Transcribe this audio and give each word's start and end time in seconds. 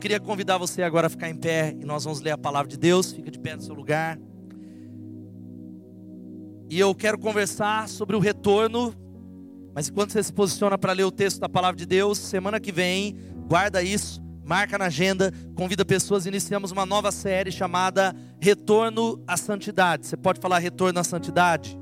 Queria 0.00 0.18
convidar 0.18 0.56
você 0.56 0.82
agora 0.82 1.08
a 1.08 1.10
ficar 1.10 1.28
em 1.28 1.36
pé 1.36 1.76
e 1.78 1.84
nós 1.84 2.04
vamos 2.04 2.22
ler 2.22 2.30
a 2.30 2.38
palavra 2.38 2.66
de 2.66 2.78
Deus. 2.78 3.12
Fica 3.12 3.30
de 3.30 3.38
pé 3.38 3.54
no 3.54 3.60
seu 3.60 3.74
lugar. 3.74 4.18
E 6.70 6.80
eu 6.80 6.94
quero 6.94 7.18
conversar 7.18 7.86
sobre 7.86 8.16
o 8.16 8.18
retorno. 8.18 8.94
Mas 9.74 9.90
enquanto 9.90 10.12
você 10.12 10.22
se 10.22 10.32
posiciona 10.32 10.78
para 10.78 10.94
ler 10.94 11.04
o 11.04 11.10
texto 11.10 11.38
da 11.38 11.50
palavra 11.50 11.76
de 11.76 11.84
Deus, 11.84 12.16
semana 12.16 12.58
que 12.58 12.72
vem, 12.72 13.14
guarda 13.46 13.82
isso, 13.82 14.22
marca 14.42 14.78
na 14.78 14.86
agenda, 14.86 15.32
convida 15.54 15.84
pessoas. 15.84 16.24
Iniciamos 16.24 16.70
uma 16.70 16.86
nova 16.86 17.12
série 17.12 17.52
chamada 17.52 18.16
Retorno 18.40 19.22
à 19.26 19.36
Santidade. 19.36 20.06
Você 20.06 20.16
pode 20.16 20.40
falar 20.40 20.60
Retorno 20.60 20.98
à 20.98 21.04
Santidade? 21.04 21.78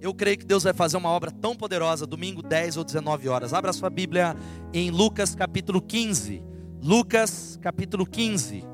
Eu 0.00 0.14
creio 0.14 0.38
que 0.38 0.46
Deus 0.46 0.62
vai 0.62 0.72
fazer 0.72 0.96
uma 0.96 1.08
obra 1.08 1.30
tão 1.30 1.56
poderosa, 1.56 2.06
domingo 2.06 2.40
10 2.40 2.76
ou 2.76 2.84
19 2.84 3.28
horas. 3.28 3.52
Abra 3.52 3.72
sua 3.72 3.90
Bíblia 3.90 4.36
em 4.72 4.90
Lucas 4.90 5.34
capítulo 5.34 5.82
15. 5.82 6.40
Lucas 6.80 7.58
capítulo 7.60 8.06
15. 8.06 8.64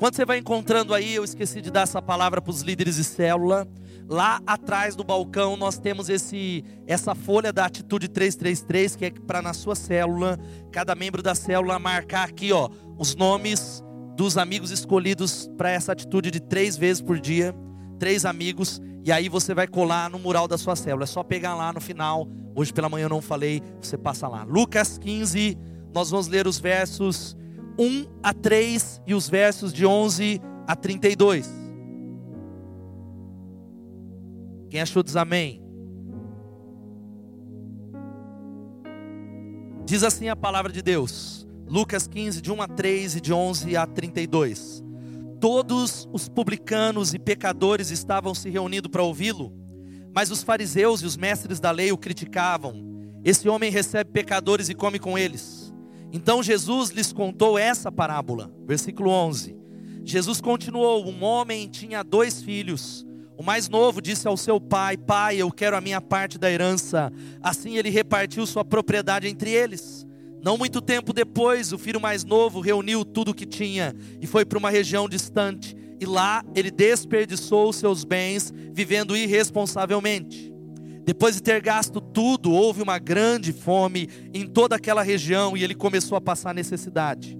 Quando 0.00 0.16
você 0.16 0.24
vai 0.24 0.38
encontrando 0.38 0.92
aí, 0.92 1.14
eu 1.14 1.22
esqueci 1.22 1.60
de 1.60 1.70
dar 1.70 1.82
essa 1.82 2.02
palavra 2.02 2.42
para 2.42 2.50
os 2.50 2.62
líderes 2.62 2.96
de 2.96 3.04
célula. 3.04 3.68
Lá 4.08 4.40
atrás 4.44 4.96
do 4.96 5.04
balcão 5.04 5.56
nós 5.56 5.78
temos 5.78 6.08
esse 6.08 6.64
essa 6.84 7.14
folha 7.14 7.52
da 7.52 7.64
atitude 7.64 8.08
333, 8.08 8.96
que 8.96 9.04
é 9.04 9.10
para 9.12 9.40
na 9.40 9.54
sua 9.54 9.76
célula, 9.76 10.40
cada 10.72 10.96
membro 10.96 11.22
da 11.22 11.36
célula 11.36 11.78
marcar 11.78 12.28
aqui, 12.28 12.52
ó, 12.52 12.68
os 12.98 13.14
nomes 13.14 13.80
dos 14.16 14.36
amigos 14.36 14.72
escolhidos 14.72 15.48
para 15.56 15.70
essa 15.70 15.92
atitude 15.92 16.32
de 16.32 16.40
três 16.40 16.76
vezes 16.76 17.00
por 17.00 17.20
dia, 17.20 17.54
três 18.00 18.24
amigos 18.24 18.80
e 19.04 19.10
aí 19.10 19.28
você 19.28 19.52
vai 19.54 19.66
colar 19.66 20.08
no 20.08 20.18
mural 20.18 20.46
da 20.46 20.56
sua 20.56 20.76
célula. 20.76 21.04
É 21.04 21.06
só 21.06 21.22
pegar 21.22 21.54
lá 21.54 21.72
no 21.72 21.80
final. 21.80 22.28
Hoje 22.54 22.72
pela 22.72 22.88
manhã 22.88 23.06
eu 23.06 23.10
não 23.10 23.20
falei, 23.20 23.62
você 23.80 23.98
passa 23.98 24.28
lá. 24.28 24.44
Lucas 24.44 24.98
15, 24.98 25.58
nós 25.92 26.10
vamos 26.10 26.28
ler 26.28 26.46
os 26.46 26.60
versos 26.60 27.36
1 27.78 28.06
a 28.22 28.32
3 28.32 29.02
e 29.06 29.14
os 29.14 29.28
versos 29.28 29.72
de 29.72 29.84
11 29.84 30.40
a 30.66 30.76
32. 30.76 31.50
Quem 34.70 34.80
achou 34.80 35.02
diz 35.02 35.16
amém. 35.16 35.60
Diz 39.84 40.04
assim 40.04 40.28
a 40.28 40.36
palavra 40.36 40.72
de 40.72 40.80
Deus. 40.80 41.46
Lucas 41.66 42.06
15, 42.06 42.40
de 42.40 42.52
1 42.52 42.62
a 42.62 42.68
3 42.68 43.16
e 43.16 43.20
de 43.20 43.32
11 43.32 43.76
a 43.76 43.86
32 43.86 44.82
todos 45.42 46.08
os 46.12 46.28
publicanos 46.28 47.12
e 47.14 47.18
pecadores 47.18 47.90
estavam 47.90 48.32
se 48.32 48.48
reunindo 48.48 48.88
para 48.88 49.02
ouvi-lo, 49.02 49.52
mas 50.14 50.30
os 50.30 50.40
fariseus 50.40 51.02
e 51.02 51.04
os 51.04 51.16
mestres 51.16 51.58
da 51.58 51.72
lei 51.72 51.90
o 51.90 51.98
criticavam. 51.98 53.10
Esse 53.24 53.48
homem 53.48 53.68
recebe 53.68 54.12
pecadores 54.12 54.68
e 54.68 54.74
come 54.74 55.00
com 55.00 55.18
eles. 55.18 55.74
Então 56.12 56.44
Jesus 56.44 56.90
lhes 56.90 57.12
contou 57.12 57.58
essa 57.58 57.90
parábola, 57.90 58.52
versículo 58.64 59.10
11. 59.10 59.56
Jesus 60.04 60.40
continuou: 60.40 61.04
Um 61.08 61.24
homem 61.24 61.66
tinha 61.66 62.04
dois 62.04 62.40
filhos. 62.40 63.04
O 63.36 63.42
mais 63.42 63.68
novo 63.68 64.00
disse 64.00 64.28
ao 64.28 64.36
seu 64.36 64.60
pai: 64.60 64.96
Pai, 64.96 65.38
eu 65.38 65.50
quero 65.50 65.76
a 65.76 65.80
minha 65.80 66.00
parte 66.00 66.38
da 66.38 66.48
herança. 66.48 67.12
Assim 67.42 67.76
ele 67.76 67.90
repartiu 67.90 68.46
sua 68.46 68.64
propriedade 68.64 69.26
entre 69.26 69.50
eles. 69.50 70.06
Não 70.42 70.58
muito 70.58 70.80
tempo 70.80 71.12
depois, 71.12 71.72
o 71.72 71.78
filho 71.78 72.00
mais 72.00 72.24
novo 72.24 72.60
reuniu 72.60 73.04
tudo 73.04 73.30
o 73.30 73.34
que 73.34 73.46
tinha 73.46 73.94
e 74.20 74.26
foi 74.26 74.44
para 74.44 74.58
uma 74.58 74.70
região 74.70 75.08
distante. 75.08 75.76
E 76.00 76.04
lá 76.04 76.44
ele 76.52 76.68
desperdiçou 76.68 77.72
seus 77.72 78.02
bens, 78.02 78.52
vivendo 78.72 79.16
irresponsavelmente. 79.16 80.52
Depois 81.04 81.36
de 81.36 81.42
ter 81.42 81.60
gasto 81.60 82.00
tudo, 82.00 82.50
houve 82.50 82.82
uma 82.82 82.98
grande 82.98 83.52
fome 83.52 84.08
em 84.34 84.44
toda 84.44 84.74
aquela 84.74 85.02
região 85.02 85.56
e 85.56 85.62
ele 85.62 85.76
começou 85.76 86.16
a 86.16 86.20
passar 86.20 86.52
necessidade. 86.52 87.38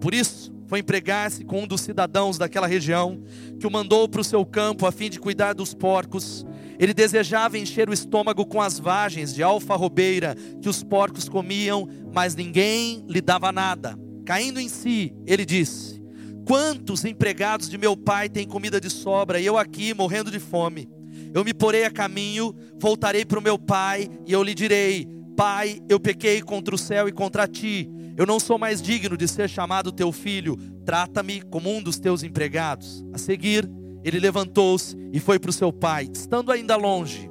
Por 0.00 0.14
isso, 0.14 0.52
foi 0.74 0.80
empregar-se 0.80 1.44
com 1.44 1.62
um 1.62 1.66
dos 1.68 1.82
cidadãos 1.82 2.36
daquela 2.36 2.66
região, 2.66 3.22
que 3.60 3.66
o 3.66 3.70
mandou 3.70 4.08
para 4.08 4.20
o 4.20 4.24
seu 4.24 4.44
campo 4.44 4.86
a 4.86 4.90
fim 4.90 5.08
de 5.08 5.20
cuidar 5.20 5.52
dos 5.52 5.72
porcos. 5.72 6.44
Ele 6.80 6.92
desejava 6.92 7.56
encher 7.56 7.88
o 7.88 7.92
estômago 7.92 8.44
com 8.44 8.60
as 8.60 8.80
vagens 8.80 9.32
de 9.32 9.40
alfarrobeira 9.40 10.34
que 10.60 10.68
os 10.68 10.82
porcos 10.82 11.28
comiam, 11.28 11.88
mas 12.12 12.34
ninguém 12.34 13.04
lhe 13.08 13.20
dava 13.20 13.52
nada. 13.52 13.96
Caindo 14.26 14.58
em 14.58 14.68
si, 14.68 15.14
ele 15.24 15.46
disse: 15.46 16.02
Quantos 16.44 17.04
empregados 17.04 17.68
de 17.68 17.78
meu 17.78 17.96
pai 17.96 18.28
têm 18.28 18.44
comida 18.44 18.80
de 18.80 18.90
sobra 18.90 19.38
e 19.38 19.46
eu 19.46 19.56
aqui 19.56 19.94
morrendo 19.94 20.28
de 20.28 20.40
fome? 20.40 20.88
Eu 21.32 21.44
me 21.44 21.54
porei 21.54 21.84
a 21.84 21.90
caminho, 21.90 22.52
voltarei 22.80 23.24
para 23.24 23.38
o 23.38 23.42
meu 23.42 23.56
pai 23.56 24.08
e 24.26 24.32
eu 24.32 24.42
lhe 24.42 24.54
direi: 24.56 25.06
Pai, 25.36 25.78
eu 25.88 26.00
pequei 26.00 26.42
contra 26.42 26.74
o 26.74 26.78
céu 26.78 27.06
e 27.06 27.12
contra 27.12 27.46
ti. 27.46 27.88
Eu 28.16 28.26
não 28.26 28.38
sou 28.38 28.58
mais 28.58 28.80
digno 28.80 29.16
de 29.16 29.26
ser 29.26 29.48
chamado 29.48 29.90
teu 29.90 30.12
filho. 30.12 30.56
Trata-me 30.84 31.42
como 31.42 31.70
um 31.70 31.82
dos 31.82 31.98
teus 31.98 32.22
empregados. 32.22 33.04
A 33.12 33.18
seguir, 33.18 33.68
ele 34.04 34.20
levantou-se 34.20 34.96
e 35.12 35.18
foi 35.18 35.38
para 35.38 35.50
o 35.50 35.52
seu 35.52 35.72
pai, 35.72 36.08
estando 36.12 36.52
ainda 36.52 36.76
longe. 36.76 37.30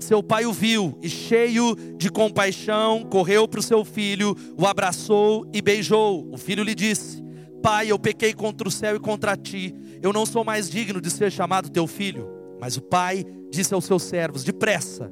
Seu 0.00 0.22
pai 0.22 0.44
o 0.44 0.52
viu 0.52 0.98
e, 1.02 1.08
cheio 1.08 1.76
de 1.96 2.10
compaixão, 2.10 3.04
correu 3.04 3.46
para 3.46 3.60
o 3.60 3.62
seu 3.62 3.84
filho, 3.84 4.36
o 4.58 4.66
abraçou 4.66 5.48
e 5.52 5.62
beijou. 5.62 6.28
O 6.32 6.36
filho 6.36 6.64
lhe 6.64 6.74
disse: 6.74 7.22
Pai, 7.62 7.90
eu 7.90 7.98
pequei 7.98 8.34
contra 8.34 8.66
o 8.66 8.70
céu 8.70 8.96
e 8.96 9.00
contra 9.00 9.36
ti. 9.36 9.74
Eu 10.02 10.12
não 10.12 10.26
sou 10.26 10.44
mais 10.44 10.68
digno 10.68 11.00
de 11.00 11.10
ser 11.10 11.30
chamado 11.30 11.70
teu 11.70 11.86
filho. 11.86 12.28
Mas 12.60 12.76
o 12.76 12.82
pai 12.82 13.24
disse 13.50 13.72
aos 13.72 13.84
seus 13.84 14.02
servos: 14.02 14.42
Depressa, 14.44 15.10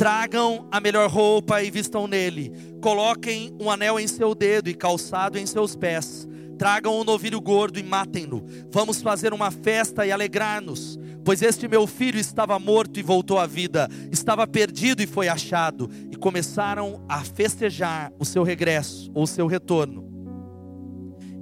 tragam 0.00 0.66
a 0.70 0.80
melhor 0.80 1.10
roupa 1.10 1.62
e 1.62 1.70
vistam 1.70 2.06
nele. 2.06 2.54
Coloquem 2.80 3.54
um 3.60 3.70
anel 3.70 4.00
em 4.00 4.08
seu 4.08 4.34
dedo 4.34 4.70
e 4.70 4.74
calçado 4.74 5.38
em 5.38 5.44
seus 5.44 5.76
pés 5.76 6.26
Tragam 6.56 6.98
um 6.98 7.04
novilho 7.04 7.38
gordo 7.38 7.78
e 7.78 7.82
matem-no. 7.82 8.42
Vamos 8.70 9.02
fazer 9.02 9.34
uma 9.34 9.50
festa 9.50 10.06
e 10.06 10.12
alegrar-nos. 10.12 10.98
Pois 11.22 11.42
este 11.42 11.68
meu 11.68 11.86
filho 11.86 12.18
estava 12.18 12.58
morto 12.58 12.98
e 12.98 13.02
voltou 13.02 13.38
à 13.38 13.46
vida, 13.46 13.90
estava 14.10 14.46
perdido 14.46 15.02
e 15.02 15.06
foi 15.06 15.28
achado. 15.28 15.90
E 16.10 16.16
começaram 16.16 17.04
a 17.06 17.22
festejar 17.22 18.10
o 18.18 18.24
seu 18.24 18.42
regresso 18.42 19.10
ou 19.14 19.26
seu 19.26 19.46
retorno. 19.46 20.02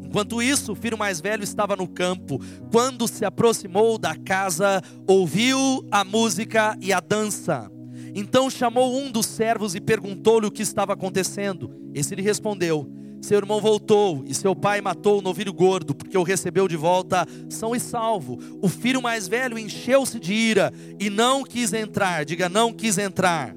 Enquanto 0.03 0.43
isso, 0.43 0.73
o 0.73 0.77
filho 0.77 0.99
mais 0.99 1.21
velho 1.21 1.45
estava 1.45 1.77
no 1.77 1.87
campo. 1.87 2.41
Quando 2.73 3.07
se 3.07 3.25
aproximou 3.25 3.99
da 3.99 4.17
casa, 4.17 4.83
ouviu 5.07 5.87
a 5.93 6.03
música 6.03 6.77
e 6.81 6.93
a 6.93 6.99
dança. 6.99 7.78
Então 8.19 8.51
chamou 8.51 8.99
um 8.99 9.13
dos 9.13 9.27
servos 9.27 9.77
e 9.77 9.81
perguntou-lhe 9.81 10.49
o 10.49 10.51
que 10.51 10.61
estava 10.61 10.93
acontecendo. 10.93 11.71
Esse 11.95 12.17
lhe 12.17 12.23
respondeu: 12.23 12.91
seu 13.23 13.39
irmão 13.39 13.61
voltou 13.61 14.25
e 14.27 14.35
seu 14.35 14.57
pai 14.57 14.81
matou 14.81 15.21
o 15.21 15.23
novilho 15.23 15.53
gordo, 15.53 15.95
porque 15.95 16.19
o 16.19 16.25
recebeu 16.25 16.67
de 16.67 16.77
volta 16.77 17.25
são 17.49 17.77
e 17.77 17.79
salvo. 17.79 18.37
O 18.61 18.69
filho 18.69 19.01
mais 19.01 19.29
velho 19.29 19.57
encheu-se 19.57 20.19
de 20.19 20.35
ira 20.35 20.73
e 20.99 21.09
não 21.09 21.45
quis 21.45 21.73
entrar. 21.73 22.25
Diga, 22.25 22.49
não 22.49 22.73
quis 22.73 22.99
entrar. 22.99 23.55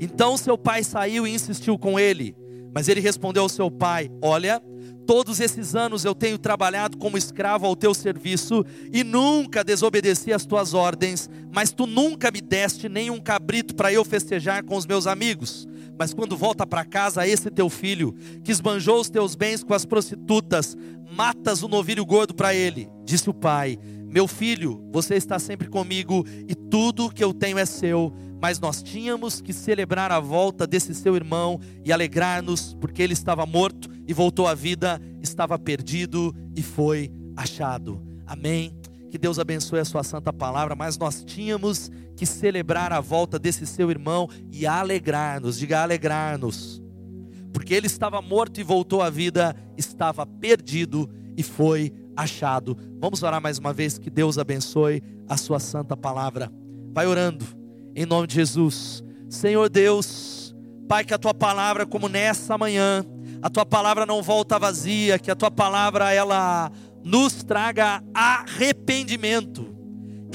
Então 0.00 0.36
seu 0.36 0.58
pai 0.58 0.82
saiu 0.82 1.24
e 1.24 1.32
insistiu 1.32 1.78
com 1.78 2.00
ele. 2.00 2.34
Mas 2.76 2.88
ele 2.88 3.00
respondeu 3.00 3.42
ao 3.42 3.48
seu 3.48 3.70
pai: 3.70 4.10
Olha, 4.20 4.62
todos 5.06 5.40
esses 5.40 5.74
anos 5.74 6.04
eu 6.04 6.14
tenho 6.14 6.36
trabalhado 6.36 6.98
como 6.98 7.16
escravo 7.16 7.64
ao 7.64 7.74
teu 7.74 7.94
serviço 7.94 8.62
e 8.92 9.02
nunca 9.02 9.64
desobedeci 9.64 10.30
às 10.30 10.44
tuas 10.44 10.74
ordens, 10.74 11.30
mas 11.50 11.72
tu 11.72 11.86
nunca 11.86 12.30
me 12.30 12.42
deste 12.42 12.86
nem 12.86 13.08
um 13.08 13.18
cabrito 13.18 13.74
para 13.74 13.90
eu 13.90 14.04
festejar 14.04 14.62
com 14.62 14.76
os 14.76 14.84
meus 14.84 15.06
amigos. 15.06 15.66
Mas 15.98 16.12
quando 16.12 16.36
volta 16.36 16.66
para 16.66 16.84
casa 16.84 17.26
esse 17.26 17.50
teu 17.50 17.70
filho, 17.70 18.14
que 18.44 18.52
esbanjou 18.52 19.00
os 19.00 19.08
teus 19.08 19.34
bens 19.34 19.64
com 19.64 19.72
as 19.72 19.86
prostitutas, 19.86 20.76
matas 21.10 21.62
o 21.62 21.68
novilho 21.68 22.04
gordo 22.04 22.34
para 22.34 22.54
ele. 22.54 22.90
Disse 23.06 23.30
o 23.30 23.32
pai: 23.32 23.78
Meu 24.06 24.28
filho, 24.28 24.86
você 24.92 25.14
está 25.14 25.38
sempre 25.38 25.66
comigo 25.66 26.26
e 26.46 26.54
tudo 26.54 27.08
que 27.08 27.24
eu 27.24 27.32
tenho 27.32 27.58
é 27.58 27.64
seu. 27.64 28.12
Mas 28.40 28.60
nós 28.60 28.82
tínhamos 28.82 29.40
que 29.40 29.52
celebrar 29.52 30.12
a 30.12 30.20
volta 30.20 30.66
desse 30.66 30.94
seu 30.94 31.16
irmão 31.16 31.60
e 31.84 31.92
alegrar-nos, 31.92 32.74
porque 32.80 33.02
ele 33.02 33.12
estava 33.12 33.46
morto 33.46 33.88
e 34.06 34.12
voltou 34.12 34.46
à 34.46 34.54
vida, 34.54 35.00
estava 35.22 35.58
perdido 35.58 36.34
e 36.54 36.62
foi 36.62 37.10
achado. 37.36 38.02
Amém. 38.26 38.76
Que 39.10 39.18
Deus 39.18 39.38
abençoe 39.38 39.80
a 39.80 39.84
sua 39.84 40.02
santa 40.02 40.32
palavra, 40.32 40.74
mas 40.74 40.98
nós 40.98 41.24
tínhamos 41.24 41.90
que 42.16 42.26
celebrar 42.26 42.92
a 42.92 43.00
volta 43.00 43.38
desse 43.38 43.66
seu 43.66 43.90
irmão 43.90 44.28
e 44.52 44.66
alegrar-nos, 44.66 45.58
diga 45.58 45.82
alegrar-nos. 45.82 46.82
Porque 47.52 47.72
ele 47.72 47.86
estava 47.86 48.20
morto 48.20 48.60
e 48.60 48.62
voltou 48.62 49.00
à 49.00 49.08
vida, 49.08 49.56
estava 49.76 50.26
perdido 50.26 51.08
e 51.36 51.42
foi 51.42 51.92
achado. 52.16 52.76
Vamos 52.98 53.22
orar 53.22 53.40
mais 53.40 53.58
uma 53.58 53.72
vez, 53.72 53.98
que 53.98 54.10
Deus 54.10 54.38
abençoe 54.38 55.02
a 55.28 55.36
sua 55.36 55.58
santa 55.58 55.96
palavra. 55.96 56.50
Vai 56.92 57.06
orando, 57.06 57.44
em 57.96 58.06
nome 58.06 58.28
de 58.28 58.34
Jesus. 58.34 59.02
Senhor 59.28 59.68
Deus, 59.68 60.54
Pai, 60.86 61.04
que 61.04 61.14
a 61.14 61.18
tua 61.18 61.34
palavra, 61.34 61.84
como 61.84 62.08
nessa 62.08 62.56
manhã, 62.56 63.04
a 63.42 63.50
tua 63.50 63.66
palavra 63.66 64.06
não 64.06 64.22
volta 64.22 64.58
vazia, 64.58 65.18
que 65.18 65.32
a 65.32 65.34
tua 65.34 65.50
palavra 65.50 66.12
ela 66.12 66.70
nos 67.02 67.42
traga 67.42 68.04
arrependimento 68.14 69.74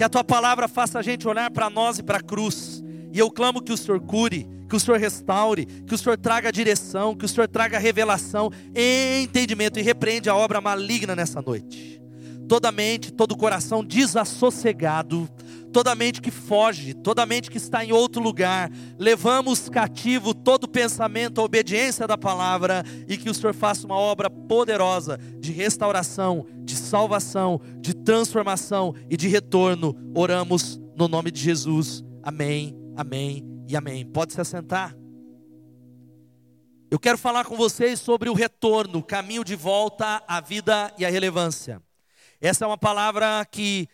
que 0.01 0.03
a 0.03 0.09
tua 0.09 0.23
palavra 0.23 0.67
faça 0.67 0.97
a 0.97 1.01
gente 1.03 1.27
olhar 1.27 1.51
para 1.51 1.69
nós 1.69 1.99
e 1.99 2.03
para 2.03 2.17
a 2.17 2.21
cruz. 2.23 2.83
E 3.13 3.19
eu 3.19 3.29
clamo 3.29 3.61
que 3.61 3.71
o 3.71 3.77
Senhor 3.77 3.99
cure, 3.99 4.47
que 4.67 4.75
o 4.75 4.79
Senhor 4.79 4.99
restaure, 4.99 5.65
que 5.65 5.93
o 5.93 5.97
Senhor 5.97 6.17
traga 6.17 6.51
direção, 6.51 7.15
que 7.15 7.23
o 7.23 7.27
Senhor 7.27 7.47
traga 7.47 7.77
revelação, 7.77 8.51
entendimento 8.75 9.79
e 9.79 9.83
repreende 9.83 10.27
a 10.27 10.35
obra 10.35 10.59
maligna 10.59 11.15
nessa 11.15 11.39
noite. 11.39 12.01
Toda 12.47 12.71
mente, 12.71 13.11
todo 13.11 13.37
coração 13.37 13.83
desassossegado, 13.83 15.29
toda 15.71 15.95
mente 15.95 16.21
que 16.21 16.31
foge, 16.31 16.93
toda 16.93 17.25
mente 17.25 17.49
que 17.49 17.57
está 17.57 17.83
em 17.83 17.91
outro 17.91 18.21
lugar, 18.21 18.69
levamos 18.97 19.69
cativo 19.69 20.33
todo 20.33 20.67
pensamento 20.67 21.39
à 21.39 21.43
obediência 21.43 22.05
da 22.05 22.17
palavra 22.17 22.83
e 23.07 23.17
que 23.17 23.29
o 23.29 23.33
Senhor 23.33 23.53
faça 23.53 23.85
uma 23.85 23.95
obra 23.95 24.29
poderosa 24.29 25.17
de 25.39 25.51
restauração, 25.51 26.45
de 26.63 26.75
salvação, 26.75 27.61
de 27.79 27.93
transformação 27.93 28.93
e 29.09 29.15
de 29.15 29.27
retorno. 29.27 29.95
Oramos 30.15 30.79
no 30.95 31.07
nome 31.07 31.31
de 31.31 31.41
Jesus. 31.41 32.03
Amém, 32.21 32.75
amém 32.95 33.45
e 33.67 33.75
amém. 33.75 34.05
Pode 34.05 34.33
se 34.33 34.41
assentar. 34.41 34.95
Eu 36.89 36.99
quero 36.99 37.17
falar 37.17 37.45
com 37.45 37.55
vocês 37.55 38.01
sobre 38.01 38.29
o 38.29 38.33
retorno, 38.33 39.01
caminho 39.01 39.45
de 39.45 39.55
volta 39.55 40.21
à 40.27 40.41
vida 40.41 40.93
e 40.97 41.05
à 41.05 41.09
relevância. 41.09 41.81
Essa 42.41 42.65
é 42.65 42.67
uma 42.67 42.77
palavra 42.77 43.45
que 43.49 43.87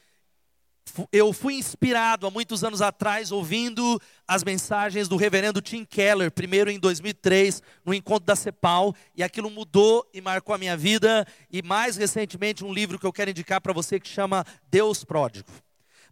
eu 1.12 1.34
fui 1.34 1.56
inspirado 1.56 2.26
há 2.26 2.32
muitos 2.32 2.64
anos 2.64 2.82
atrás 2.82 3.32
ouvindo 3.32 4.00
as 4.28 4.44
mensagens 4.44 5.08
do 5.08 5.16
reverendo 5.16 5.62
Tim 5.62 5.86
Keller, 5.86 6.32
primeiro 6.32 6.70
em 6.70 6.80
2003, 6.80 7.62
no 7.86 7.94
encontro 7.94 8.26
da 8.26 8.36
CEPAL, 8.36 8.96
e 9.16 9.24
aquilo 9.24 9.50
mudou 9.50 10.08
e 10.14 10.22
marcou 10.22 10.54
a 10.54 10.58
minha 10.58 10.78
vida, 10.78 11.26
e 11.52 11.62
mais 11.62 11.98
recentemente 11.98 12.64
um 12.64 12.74
livro 12.74 13.00
que 13.00 13.06
eu 13.06 13.14
quero 13.14 13.32
indicar 13.32 13.62
para 13.62 13.74
você 13.74 14.00
que 14.00 14.08
chama 14.08 14.46
Deus 14.70 15.04
Pródigo. 15.04 15.50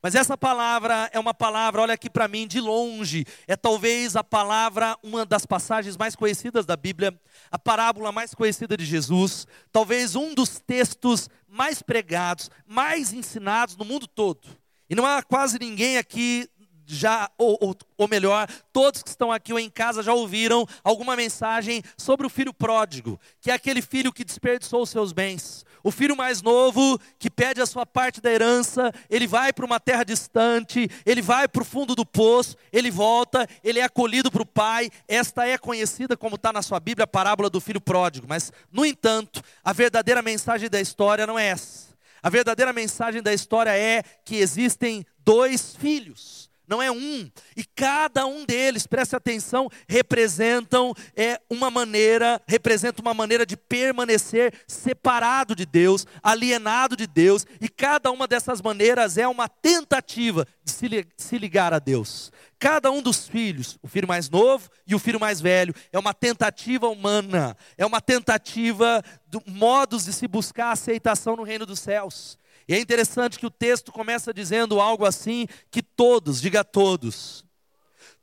Mas 0.06 0.14
essa 0.14 0.38
palavra 0.38 1.10
é 1.12 1.20
uma 1.20 1.34
palavra, 1.34 1.82
olha 1.82 1.96
aqui 1.96 2.12
para 2.12 2.28
mim, 2.28 2.46
de 2.46 2.60
longe, 2.60 3.26
é 3.48 3.56
talvez 3.56 4.16
a 4.16 4.24
palavra, 4.24 4.96
uma 5.02 5.26
das 5.26 5.48
passagens 5.48 5.98
mais 5.98 6.16
conhecidas 6.16 6.64
da 6.64 6.76
Bíblia, 6.76 7.20
a 7.50 7.58
parábola 7.58 8.12
mais 8.12 8.36
conhecida 8.36 8.78
de 8.78 8.86
Jesus, 8.86 9.48
talvez 9.72 10.16
um 10.16 10.36
dos 10.36 10.60
textos 10.60 11.28
mais 11.48 11.82
pregados, 11.82 12.52
mais 12.68 13.14
ensinados 13.14 13.76
no 13.76 13.84
mundo 13.84 14.06
todo. 14.06 14.48
E 14.90 14.96
não 14.96 15.06
há 15.06 15.22
quase 15.24 15.60
ninguém 15.60 15.98
aqui 15.98 16.50
já, 16.88 17.30
ou, 17.38 17.58
ou, 17.60 17.76
ou, 17.98 18.08
melhor, 18.08 18.48
todos 18.72 19.02
que 19.02 19.10
estão 19.10 19.32
aqui 19.32 19.52
ou 19.52 19.60
em 19.60 19.70
casa 19.70 20.04
já 20.04 20.14
ouviram 20.14 20.68
alguma 20.84 21.16
mensagem 21.16 21.82
sobre 21.98 22.28
o 22.28 22.30
filho 22.30 22.54
pródigo, 22.54 23.20
que 23.42 23.50
é 23.50 23.54
aquele 23.54 23.82
filho 23.82 24.14
que 24.14 24.24
desperdiçou 24.24 24.84
os 24.84 24.90
seus 24.90 25.12
bens. 25.12 25.66
O 25.84 25.92
filho 25.92 26.16
mais 26.16 26.42
novo 26.42 27.00
que 27.20 27.30
pede 27.30 27.62
a 27.62 27.66
sua 27.66 27.86
parte 27.86 28.20
da 28.20 28.32
herança, 28.32 28.92
ele 29.08 29.28
vai 29.28 29.54
para 29.54 29.66
uma 29.66 29.80
terra 29.80 30.04
distante, 30.04 30.90
ele 31.06 31.22
vai 31.22 31.48
para 31.48 31.62
o 31.62 31.66
fundo 31.66 31.94
do 31.94 32.04
poço, 32.04 32.56
ele 32.74 32.90
volta, 32.90 33.48
ele 33.64 33.80
é 33.80 33.84
acolhido 33.84 34.32
para 34.32 34.42
o 34.42 34.48
pai. 34.48 34.90
Esta 35.08 35.48
é 35.48 35.60
conhecida 35.60 36.18
como 36.18 36.38
está 36.38 36.52
na 36.52 36.64
sua 36.64 36.80
Bíblia, 36.80 37.04
a 37.04 37.08
parábola 37.08 37.52
do 37.52 37.62
filho 37.62 37.80
pródigo. 37.80 38.26
Mas, 38.28 38.52
no 38.72 38.84
entanto, 38.84 39.44
a 39.64 39.72
verdadeira 39.74 40.24
mensagem 40.24 40.70
da 40.72 40.82
história 40.82 41.28
não 41.28 41.38
é 41.38 41.50
essa. 41.50 41.95
A 42.26 42.30
verdadeira 42.32 42.74
mensagem 42.74 43.22
da 43.22 43.32
história 43.32 43.78
é 43.78 44.02
que 44.26 44.38
existem 44.38 45.06
dois 45.24 45.76
filhos 45.76 46.50
não 46.68 46.82
é 46.82 46.92
um. 46.92 47.30
E 47.56 47.64
cada 47.64 48.26
um 48.26 48.46
deles, 48.46 48.88
preste 48.88 49.16
atenção, 49.16 49.70
representam 49.88 50.94
é, 51.16 51.40
uma 51.50 51.70
maneira, 51.70 52.42
representa 52.48 53.02
uma 53.02 53.14
maneira 53.14 53.46
de 53.46 53.56
permanecer 53.56 54.54
separado 54.68 55.56
de 55.56 55.66
Deus, 55.66 56.06
alienado 56.24 56.96
de 56.96 57.08
Deus, 57.08 57.46
e 57.62 57.70
cada 57.70 58.12
uma 58.12 58.28
dessas 58.28 58.62
maneiras 58.62 59.18
é 59.18 59.28
uma 59.28 59.48
tentativa 59.48 60.48
de 60.64 60.72
se, 60.72 61.08
se 61.16 61.38
ligar 61.38 61.74
a 61.74 61.80
Deus. 61.80 62.32
Cada 62.66 62.90
um 62.90 63.00
dos 63.00 63.28
filhos, 63.28 63.78
o 63.84 63.88
filho 63.88 64.08
mais 64.08 64.28
novo 64.28 64.72
e 64.88 64.96
o 64.96 64.98
filho 64.98 65.20
mais 65.20 65.40
velho, 65.40 65.72
é 65.94 66.00
uma 66.00 66.16
tentativa 66.16 66.90
humana, 66.90 67.56
é 67.78 67.86
uma 67.86 68.02
tentativa 68.02 69.04
de 69.28 69.40
modos 69.46 70.06
de 70.06 70.12
se 70.12 70.28
buscar 70.28 70.72
aceitação 70.72 71.36
no 71.36 71.44
reino 71.44 71.64
dos 71.64 71.80
céus. 71.80 72.40
E 72.68 72.74
é 72.74 72.80
interessante 72.80 73.38
que 73.38 73.46
o 73.46 73.52
texto 73.52 73.92
começa 73.92 74.34
dizendo 74.34 74.82
algo 74.82 75.06
assim: 75.06 75.46
que 75.70 75.84
todos, 75.84 76.42
diga 76.42 76.64
todos, 76.64 77.46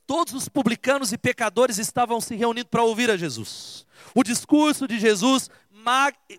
todos 0.09 0.35
os 0.35 0.49
publicanos 0.49 1.13
e 1.13 1.19
pecadores 1.19 1.79
estavam 1.79 2.21
se 2.21 2.35
reunindo 2.35 2.67
para 2.67 2.83
ouvir 2.83 3.13
a 3.13 3.17
Jesus. 3.17 3.87
O 4.13 4.25
discurso 4.25 4.89
de 4.89 4.99
Jesus 4.99 5.49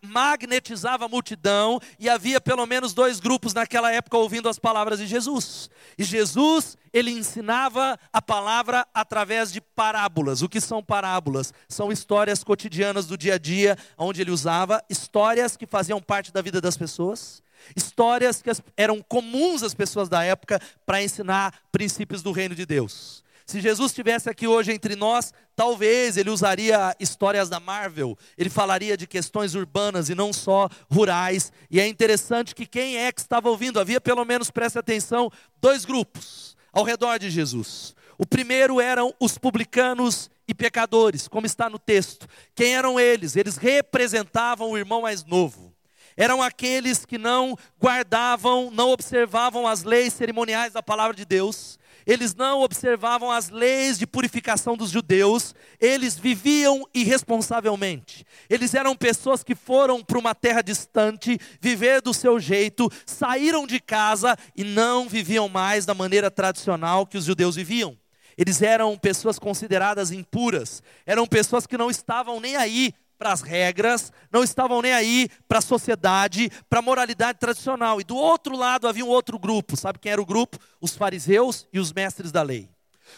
magnetizava 0.03 1.05
a 1.05 1.09
multidão 1.09 1.79
e 1.99 2.09
havia 2.09 2.39
pelo 2.39 2.65
menos 2.65 2.93
dois 2.93 3.19
grupos 3.19 3.53
naquela 3.53 3.91
época 3.91 4.17
ouvindo 4.17 4.49
as 4.49 4.59
palavras 4.59 4.99
de 4.99 5.07
Jesus. 5.07 5.69
E 5.97 6.03
Jesus, 6.03 6.77
ele 6.91 7.11
ensinava 7.11 7.99
a 8.11 8.21
palavra 8.21 8.87
através 8.93 9.51
de 9.51 9.61
parábolas. 9.61 10.41
O 10.41 10.49
que 10.49 10.61
são 10.61 10.83
parábolas? 10.83 11.53
São 11.67 11.91
histórias 11.91 12.43
cotidianas 12.43 13.05
do 13.05 13.17
dia 13.17 13.35
a 13.35 13.37
dia, 13.37 13.77
onde 13.97 14.21
ele 14.21 14.31
usava 14.31 14.83
histórias 14.89 15.57
que 15.57 15.65
faziam 15.67 16.01
parte 16.01 16.31
da 16.31 16.41
vida 16.41 16.59
das 16.61 16.77
pessoas 16.77 17.43
Histórias 17.75 18.41
que 18.41 18.49
eram 18.75 19.01
comuns 19.01 19.63
às 19.63 19.73
pessoas 19.73 20.09
da 20.09 20.23
época 20.23 20.59
para 20.85 21.01
ensinar 21.01 21.53
princípios 21.71 22.21
do 22.21 22.31
reino 22.31 22.55
de 22.55 22.65
Deus. 22.65 23.23
Se 23.45 23.59
Jesus 23.59 23.91
estivesse 23.91 24.29
aqui 24.29 24.47
hoje 24.47 24.71
entre 24.71 24.95
nós, 24.95 25.33
talvez 25.55 26.15
ele 26.17 26.29
usaria 26.29 26.95
histórias 26.99 27.49
da 27.49 27.59
Marvel, 27.59 28.17
ele 28.37 28.49
falaria 28.49 28.95
de 28.95 29.05
questões 29.05 29.53
urbanas 29.53 30.09
e 30.09 30.15
não 30.15 30.31
só 30.31 30.69
rurais. 30.91 31.51
E 31.69 31.79
é 31.79 31.87
interessante 31.87 32.55
que 32.55 32.65
quem 32.65 32.97
é 32.97 33.11
que 33.11 33.19
estava 33.19 33.49
ouvindo, 33.49 33.79
havia 33.79 33.99
pelo 33.99 34.23
menos, 34.23 34.49
preste 34.49 34.79
atenção, 34.79 35.29
dois 35.61 35.83
grupos 35.83 36.55
ao 36.71 36.83
redor 36.83 37.19
de 37.19 37.29
Jesus. 37.29 37.93
O 38.17 38.25
primeiro 38.25 38.79
eram 38.79 39.13
os 39.19 39.37
publicanos 39.37 40.29
e 40.47 40.53
pecadores, 40.53 41.27
como 41.27 41.45
está 41.45 41.69
no 41.69 41.79
texto. 41.79 42.27
Quem 42.55 42.75
eram 42.75 42.99
eles? 42.99 43.35
Eles 43.35 43.57
representavam 43.57 44.71
o 44.71 44.77
irmão 44.77 45.01
mais 45.01 45.23
novo 45.25 45.73
eram 46.15 46.41
aqueles 46.41 47.05
que 47.05 47.17
não 47.17 47.57
guardavam, 47.81 48.69
não 48.71 48.91
observavam 48.91 49.67
as 49.67 49.83
leis 49.83 50.13
cerimoniais 50.13 50.73
da 50.73 50.83
palavra 50.83 51.15
de 51.15 51.25
Deus, 51.25 51.79
eles 52.05 52.35
não 52.35 52.61
observavam 52.61 53.31
as 53.31 53.49
leis 53.49 53.97
de 53.97 54.07
purificação 54.07 54.75
dos 54.75 54.89
judeus, 54.89 55.55
eles 55.79 56.17
viviam 56.17 56.87
irresponsavelmente. 56.93 58.25
Eles 58.49 58.73
eram 58.73 58.95
pessoas 58.95 59.43
que 59.43 59.55
foram 59.55 60.03
para 60.03 60.19
uma 60.19 60.35
terra 60.35 60.61
distante, 60.61 61.37
viver 61.59 62.01
do 62.01 62.13
seu 62.13 62.39
jeito, 62.39 62.89
saíram 63.05 63.65
de 63.65 63.79
casa 63.79 64.37
e 64.55 64.63
não 64.63 65.07
viviam 65.07 65.47
mais 65.47 65.85
da 65.85 65.93
maneira 65.93 66.29
tradicional 66.29 67.05
que 67.05 67.17
os 67.17 67.25
judeus 67.25 67.55
viviam. 67.55 67.97
Eles 68.37 68.61
eram 68.61 68.97
pessoas 68.97 69.37
consideradas 69.37 70.11
impuras, 70.11 70.81
eram 71.05 71.27
pessoas 71.27 71.67
que 71.67 71.77
não 71.77 71.89
estavam 71.89 72.39
nem 72.39 72.55
aí 72.55 72.93
para 73.23 73.31
as 73.31 73.41
regras, 73.41 74.11
não 74.29 74.43
estavam 74.43 74.81
nem 74.81 74.91
aí 74.91 75.29
para 75.47 75.59
a 75.59 75.61
sociedade, 75.61 76.51
para 76.69 76.79
a 76.79 76.81
moralidade 76.81 77.39
tradicional. 77.39 78.01
E 78.01 78.03
do 78.03 78.17
outro 78.17 78.53
lado 78.53 78.85
havia 78.85 79.05
um 79.05 79.07
outro 79.07 79.39
grupo, 79.39 79.77
sabe 79.77 79.97
quem 79.97 80.11
era 80.11 80.21
o 80.21 80.25
grupo? 80.25 80.59
Os 80.81 80.93
fariseus 80.97 81.65
e 81.71 81.79
os 81.79 81.93
mestres 81.93 82.33
da 82.33 82.41
lei. 82.41 82.69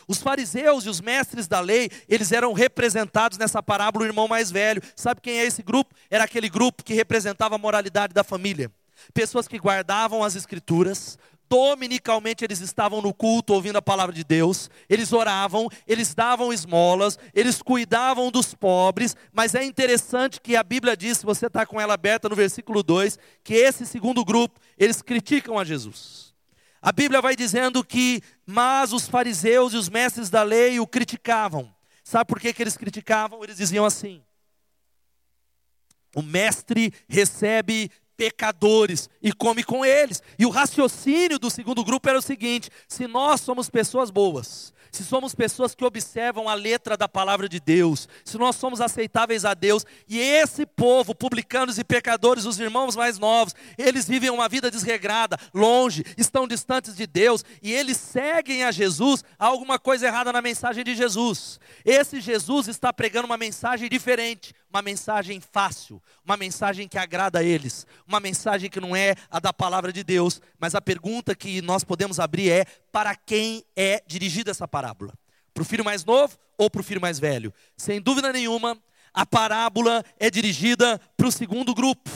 Os 0.08 0.22
fariseus 0.22 0.86
e 0.86 0.90
os 0.90 1.02
mestres 1.02 1.48
da 1.48 1.60
lei, 1.60 1.90
eles 2.08 2.32
eram 2.32 2.54
representados 2.54 3.40
nessa 3.40 3.64
parábola 3.64 4.06
o 4.06 4.08
irmão 4.08 4.28
mais 4.28 4.52
velho. 4.52 4.80
Sabe 4.96 5.22
quem 5.22 5.40
é 5.40 5.44
esse 5.44 5.64
grupo? 5.64 5.96
Era 6.08 6.26
aquele 6.26 6.50
grupo 6.50 6.84
que 6.84 6.94
representava 6.94 7.56
a 7.56 7.58
moralidade 7.58 8.14
da 8.14 8.24
família. 8.24 8.72
Pessoas 9.12 9.48
que 9.48 9.58
guardavam 9.58 10.24
as 10.24 10.36
escrituras, 10.36 11.18
Dominicalmente 11.50 12.44
eles 12.44 12.60
estavam 12.60 13.02
no 13.02 13.14
culto 13.14 13.54
ouvindo 13.54 13.78
a 13.78 13.82
palavra 13.82 14.14
de 14.14 14.24
Deus, 14.24 14.70
eles 14.90 15.14
oravam, 15.14 15.70
eles 15.88 16.14
davam 16.14 16.52
esmolas, 16.52 17.20
eles 17.34 17.62
cuidavam 17.62 18.32
dos 18.32 18.54
pobres, 18.54 19.16
mas 19.32 19.54
é 19.54 19.64
interessante 19.64 20.42
que 20.42 20.56
a 20.56 20.64
Bíblia 20.64 20.98
diz, 20.98 21.20
se 21.20 21.26
você 21.26 21.48
está 21.48 21.66
com 21.66 21.80
ela 21.80 21.94
aberta 21.94 22.28
no 22.28 22.36
versículo 22.36 22.82
2, 22.82 23.20
que 23.44 23.54
esse 23.54 23.86
segundo 23.86 24.26
grupo, 24.26 24.60
eles 24.78 25.02
criticam 25.02 25.60
a 25.60 25.64
Jesus. 25.64 26.34
A 26.82 26.92
Bíblia 26.92 27.22
vai 27.22 27.36
dizendo 27.36 27.84
que, 27.84 28.22
mas 28.46 28.94
os 28.94 29.08
fariseus 29.08 29.74
e 29.74 29.78
os 29.78 29.90
mestres 29.90 30.30
da 30.30 30.44
lei 30.44 30.80
o 30.80 30.86
criticavam. 30.86 31.74
Sabe 32.04 32.28
por 32.28 32.40
que, 32.40 32.54
que 32.54 32.62
eles 32.62 32.78
criticavam? 32.78 33.44
Eles 33.44 33.58
diziam 33.58 33.84
assim: 33.84 34.22
o 36.16 36.22
mestre 36.22 36.94
recebe 37.10 37.92
pecadores 38.18 39.10
e 39.22 39.32
come 39.32 39.64
com 39.64 39.86
eles. 39.86 40.22
E 40.38 40.46
o 40.46 40.50
raciocínio 40.50 41.40
do 41.40 41.50
segundo 41.50 41.84
grupo 41.84 42.10
era 42.10 42.20
o 42.20 42.22
seguinte: 42.22 42.70
se 42.88 43.08
nós 43.08 43.42
somos 43.42 43.70
pessoas 43.70 44.10
boas, 44.10 44.74
se 44.96 45.04
somos 45.04 45.36
pessoas 45.36 45.76
que 45.76 45.84
observam 45.84 46.48
a 46.48 46.54
letra 46.54 46.96
da 46.96 47.08
palavra 47.08 47.50
de 47.50 47.60
Deus, 47.60 48.08
se 48.24 48.38
nós 48.38 48.56
somos 48.56 48.80
aceitáveis 48.80 49.44
a 49.44 49.54
Deus, 49.54 49.86
e 50.08 50.20
esse 50.20 50.66
povo, 50.66 51.14
publicanos 51.14 51.78
e 51.78 51.84
pecadores, 51.84 52.46
os 52.46 52.60
irmãos 52.60 52.96
mais 52.96 53.20
novos, 53.20 53.54
eles 53.78 54.08
vivem 54.08 54.30
uma 54.30 54.48
vida 54.48 54.72
desregrada, 54.72 55.38
longe, 55.54 56.04
estão 56.18 56.48
distantes 56.48 56.96
de 56.96 57.06
Deus, 57.06 57.44
e 57.62 57.74
eles 57.74 57.98
seguem 57.98 58.64
a 58.64 58.72
Jesus, 58.72 59.24
há 59.38 59.46
alguma 59.46 59.78
coisa 59.78 60.08
errada 60.08 60.32
na 60.32 60.42
mensagem 60.42 60.84
de 60.84 60.96
Jesus. 60.96 61.60
Esse 61.84 62.22
Jesus 62.22 62.68
está 62.68 62.94
pregando 62.94 63.26
uma 63.26 63.38
mensagem 63.38 63.90
diferente, 63.90 64.54
uma 64.70 64.82
mensagem 64.82 65.40
fácil, 65.40 66.02
uma 66.24 66.36
mensagem 66.36 66.88
que 66.88 66.98
agrada 66.98 67.40
a 67.40 67.44
eles, 67.44 67.88
uma 68.08 68.20
mensagem 68.20 68.70
que 68.70 68.80
não 68.80 68.96
é 68.96 69.16
a 69.30 69.40
da 69.40 69.54
palavra 69.54 69.92
de 69.94 70.04
Deus, 70.04 70.42
mas 70.60 70.76
a 70.76 70.82
pergunta 70.82 71.36
que 71.36 71.62
nós 71.62 71.84
podemos 71.84 72.20
abrir 72.20 72.52
é: 72.52 72.66
para 72.92 73.16
quem 73.16 73.64
é 73.76 74.04
dirigida 74.06 74.52
essa 74.52 74.68
parábola? 74.68 75.14
Para 75.54 75.62
o 75.62 75.66
filho 75.66 75.86
mais 75.86 76.04
novo 76.04 76.38
ou 76.58 76.70
para 76.70 76.82
o 76.82 76.84
filho 76.84 77.02
mais 77.02 77.20
velho? 77.20 77.54
Sem 77.78 78.02
dúvida 78.02 78.34
nenhuma, 78.34 78.78
a 79.14 79.26
parábola 79.26 80.04
é 80.20 80.30
dirigida 80.30 81.00
para 81.16 81.28
o 81.28 81.32
segundo 81.32 81.74
grupo. 81.74 82.10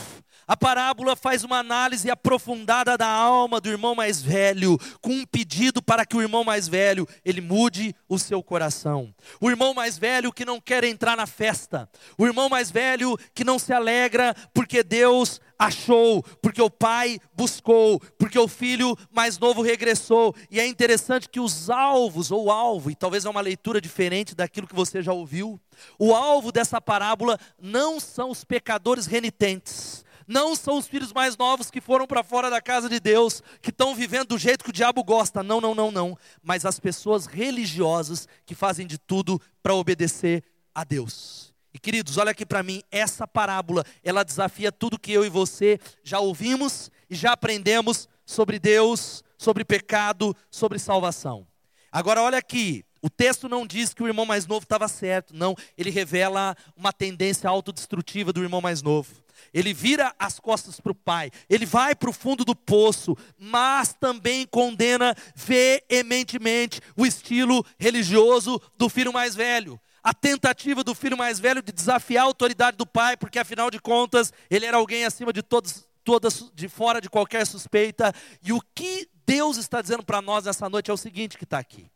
A 0.50 0.56
parábola 0.56 1.14
faz 1.14 1.44
uma 1.44 1.58
análise 1.58 2.10
aprofundada 2.10 2.98
da 2.98 3.06
alma 3.06 3.60
do 3.60 3.68
irmão 3.68 3.94
mais 3.94 4.20
velho, 4.20 4.76
com 5.00 5.12
um 5.12 5.24
pedido 5.24 5.80
para 5.80 6.04
que 6.04 6.16
o 6.16 6.20
irmão 6.20 6.42
mais 6.42 6.66
velho 6.66 7.06
ele 7.24 7.40
mude 7.40 7.94
o 8.08 8.18
seu 8.18 8.42
coração. 8.42 9.14
O 9.40 9.48
irmão 9.48 9.72
mais 9.72 9.96
velho 9.96 10.32
que 10.32 10.44
não 10.44 10.60
quer 10.60 10.82
entrar 10.82 11.16
na 11.16 11.24
festa, 11.24 11.88
o 12.18 12.26
irmão 12.26 12.48
mais 12.48 12.68
velho 12.68 13.16
que 13.32 13.44
não 13.44 13.60
se 13.60 13.72
alegra 13.72 14.34
porque 14.52 14.82
Deus 14.82 15.40
achou, 15.56 16.20
porque 16.42 16.60
o 16.60 16.68
pai 16.68 17.20
buscou, 17.32 18.00
porque 18.18 18.36
o 18.36 18.48
filho 18.48 18.96
mais 19.12 19.38
novo 19.38 19.62
regressou. 19.62 20.34
E 20.50 20.58
é 20.58 20.66
interessante 20.66 21.28
que 21.28 21.38
os 21.38 21.70
alvos, 21.70 22.32
ou 22.32 22.50
alvo, 22.50 22.90
e 22.90 22.96
talvez 22.96 23.24
é 23.24 23.30
uma 23.30 23.40
leitura 23.40 23.80
diferente 23.80 24.34
daquilo 24.34 24.66
que 24.66 24.74
você 24.74 25.00
já 25.00 25.12
ouviu, 25.12 25.60
o 25.96 26.12
alvo 26.12 26.50
dessa 26.50 26.80
parábola 26.80 27.38
não 27.56 28.00
são 28.00 28.30
os 28.30 28.42
pecadores 28.42 29.06
renitentes 29.06 30.04
não 30.30 30.54
são 30.54 30.78
os 30.78 30.86
filhos 30.86 31.12
mais 31.12 31.36
novos 31.36 31.72
que 31.72 31.80
foram 31.80 32.06
para 32.06 32.22
fora 32.22 32.48
da 32.48 32.62
casa 32.62 32.88
de 32.88 33.00
Deus, 33.00 33.42
que 33.60 33.70
estão 33.70 33.96
vivendo 33.96 34.28
do 34.28 34.38
jeito 34.38 34.62
que 34.62 34.70
o 34.70 34.72
diabo 34.72 35.02
gosta. 35.02 35.42
Não, 35.42 35.60
não, 35.60 35.74
não, 35.74 35.90
não. 35.90 36.16
Mas 36.40 36.64
as 36.64 36.78
pessoas 36.78 37.26
religiosas 37.26 38.28
que 38.46 38.54
fazem 38.54 38.86
de 38.86 38.96
tudo 38.96 39.42
para 39.60 39.74
obedecer 39.74 40.44
a 40.72 40.84
Deus. 40.84 41.52
E 41.74 41.80
queridos, 41.80 42.16
olha 42.16 42.30
aqui 42.30 42.46
para 42.46 42.62
mim, 42.62 42.80
essa 42.92 43.26
parábola, 43.26 43.84
ela 44.04 44.24
desafia 44.24 44.70
tudo 44.70 45.00
que 45.00 45.10
eu 45.10 45.24
e 45.24 45.28
você 45.28 45.80
já 46.04 46.20
ouvimos 46.20 46.92
e 47.08 47.16
já 47.16 47.32
aprendemos 47.32 48.08
sobre 48.24 48.60
Deus, 48.60 49.24
sobre 49.36 49.64
pecado, 49.64 50.36
sobre 50.48 50.78
salvação. 50.78 51.44
Agora 51.90 52.22
olha 52.22 52.38
aqui, 52.38 52.84
o 53.02 53.08
texto 53.08 53.48
não 53.48 53.66
diz 53.66 53.94
que 53.94 54.02
o 54.02 54.06
irmão 54.06 54.26
mais 54.26 54.46
novo 54.46 54.64
estava 54.64 54.88
certo, 54.88 55.34
não, 55.34 55.54
ele 55.76 55.90
revela 55.90 56.56
uma 56.76 56.92
tendência 56.92 57.48
autodestrutiva 57.48 58.32
do 58.32 58.42
irmão 58.42 58.60
mais 58.60 58.82
novo 58.82 59.20
ele 59.52 59.72
vira 59.72 60.14
as 60.18 60.38
costas 60.38 60.80
para 60.80 60.92
o 60.92 60.94
pai, 60.94 61.30
ele 61.48 61.66
vai 61.66 61.94
para 61.94 62.10
o 62.10 62.12
fundo 62.12 62.44
do 62.44 62.54
poço, 62.54 63.16
mas 63.38 63.94
também 63.94 64.46
condena 64.46 65.14
veementemente 65.34 66.80
o 66.96 67.06
estilo 67.06 67.64
religioso 67.78 68.60
do 68.76 68.88
filho 68.88 69.12
mais 69.12 69.34
velho. 69.34 69.80
A 70.02 70.14
tentativa 70.14 70.82
do 70.82 70.94
filho 70.94 71.16
mais 71.16 71.38
velho 71.38 71.62
de 71.62 71.72
desafiar 71.72 72.24
a 72.24 72.26
autoridade 72.26 72.76
do 72.76 72.86
pai, 72.86 73.16
porque 73.16 73.38
afinal 73.38 73.70
de 73.70 73.78
contas 73.78 74.32
ele 74.50 74.64
era 74.64 74.78
alguém 74.78 75.04
acima 75.04 75.32
de 75.32 75.42
todos, 75.42 75.86
todas, 76.02 76.50
de 76.54 76.68
fora 76.68 77.00
de 77.00 77.10
qualquer 77.10 77.46
suspeita. 77.46 78.14
E 78.42 78.52
o 78.52 78.60
que 78.74 79.08
Deus 79.26 79.58
está 79.58 79.82
dizendo 79.82 80.02
para 80.02 80.22
nós 80.22 80.44
nessa 80.44 80.68
noite 80.70 80.90
é 80.90 80.94
o 80.94 80.96
seguinte 80.96 81.36
que 81.36 81.44
está 81.44 81.58
aqui. 81.58 81.90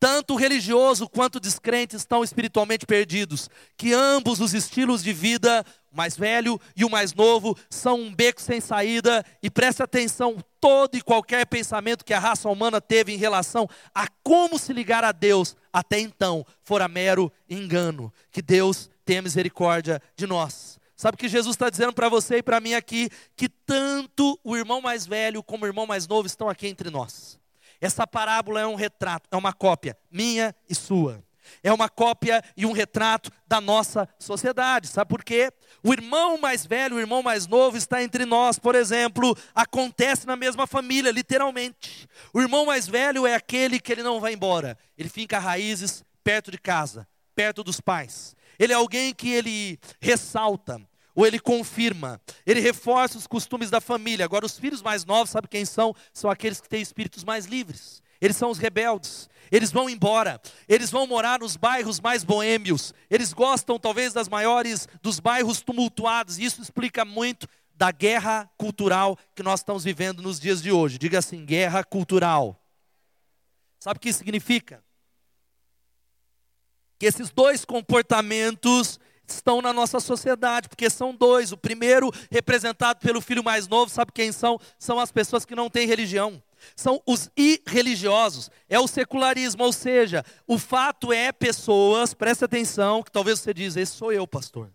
Tanto 0.00 0.32
o 0.32 0.36
religioso 0.36 1.06
quanto 1.06 1.36
o 1.36 1.40
descrente 1.40 1.94
estão 1.94 2.24
espiritualmente 2.24 2.86
perdidos, 2.86 3.50
que 3.76 3.92
ambos 3.92 4.40
os 4.40 4.54
estilos 4.54 5.02
de 5.02 5.12
vida, 5.12 5.62
o 5.92 5.96
mais 5.96 6.16
velho 6.16 6.58
e 6.74 6.86
o 6.86 6.90
mais 6.90 7.12
novo, 7.12 7.54
são 7.68 8.00
um 8.00 8.14
beco 8.14 8.40
sem 8.40 8.62
saída, 8.62 9.22
e 9.42 9.50
preste 9.50 9.82
atenção, 9.82 10.42
todo 10.58 10.96
e 10.96 11.02
qualquer 11.02 11.46
pensamento 11.46 12.02
que 12.02 12.14
a 12.14 12.18
raça 12.18 12.48
humana 12.48 12.80
teve 12.80 13.12
em 13.12 13.18
relação 13.18 13.68
a 13.94 14.08
como 14.22 14.58
se 14.58 14.72
ligar 14.72 15.04
a 15.04 15.12
Deus, 15.12 15.54
até 15.70 16.00
então, 16.00 16.46
fora 16.62 16.88
mero 16.88 17.30
engano. 17.46 18.10
Que 18.32 18.40
Deus 18.40 18.88
tenha 19.04 19.20
misericórdia 19.20 20.00
de 20.16 20.26
nós. 20.26 20.80
Sabe 20.96 21.14
o 21.14 21.18
que 21.18 21.28
Jesus 21.28 21.56
está 21.56 21.68
dizendo 21.68 21.92
para 21.92 22.08
você 22.08 22.38
e 22.38 22.42
para 22.42 22.58
mim 22.58 22.72
aqui? 22.72 23.10
Que 23.36 23.50
tanto 23.50 24.38
o 24.42 24.56
irmão 24.56 24.80
mais 24.80 25.06
velho 25.06 25.42
como 25.42 25.64
o 25.64 25.68
irmão 25.68 25.86
mais 25.86 26.08
novo 26.08 26.26
estão 26.26 26.48
aqui 26.48 26.66
entre 26.66 26.88
nós. 26.88 27.38
Essa 27.80 28.06
parábola 28.06 28.60
é 28.60 28.66
um 28.66 28.74
retrato, 28.74 29.28
é 29.30 29.36
uma 29.36 29.52
cópia 29.52 29.96
minha 30.10 30.54
e 30.68 30.74
sua. 30.74 31.22
É 31.62 31.72
uma 31.72 31.88
cópia 31.88 32.42
e 32.56 32.64
um 32.64 32.72
retrato 32.72 33.30
da 33.46 33.60
nossa 33.60 34.08
sociedade. 34.18 34.88
Sabe 34.88 35.08
por 35.08 35.24
quê? 35.24 35.52
O 35.82 35.92
irmão 35.92 36.38
mais 36.38 36.64
velho, 36.64 36.96
o 36.96 37.00
irmão 37.00 37.22
mais 37.22 37.46
novo 37.46 37.76
está 37.76 38.02
entre 38.02 38.24
nós, 38.24 38.58
por 38.58 38.74
exemplo, 38.74 39.36
acontece 39.54 40.26
na 40.26 40.36
mesma 40.36 40.66
família, 40.66 41.10
literalmente. 41.10 42.08
O 42.32 42.40
irmão 42.40 42.66
mais 42.66 42.86
velho 42.86 43.26
é 43.26 43.34
aquele 43.34 43.80
que 43.80 43.92
ele 43.92 44.02
não 44.02 44.20
vai 44.20 44.32
embora, 44.32 44.78
ele 44.96 45.08
fica 45.08 45.38
raízes 45.38 46.04
perto 46.22 46.50
de 46.50 46.58
casa, 46.58 47.06
perto 47.34 47.64
dos 47.64 47.80
pais. 47.80 48.36
Ele 48.58 48.72
é 48.72 48.76
alguém 48.76 49.14
que 49.14 49.30
ele 49.30 49.78
ressalta, 50.00 50.80
ou 51.14 51.26
ele 51.26 51.38
confirma, 51.38 52.20
ele 52.46 52.60
reforça 52.60 53.18
os 53.18 53.26
costumes 53.26 53.70
da 53.70 53.80
família. 53.80 54.24
Agora, 54.24 54.46
os 54.46 54.58
filhos 54.58 54.82
mais 54.82 55.04
novos, 55.04 55.30
sabe 55.30 55.48
quem 55.48 55.64
são? 55.64 55.94
São 56.12 56.30
aqueles 56.30 56.60
que 56.60 56.68
têm 56.68 56.80
espíritos 56.80 57.24
mais 57.24 57.46
livres. 57.46 58.02
Eles 58.20 58.36
são 58.36 58.50
os 58.50 58.58
rebeldes. 58.58 59.28
Eles 59.50 59.72
vão 59.72 59.88
embora. 59.88 60.40
Eles 60.68 60.90
vão 60.90 61.06
morar 61.06 61.40
nos 61.40 61.56
bairros 61.56 62.00
mais 62.00 62.22
boêmios. 62.22 62.92
Eles 63.08 63.32
gostam 63.32 63.78
talvez 63.78 64.12
das 64.12 64.28
maiores 64.28 64.86
dos 65.02 65.18
bairros 65.18 65.62
tumultuados. 65.62 66.38
E 66.38 66.44
isso 66.44 66.60
explica 66.60 67.04
muito 67.04 67.48
da 67.74 67.90
guerra 67.90 68.50
cultural 68.58 69.18
que 69.34 69.42
nós 69.42 69.60
estamos 69.60 69.84
vivendo 69.84 70.22
nos 70.22 70.38
dias 70.38 70.60
de 70.60 70.70
hoje. 70.70 70.98
Diga 70.98 71.18
assim, 71.18 71.46
guerra 71.46 71.82
cultural. 71.82 72.62
Sabe 73.78 73.96
o 73.96 74.00
que 74.00 74.10
isso 74.10 74.18
significa? 74.18 74.84
Que 76.98 77.06
esses 77.06 77.30
dois 77.30 77.64
comportamentos 77.64 79.00
estão 79.34 79.62
na 79.62 79.72
nossa 79.72 80.00
sociedade, 80.00 80.68
porque 80.68 80.88
são 80.90 81.14
dois. 81.14 81.52
O 81.52 81.56
primeiro, 81.56 82.10
representado 82.30 83.00
pelo 83.00 83.20
filho 83.20 83.44
mais 83.44 83.68
novo, 83.68 83.90
sabe 83.90 84.12
quem 84.12 84.32
são? 84.32 84.58
São 84.78 84.98
as 84.98 85.10
pessoas 85.12 85.44
que 85.44 85.54
não 85.54 85.70
têm 85.70 85.86
religião. 85.86 86.42
São 86.76 87.00
os 87.06 87.30
irreligiosos, 87.36 88.50
é 88.68 88.78
o 88.78 88.86
secularismo, 88.86 89.64
ou 89.64 89.72
seja, 89.72 90.22
o 90.46 90.58
fato 90.58 91.10
é 91.10 91.32
pessoas, 91.32 92.12
preste 92.12 92.44
atenção, 92.44 93.02
que 93.02 93.10
talvez 93.10 93.40
você 93.40 93.54
diz, 93.54 93.76
esse 93.76 93.92
sou 93.92 94.12
eu, 94.12 94.26
pastor 94.26 94.70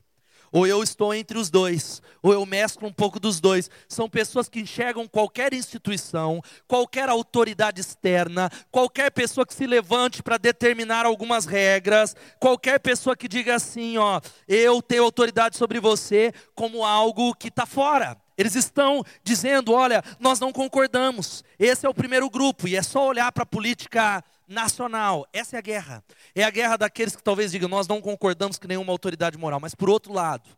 ou 0.51 0.65
eu 0.67 0.81
estou 0.83 1.13
entre 1.13 1.37
os 1.37 1.49
dois, 1.49 2.01
ou 2.21 2.33
eu 2.33 2.45
mesclo 2.45 2.87
um 2.87 2.93
pouco 2.93 3.19
dos 3.19 3.39
dois. 3.39 3.69
São 3.87 4.09
pessoas 4.09 4.49
que 4.49 4.59
enxergam 4.59 5.07
qualquer 5.07 5.53
instituição, 5.53 6.41
qualquer 6.67 7.09
autoridade 7.09 7.81
externa, 7.81 8.49
qualquer 8.71 9.11
pessoa 9.11 9.45
que 9.45 9.53
se 9.53 9.67
levante 9.67 10.23
para 10.23 10.37
determinar 10.37 11.05
algumas 11.05 11.45
regras, 11.45 12.15
qualquer 12.39 12.79
pessoa 12.79 13.15
que 13.15 13.27
diga 13.27 13.55
assim, 13.55 13.97
ó, 13.97 14.21
eu 14.47 14.81
tenho 14.81 15.03
autoridade 15.03 15.57
sobre 15.57 15.79
você, 15.79 16.33
como 16.53 16.85
algo 16.85 17.33
que 17.35 17.47
está 17.47 17.65
fora. 17.65 18.17
Eles 18.37 18.55
estão 18.55 19.03
dizendo: 19.23 19.71
olha, 19.73 20.03
nós 20.19 20.39
não 20.39 20.51
concordamos. 20.51 21.43
Esse 21.57 21.85
é 21.85 21.89
o 21.89 21.93
primeiro 21.93 22.29
grupo, 22.29 22.67
e 22.67 22.75
é 22.75 22.83
só 22.83 23.07
olhar 23.07 23.31
para 23.31 23.43
a 23.43 23.47
política 23.47 24.23
nacional. 24.47 25.27
Essa 25.33 25.55
é 25.55 25.59
a 25.59 25.61
guerra. 25.61 26.03
É 26.33 26.43
a 26.43 26.49
guerra 26.49 26.77
daqueles 26.77 27.15
que 27.15 27.23
talvez 27.23 27.51
digam: 27.51 27.69
nós 27.69 27.87
não 27.87 28.01
concordamos 28.01 28.57
com 28.57 28.67
nenhuma 28.67 28.91
autoridade 28.91 29.37
moral. 29.37 29.59
Mas, 29.59 29.75
por 29.75 29.89
outro 29.89 30.13
lado, 30.13 30.49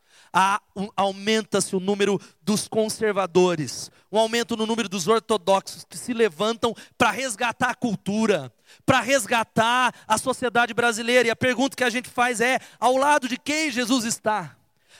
um, 0.75 0.89
aumenta-se 0.95 1.75
o 1.75 1.79
número 1.79 2.19
dos 2.41 2.67
conservadores, 2.67 3.91
um 4.11 4.17
aumento 4.17 4.55
no 4.55 4.65
número 4.65 4.89
dos 4.89 5.07
ortodoxos 5.07 5.83
que 5.83 5.97
se 5.97 6.13
levantam 6.13 6.73
para 6.97 7.11
resgatar 7.11 7.69
a 7.69 7.75
cultura, 7.75 8.51
para 8.85 8.99
resgatar 9.01 9.93
a 10.07 10.17
sociedade 10.17 10.73
brasileira. 10.73 11.27
E 11.27 11.31
a 11.31 11.35
pergunta 11.35 11.75
que 11.75 11.83
a 11.83 11.89
gente 11.89 12.09
faz 12.09 12.41
é: 12.41 12.59
ao 12.79 12.97
lado 12.97 13.27
de 13.27 13.37
quem 13.37 13.71
Jesus 13.71 14.05
está? 14.05 14.55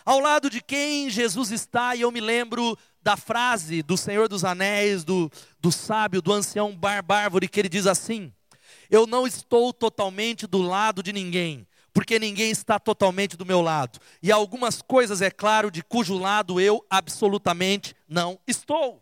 Ao 0.06 0.22
lado 0.22 0.50
de 0.50 0.62
quem 0.62 1.10
Jesus 1.10 1.52
está, 1.52 1.94
e 1.94 2.02
eu 2.02 2.12
me 2.12 2.22
lembro 2.22 2.78
da 3.02 3.18
frase 3.18 3.84
do 3.84 3.98
Senhor 3.98 4.30
dos 4.30 4.46
Anéis, 4.46 5.04
do, 5.04 5.30
do 5.60 5.72
sábio, 5.72 6.22
do 6.22 6.32
ancião 6.32 6.76
barbárvore, 6.76 7.48
que 7.48 7.60
ele 7.60 7.70
diz 7.70 7.86
assim: 7.86 8.34
Eu 8.90 9.08
não 9.08 9.28
estou 9.28 9.74
totalmente 9.74 10.48
do 10.48 10.62
lado 10.62 11.04
de 11.04 11.12
ninguém, 11.14 11.68
porque 11.94 12.20
ninguém 12.20 12.52
está 12.52 12.80
totalmente 12.80 13.36
do 13.36 13.46
meu 13.46 13.62
lado. 13.62 14.00
E 14.22 14.32
algumas 14.32 14.82
coisas, 14.82 15.22
é 15.22 15.32
claro, 15.32 15.72
de 15.72 15.84
cujo 15.84 16.18
lado 16.18 16.60
eu 16.60 16.86
absolutamente 16.90 17.96
não 18.08 18.40
estou. 18.48 19.02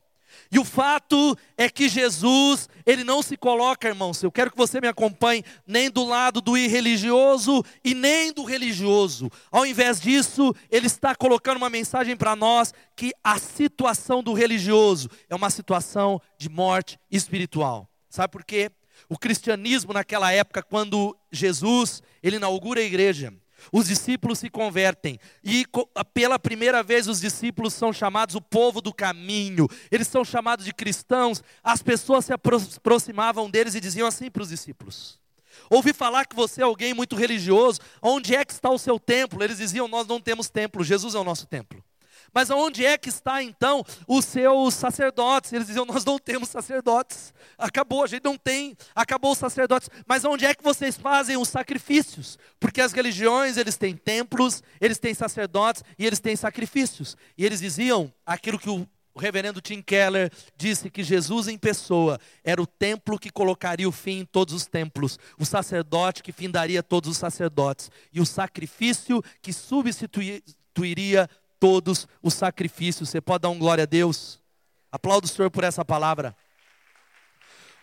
E 0.52 0.60
o 0.60 0.66
fato 0.66 1.38
é 1.58 1.70
que 1.70 1.90
Jesus, 1.90 2.70
ele 2.86 3.04
não 3.04 3.22
se 3.22 3.36
coloca, 3.38 3.88
irmãos, 3.88 4.22
eu 4.22 4.32
quero 4.32 4.52
que 4.52 4.58
você 4.58 4.80
me 4.80 4.88
acompanhe, 4.88 5.44
nem 5.66 5.90
do 5.90 6.06
lado 6.06 6.42
do 6.42 6.58
irreligioso 6.58 7.64
e 7.84 7.94
nem 7.94 8.32
do 8.32 8.44
religioso. 8.44 9.32
Ao 9.52 9.66
invés 9.66 10.00
disso, 10.00 10.54
ele 10.70 10.88
está 10.88 11.16
colocando 11.16 11.58
uma 11.58 11.70
mensagem 11.70 12.16
para 12.16 12.36
nós 12.36 12.74
que 12.96 13.12
a 13.24 13.38
situação 13.40 14.22
do 14.22 14.34
religioso 14.34 15.10
é 15.30 15.36
uma 15.36 15.50
situação 15.50 16.22
de 16.38 16.50
morte 16.50 17.00
espiritual. 17.10 17.90
Sabe 18.10 18.32
por 18.32 18.44
quê? 18.44 18.72
O 19.10 19.18
cristianismo 19.18 19.94
naquela 19.94 20.32
época, 20.32 20.64
quando 20.64 21.16
Jesus, 21.32 22.02
ele 22.24 22.38
inaugura 22.38 22.80
a 22.80 22.84
igreja, 22.84 23.34
os 23.72 23.88
discípulos 23.88 24.40
se 24.40 24.50
convertem. 24.50 25.20
E 25.44 25.66
pela 26.14 26.38
primeira 26.38 26.84
vez 26.84 27.08
os 27.08 27.20
discípulos 27.20 27.74
são 27.74 27.92
chamados 27.92 28.36
o 28.36 28.42
povo 28.42 28.82
do 28.82 28.94
caminho. 28.94 29.68
Eles 29.92 30.08
são 30.08 30.24
chamados 30.24 30.66
de 30.66 30.74
cristãos. 30.74 31.44
As 31.64 31.82
pessoas 31.82 32.26
se 32.26 32.34
aproximavam 32.34 33.50
deles 33.50 33.76
e 33.76 33.82
diziam 33.82 34.08
assim 34.08 34.30
para 34.30 34.44
os 34.44 34.50
discípulos: 34.50 35.20
Ouvi 35.70 35.94
falar 35.94 36.26
que 36.26 36.36
você 36.36 36.62
é 36.62 36.64
alguém 36.64 36.94
muito 36.94 37.16
religioso. 37.16 37.80
Onde 38.02 38.36
é 38.36 38.44
que 38.44 38.54
está 38.54 38.70
o 38.70 38.80
seu 38.80 39.00
templo? 39.00 39.44
Eles 39.44 39.58
diziam: 39.58 39.88
Nós 39.88 40.08
não 40.08 40.20
temos 40.20 40.50
templo. 40.50 40.84
Jesus 40.84 41.16
é 41.16 41.20
o 41.20 41.24
nosso 41.24 41.46
templo. 41.46 41.84
Mas 42.36 42.52
aonde 42.52 42.86
é 42.86 42.98
que 42.98 43.08
está 43.08 43.42
então 43.42 43.82
os 44.06 44.26
seus 44.26 44.74
sacerdotes? 44.74 45.54
Eles 45.54 45.68
diziam: 45.68 45.86
Nós 45.86 46.04
não 46.04 46.20
temos 46.20 46.50
sacerdotes. 46.50 47.34
Acabou, 47.58 48.04
a 48.04 48.08
gente 48.08 48.26
não 48.26 48.38
tem, 48.38 48.76
acabou 48.94 49.32
os 49.32 49.38
sacerdotes. 49.38 49.90
Mas 50.06 50.26
onde 50.26 50.46
é 50.46 50.54
que 50.54 50.64
vocês 50.64 50.98
fazem 50.98 51.38
os 51.38 51.48
sacrifícios? 51.48 52.38
Porque 52.60 52.82
as 52.82 52.92
religiões, 52.92 53.56
eles 53.56 53.78
têm 53.78 53.96
templos, 53.96 54.62
eles 54.82 55.00
têm 55.00 55.14
sacerdotes 55.14 55.82
e 55.98 56.06
eles 56.06 56.20
têm 56.20 56.36
sacrifícios. 56.36 57.16
E 57.38 57.46
eles 57.46 57.62
diziam 57.62 58.14
aquilo 58.26 58.60
que 58.60 58.70
o 58.70 58.86
o 59.16 59.20
reverendo 59.20 59.62
Tim 59.62 59.82
Keller 59.82 60.30
disse 60.58 60.90
que 60.90 61.02
Jesus 61.02 61.48
em 61.48 61.58
pessoa 61.58 62.20
era 62.44 62.62
o 62.62 62.68
templo 62.68 63.18
que 63.18 63.30
colocaria 63.30 63.88
o 63.88 63.92
fim 63.92 64.20
em 64.20 64.26
todos 64.26 64.54
os 64.54 64.68
templos, 64.68 65.18
o 65.40 65.46
sacerdote 65.46 66.22
que 66.22 66.34
findaria 66.34 66.84
todos 66.84 67.10
os 67.10 67.18
sacerdotes, 67.18 67.90
e 68.12 68.20
o 68.20 68.26
sacrifício 68.26 69.24
que 69.42 69.54
substituiria 69.54 71.30
todos 71.66 72.08
os 72.22 72.36
sacrifícios. 72.36 73.10
Você 73.10 73.20
pode 73.20 73.42
dar 73.42 73.50
um 73.50 73.58
glória 73.58 73.82
a 73.82 73.88
Deus? 73.88 74.40
Aplaudo 74.92 75.26
o 75.26 75.28
Senhor 75.28 75.50
por 75.50 75.64
essa 75.64 75.84
palavra. 75.84 76.38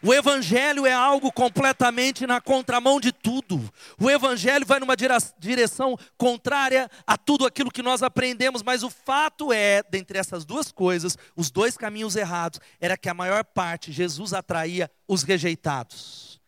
O 0.01 0.15
Evangelho 0.15 0.87
é 0.87 0.93
algo 0.93 1.33
completamente 1.33 2.25
na 2.25 2.41
contramão 2.41 3.01
de 3.01 3.11
tudo. 3.11 3.61
O 4.01 4.09
Evangelho 4.09 4.65
vai 4.65 4.79
numa 4.79 4.95
direção 5.37 5.99
contrária 6.17 6.89
a 7.05 7.19
tudo 7.19 7.45
aquilo 7.45 7.73
que 7.73 7.83
nós 7.83 8.05
aprendemos, 8.05 8.63
mas 8.63 8.85
o 8.85 8.91
fato 8.91 9.53
é, 9.53 9.83
dentre 9.91 10.17
essas 10.17 10.45
duas 10.45 10.71
coisas, 10.71 11.19
os 11.35 11.51
dois 11.51 11.77
caminhos 11.77 12.15
errados, 12.15 12.61
era 12.81 12.97
que 12.97 13.09
a 13.09 13.15
maior 13.15 13.43
parte, 13.43 13.91
Jesus 13.91 14.33
atraía 14.33 14.89
os 15.09 15.25
rejeitados. 15.25 16.41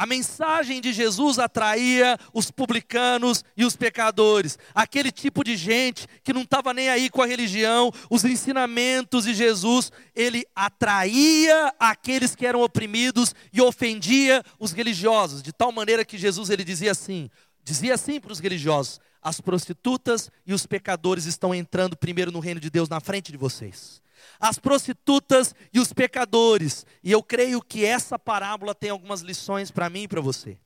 A 0.00 0.06
mensagem 0.06 0.80
de 0.80 0.94
Jesus 0.94 1.38
atraía 1.38 2.16
os 2.32 2.50
publicanos 2.50 3.44
e 3.54 3.66
os 3.66 3.76
pecadores, 3.76 4.58
aquele 4.74 5.12
tipo 5.12 5.44
de 5.44 5.58
gente 5.58 6.06
que 6.24 6.32
não 6.32 6.40
estava 6.40 6.72
nem 6.72 6.88
aí 6.88 7.10
com 7.10 7.20
a 7.20 7.26
religião, 7.26 7.92
os 8.08 8.24
ensinamentos 8.24 9.24
de 9.24 9.34
Jesus, 9.34 9.92
ele 10.16 10.46
atraía 10.56 11.74
aqueles 11.78 12.34
que 12.34 12.46
eram 12.46 12.62
oprimidos 12.62 13.34
e 13.52 13.60
ofendia 13.60 14.42
os 14.58 14.72
religiosos, 14.72 15.42
de 15.42 15.52
tal 15.52 15.70
maneira 15.70 16.02
que 16.02 16.16
Jesus 16.16 16.48
ele 16.48 16.64
dizia 16.64 16.92
assim, 16.92 17.28
dizia 17.62 17.92
assim 17.92 18.18
para 18.18 18.32
os 18.32 18.40
religiosos: 18.40 18.98
as 19.20 19.38
prostitutas 19.38 20.30
e 20.46 20.54
os 20.54 20.64
pecadores 20.64 21.26
estão 21.26 21.54
entrando 21.54 21.94
primeiro 21.94 22.32
no 22.32 22.40
reino 22.40 22.58
de 22.58 22.70
Deus 22.70 22.88
na 22.88 23.00
frente 23.00 23.30
de 23.30 23.36
vocês 23.36 24.00
as 24.38 24.58
prostitutas 24.58 25.54
e 25.72 25.80
os 25.80 25.92
pecadores. 25.92 26.86
E 27.02 27.12
eu 27.12 27.22
creio 27.22 27.60
que 27.62 27.84
essa 27.84 28.18
parábola 28.18 28.74
tem 28.74 28.90
algumas 28.90 29.20
lições 29.20 29.70
para 29.70 29.90
mim 29.90 30.02
e 30.02 30.08
para 30.08 30.20
você. 30.20 30.58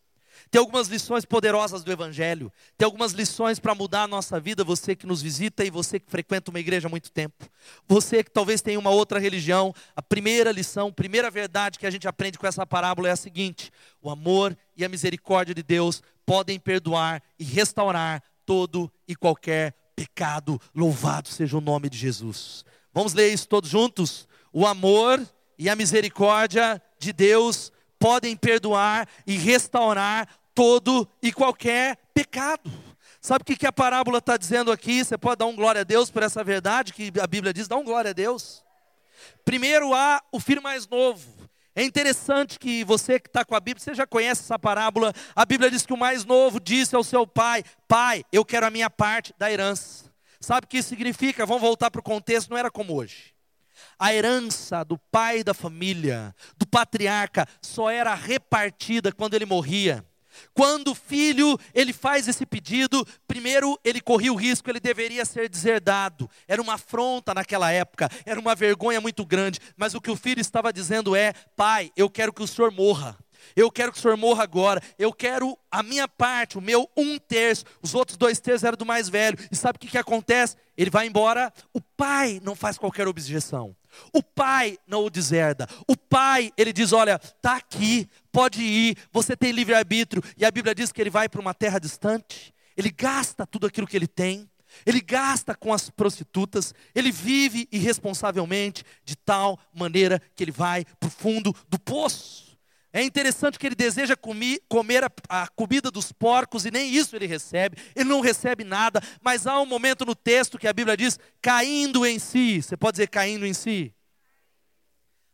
Tem 0.51 0.59
algumas 0.59 0.89
lições 0.89 1.25
poderosas 1.25 1.83
do 1.83 1.93
Evangelho. 1.93 2.53
Tem 2.77 2.85
algumas 2.85 3.13
lições 3.13 3.59
para 3.59 3.75
mudar 3.75 4.03
a 4.03 4.09
nossa 4.09 4.39
vida. 4.39 4.65
Você 4.65 4.95
que 4.95 5.07
nos 5.07 5.23
visita 5.23 5.65
e 5.65 5.71
você 5.71 5.99
que 5.99 6.11
frequenta 6.11 6.51
uma 6.51 6.61
igreja 6.61 6.89
há 6.89 6.91
muito 6.91 7.11
tempo. 7.11 7.49
Você 7.89 8.23
que 8.23 8.31
talvez 8.31 8.61
tenha 8.61 8.79
uma 8.79 8.91
outra 8.91 9.19
religião. 9.19 9.75
A 9.97 10.03
primeira 10.03 10.53
lição, 10.53 10.89
a 10.89 10.93
primeira 10.93 11.31
verdade 11.31 11.79
que 11.79 11.87
a 11.87 11.91
gente 11.91 12.07
aprende 12.07 12.39
com 12.39 12.47
essa 12.47 12.67
parábola 12.67 13.09
é 13.09 13.13
a 13.13 13.17
seguinte: 13.17 13.71
o 14.01 14.11
amor 14.11 14.57
e 14.77 14.85
a 14.85 14.89
misericórdia 14.89 15.55
de 15.55 15.63
Deus 15.63 16.03
podem 16.27 16.59
perdoar 16.59 17.23
e 17.39 17.45
restaurar 17.45 18.23
todo 18.47 18.91
e 19.09 19.15
qualquer 19.15 19.75
pecado. 19.97 20.61
Louvado 20.75 21.29
seja 21.29 21.57
o 21.57 21.61
nome 21.61 21.89
de 21.89 21.99
Jesus. 21.99 22.65
Vamos 22.95 23.13
ler 23.13 23.33
isso 23.33 23.49
todos 23.49 23.69
juntos? 23.69 24.29
O 24.53 24.65
amor 24.65 25.21
e 25.59 25.69
a 25.69 25.75
misericórdia 25.75 26.81
de 26.97 27.13
Deus 27.13 27.73
podem 27.99 28.37
perdoar 28.37 29.09
e 29.27 29.37
restaurar 29.37 30.29
todo 30.55 31.09
e 31.21 31.33
qualquer 31.33 31.99
pecado. 32.15 32.71
Sabe 33.21 33.43
o 33.43 33.57
que 33.57 33.67
a 33.67 33.73
parábola 33.73 34.19
está 34.19 34.37
dizendo 34.37 34.71
aqui? 34.71 35.05
Você 35.05 35.19
pode 35.19 35.39
dar 35.39 35.47
um 35.47 35.57
glória 35.57 35.81
a 35.81 35.85
Deus 35.85 36.09
por 36.09 36.23
essa 36.23 36.45
verdade 36.45 36.93
que 36.93 37.13
a 37.21 37.27
Bíblia 37.27 37.53
diz, 37.53 37.67
dá 37.67 37.75
um 37.75 37.83
glória 37.83 38.11
a 38.11 38.15
Deus. 38.15 38.63
Primeiro 39.45 39.93
há 39.93 40.23
o 40.31 40.39
filho 40.39 40.63
mais 40.63 40.87
novo. 40.87 41.29
É 41.75 41.83
interessante 41.83 42.61
que 42.61 42.85
você 42.85 43.19
que 43.19 43.29
está 43.29 43.45
com 43.45 43.57
a 43.57 43.61
Bíblia, 43.61 43.83
você 43.83 43.95
já 43.95 44.07
conhece 44.07 44.43
essa 44.43 44.59
parábola. 44.59 45.13
A 45.35 45.45
Bíblia 45.45 45.69
diz 45.69 45.85
que 45.85 45.93
o 45.93 45.97
mais 45.97 46.25
novo 46.25 46.61
disse 46.61 46.95
ao 46.95 47.03
seu 47.03 47.27
pai: 47.27 47.65
Pai, 47.89 48.25
eu 48.31 48.45
quero 48.45 48.67
a 48.67 48.71
minha 48.71 48.89
parte 48.89 49.35
da 49.37 49.51
herança. 49.51 50.04
Sabe 50.45 50.67
o 50.67 50.69
que 50.69 50.77
isso 50.77 50.91
significa? 50.91 51.47
Vamos 51.47 51.63
voltar 51.63 51.91
para 51.91 52.01
o 52.01 52.05
contexto, 52.05 52.51
não 52.51 52.59
era 52.59 52.71
como 52.71 52.95
hoje. 52.95 53.33
A 53.99 54.13
herança 54.13 54.85
do 54.85 54.99
pai 54.99 55.43
da 55.43 55.55
família, 55.55 56.35
do 56.59 56.67
patriarca, 56.67 57.49
só 57.63 57.91
era 57.91 58.15
repartida 58.15 59.11
quando 59.11 59.33
ele 59.33 59.47
morria. 59.47 60.05
Quando 60.53 60.91
o 60.91 60.95
filho 60.95 61.59
ele 61.73 61.95
faz 61.95 62.29
esse 62.29 62.45
pedido, 62.45 63.07
primeiro 63.27 63.79
ele 63.83 64.03
corria 64.03 64.33
o 64.33 64.37
risco, 64.37 64.69
ele 64.69 64.81
deveria 64.81 65.25
ser 65.25 65.49
deserdado. 65.49 66.29
Era 66.47 66.61
uma 66.61 66.75
afronta 66.75 67.33
naquela 67.33 67.73
época, 67.73 68.11
era 68.27 68.39
uma 68.39 68.55
vergonha 68.55 69.01
muito 69.01 69.25
grande. 69.25 69.61
Mas 69.79 69.95
o 69.95 70.01
que 70.01 70.11
o 70.11 70.17
filho 70.17 70.41
estava 70.41 70.73
dizendo 70.75 71.17
é: 71.17 71.33
Pai, 71.57 71.91
eu 71.97 72.11
quero 72.11 72.35
que 72.35 72.43
o 72.43 72.47
senhor 72.47 72.71
morra. 72.71 73.17
Eu 73.55 73.71
quero 73.71 73.93
que 73.93 73.99
o 73.99 74.01
senhor 74.01 74.17
morra 74.17 74.43
agora. 74.43 74.83
Eu 74.99 75.13
quero 75.13 75.59
a 75.71 75.83
minha 75.83 76.09
parte, 76.09 76.59
o 76.59 76.61
meu 76.61 76.89
um 76.97 77.19
terço. 77.19 77.65
Os 77.83 77.95
outros 77.95 78.17
dois 78.17 78.41
terços 78.41 78.65
eram 78.65 78.77
do 78.77 78.87
mais 78.87 79.09
velho. 79.09 79.39
E 79.51 79.57
sabe 79.57 79.77
o 79.77 79.81
que, 79.81 79.89
que 79.89 79.99
acontece? 79.99 80.57
Ele 80.77 80.91
vai 80.91 81.07
embora. 81.07 81.53
O 81.73 81.81
pai 81.81 82.41
não 82.43 82.55
faz 82.55 82.79
qualquer 82.79 83.07
objeção. 83.09 83.77
O 84.13 84.23
pai 84.23 84.79
não 84.87 85.05
o 85.05 85.11
deserda. 85.11 85.69
O 85.87 85.97
pai, 85.97 86.53
ele 86.57 86.73
diz: 86.73 86.93
Olha, 86.93 87.21
está 87.23 87.57
aqui, 87.57 88.09
pode 88.33 88.63
ir, 88.63 88.97
você 89.13 89.37
tem 89.37 89.53
livre-arbítrio. 89.53 90.23
E 90.37 90.45
a 90.45 90.51
Bíblia 90.51 90.75
diz 90.75 90.91
que 90.93 91.01
ele 91.01 91.11
vai 91.11 91.29
para 91.29 91.41
uma 91.41 91.55
terra 91.55 91.79
distante. 91.79 92.53
Ele 92.77 92.91
gasta 92.91 93.47
tudo 93.47 93.67
aquilo 93.67 93.87
que 93.87 93.97
ele 93.97 94.09
tem. 94.09 94.49
Ele 94.85 95.01
gasta 95.01 95.55
com 95.55 95.73
as 95.73 95.89
prostitutas, 95.89 96.75
ele 96.95 97.13
vive 97.13 97.69
irresponsavelmente, 97.71 98.85
de 99.05 99.15
tal 99.15 99.59
maneira 99.73 100.21
que 100.35 100.43
ele 100.43 100.51
vai 100.51 100.85
para 100.99 101.07
o 101.07 101.11
fundo 101.11 101.55
do 101.69 101.79
poço. 101.79 102.44
É 102.97 103.03
interessante 103.03 103.59
que 103.59 103.67
ele 103.67 103.75
deseja 103.75 104.15
comer, 104.15 105.03
a, 105.03 105.11
a, 105.29 105.49
comida 105.49 105.91
dos 105.91 106.13
porcos 106.13 106.65
e 106.65 106.71
nem 106.71 106.95
isso 106.95 107.17
ele 107.17 107.27
recebe, 107.27 107.77
ele 107.93 108.09
não 108.09 108.21
recebe 108.21 108.63
nada, 108.63 109.03
mas 109.21 109.49
há 109.49 109.61
um 109.61 109.67
momento 109.67 110.07
no 110.07 110.15
texto 110.15 110.57
que 110.57 110.69
a 110.69 110.73
Bíblia 110.73 110.97
diz 110.97 111.19
caindo 111.43 112.07
em 112.07 112.21
si. 112.21 112.63
Você 112.63 112.77
pode 112.77 112.95
dizer 112.95 113.09
caindo 113.09 113.45
em 113.45 113.53
si? 113.53 113.93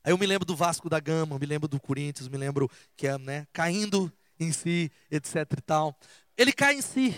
Aí 0.02 0.10
eu 0.10 0.16
me 0.16 0.24
lembro 0.24 0.46
do 0.46 0.56
Vasco 0.56 0.88
da 0.88 0.98
Gama, 0.98 1.38
me 1.38 1.44
lembro 1.44 1.68
do 1.68 1.78
Corinthians, 1.78 2.30
me 2.30 2.38
lembro 2.38 2.66
que 2.96 3.06
é, 3.06 3.18
né, 3.18 3.46
caindo 3.52 4.10
em 4.38 4.50
si, 4.52 4.90
etc 5.10 5.36
e 5.58 5.60
tal. 5.60 5.94
Ele 6.38 6.54
cai 6.54 6.76
em 6.76 6.80
si. 6.80 7.14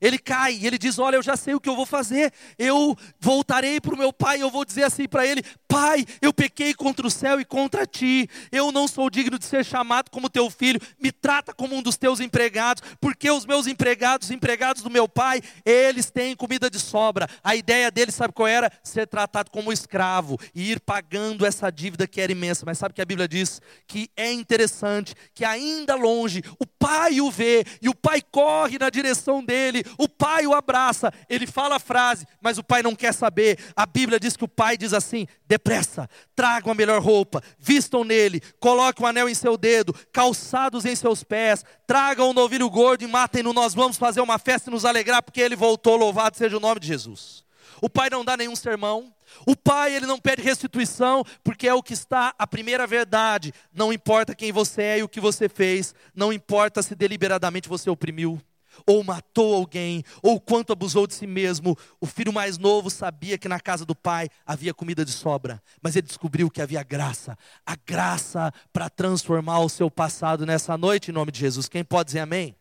Ele 0.00 0.18
cai 0.18 0.54
e 0.54 0.66
ele 0.66 0.78
diz: 0.78 0.98
Olha, 0.98 1.16
eu 1.16 1.22
já 1.22 1.36
sei 1.36 1.54
o 1.54 1.60
que 1.60 1.68
eu 1.68 1.76
vou 1.76 1.86
fazer. 1.86 2.32
Eu 2.58 2.96
voltarei 3.18 3.80
para 3.80 3.94
o 3.94 3.98
meu 3.98 4.12
pai 4.12 4.42
eu 4.42 4.50
vou 4.50 4.64
dizer 4.64 4.84
assim 4.84 5.08
para 5.08 5.26
ele: 5.26 5.42
Pai, 5.66 6.04
eu 6.20 6.32
pequei 6.32 6.74
contra 6.74 7.06
o 7.06 7.10
céu 7.10 7.40
e 7.40 7.44
contra 7.44 7.86
ti. 7.86 8.28
Eu 8.52 8.70
não 8.70 8.86
sou 8.86 9.10
digno 9.10 9.38
de 9.38 9.44
ser 9.44 9.64
chamado 9.64 10.10
como 10.10 10.30
teu 10.30 10.50
filho. 10.50 10.80
Me 11.00 11.10
trata 11.10 11.52
como 11.52 11.74
um 11.74 11.82
dos 11.82 11.96
teus 11.96 12.20
empregados, 12.20 12.82
porque 13.00 13.30
os 13.30 13.46
meus 13.46 13.66
empregados, 13.66 14.30
empregados 14.30 14.82
do 14.82 14.90
meu 14.90 15.08
pai, 15.08 15.40
eles 15.64 16.10
têm 16.10 16.36
comida 16.36 16.70
de 16.70 16.78
sobra. 16.78 17.28
A 17.42 17.56
ideia 17.56 17.90
dele, 17.90 18.12
sabe 18.12 18.32
qual 18.32 18.48
era? 18.48 18.70
Ser 18.82 19.06
tratado 19.06 19.50
como 19.50 19.72
escravo 19.72 20.38
e 20.54 20.72
ir 20.72 20.80
pagando 20.80 21.46
essa 21.46 21.70
dívida 21.70 22.06
que 22.06 22.20
era 22.20 22.32
imensa. 22.32 22.64
Mas 22.66 22.78
sabe 22.78 22.94
que 22.94 23.02
a 23.02 23.06
Bíblia 23.06 23.26
diz 23.26 23.60
que 23.86 24.10
é 24.16 24.32
interessante 24.32 25.14
que 25.34 25.44
ainda 25.44 25.94
longe 25.94 26.42
o 26.58 26.66
pai 26.84 27.20
o 27.20 27.30
vê 27.30 27.64
e 27.80 27.88
o 27.88 27.94
pai 27.94 28.20
corre 28.20 28.78
na 28.78 28.90
direção 28.90 29.42
dele 29.42 29.82
o 29.98 30.08
pai 30.08 30.46
o 30.46 30.54
abraça, 30.54 31.12
ele 31.28 31.46
fala 31.46 31.76
a 31.76 31.80
frase, 31.80 32.26
mas 32.40 32.58
o 32.58 32.64
pai 32.64 32.82
não 32.82 32.94
quer 32.94 33.12
saber. 33.12 33.58
A 33.76 33.86
Bíblia 33.86 34.18
diz 34.20 34.36
que 34.36 34.44
o 34.44 34.48
pai 34.48 34.76
diz 34.76 34.92
assim: 34.92 35.26
depressa, 35.46 36.08
tragam 36.34 36.72
a 36.72 36.74
melhor 36.74 37.00
roupa, 37.00 37.42
vistam 37.58 38.04
nele, 38.04 38.42
coloquem 38.60 39.04
um 39.04 39.08
anel 39.08 39.28
em 39.28 39.34
seu 39.34 39.56
dedo, 39.56 39.94
calçados 40.12 40.84
em 40.84 40.94
seus 40.94 41.22
pés, 41.22 41.64
tragam 41.86 42.30
um 42.30 42.34
novilho 42.34 42.68
gordo 42.68 43.02
e 43.02 43.06
matem-no. 43.06 43.52
Nós 43.52 43.74
vamos 43.74 43.96
fazer 43.96 44.20
uma 44.20 44.38
festa 44.38 44.70
e 44.70 44.72
nos 44.72 44.84
alegrar, 44.84 45.22
porque 45.22 45.40
ele 45.40 45.56
voltou. 45.56 45.96
Louvado 45.96 46.36
seja 46.36 46.56
o 46.56 46.60
nome 46.60 46.80
de 46.80 46.86
Jesus. 46.86 47.43
O 47.84 47.90
pai 47.90 48.08
não 48.08 48.24
dá 48.24 48.34
nenhum 48.34 48.56
sermão. 48.56 49.12
O 49.46 49.54
pai, 49.54 49.94
ele 49.94 50.06
não 50.06 50.18
pede 50.18 50.40
restituição, 50.40 51.22
porque 51.42 51.68
é 51.68 51.74
o 51.74 51.82
que 51.82 51.92
está 51.92 52.34
a 52.38 52.46
primeira 52.46 52.86
verdade. 52.86 53.52
Não 53.74 53.92
importa 53.92 54.34
quem 54.34 54.50
você 54.50 54.82
é 54.82 54.98
e 55.00 55.02
o 55.02 55.08
que 55.08 55.20
você 55.20 55.50
fez, 55.50 55.94
não 56.14 56.32
importa 56.32 56.82
se 56.82 56.94
deliberadamente 56.94 57.68
você 57.68 57.90
oprimiu 57.90 58.40
ou 58.86 59.04
matou 59.04 59.54
alguém, 59.54 60.02
ou 60.22 60.40
quanto 60.40 60.72
abusou 60.72 61.06
de 61.06 61.12
si 61.12 61.26
mesmo. 61.26 61.76
O 62.00 62.06
filho 62.06 62.32
mais 62.32 62.56
novo 62.56 62.88
sabia 62.88 63.36
que 63.36 63.48
na 63.48 63.60
casa 63.60 63.84
do 63.84 63.94
pai 63.94 64.30
havia 64.46 64.72
comida 64.72 65.04
de 65.04 65.12
sobra, 65.12 65.62
mas 65.82 65.94
ele 65.94 66.06
descobriu 66.06 66.50
que 66.50 66.62
havia 66.62 66.82
graça 66.82 67.36
a 67.66 67.76
graça 67.76 68.50
para 68.72 68.88
transformar 68.88 69.58
o 69.58 69.68
seu 69.68 69.90
passado 69.90 70.46
nessa 70.46 70.78
noite, 70.78 71.10
em 71.10 71.14
nome 71.14 71.30
de 71.30 71.38
Jesus. 71.38 71.68
Quem 71.68 71.84
pode 71.84 72.06
dizer 72.06 72.20
amém? 72.20 72.56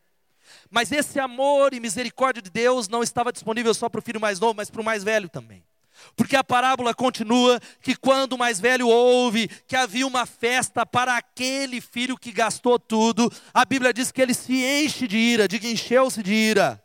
Mas 0.69 0.91
esse 0.91 1.19
amor 1.19 1.73
e 1.73 1.79
misericórdia 1.79 2.41
de 2.41 2.49
Deus 2.49 2.87
não 2.87 3.03
estava 3.03 3.31
disponível 3.31 3.73
só 3.73 3.89
para 3.89 3.99
o 3.99 4.01
filho 4.03 4.19
mais 4.19 4.39
novo, 4.39 4.55
mas 4.55 4.69
para 4.69 4.81
o 4.81 4.85
mais 4.85 5.03
velho 5.03 5.29
também. 5.29 5.63
Porque 6.15 6.35
a 6.35 6.43
parábola 6.43 6.93
continua 6.93 7.59
que 7.81 7.95
quando 7.95 8.33
o 8.33 8.37
mais 8.37 8.59
velho 8.59 8.87
ouve 8.87 9.47
que 9.67 9.75
havia 9.75 10.05
uma 10.05 10.25
festa 10.25 10.85
para 10.85 11.15
aquele 11.15 11.79
filho 11.79 12.17
que 12.17 12.31
gastou 12.31 12.77
tudo, 12.77 13.31
a 13.53 13.63
Bíblia 13.63 13.93
diz 13.93 14.11
que 14.11 14.21
ele 14.21 14.33
se 14.33 14.53
enche 14.53 15.07
de 15.07 15.17
ira, 15.17 15.47
diga 15.47 15.67
encheu-se 15.67 16.21
de 16.21 16.33
ira. 16.33 16.82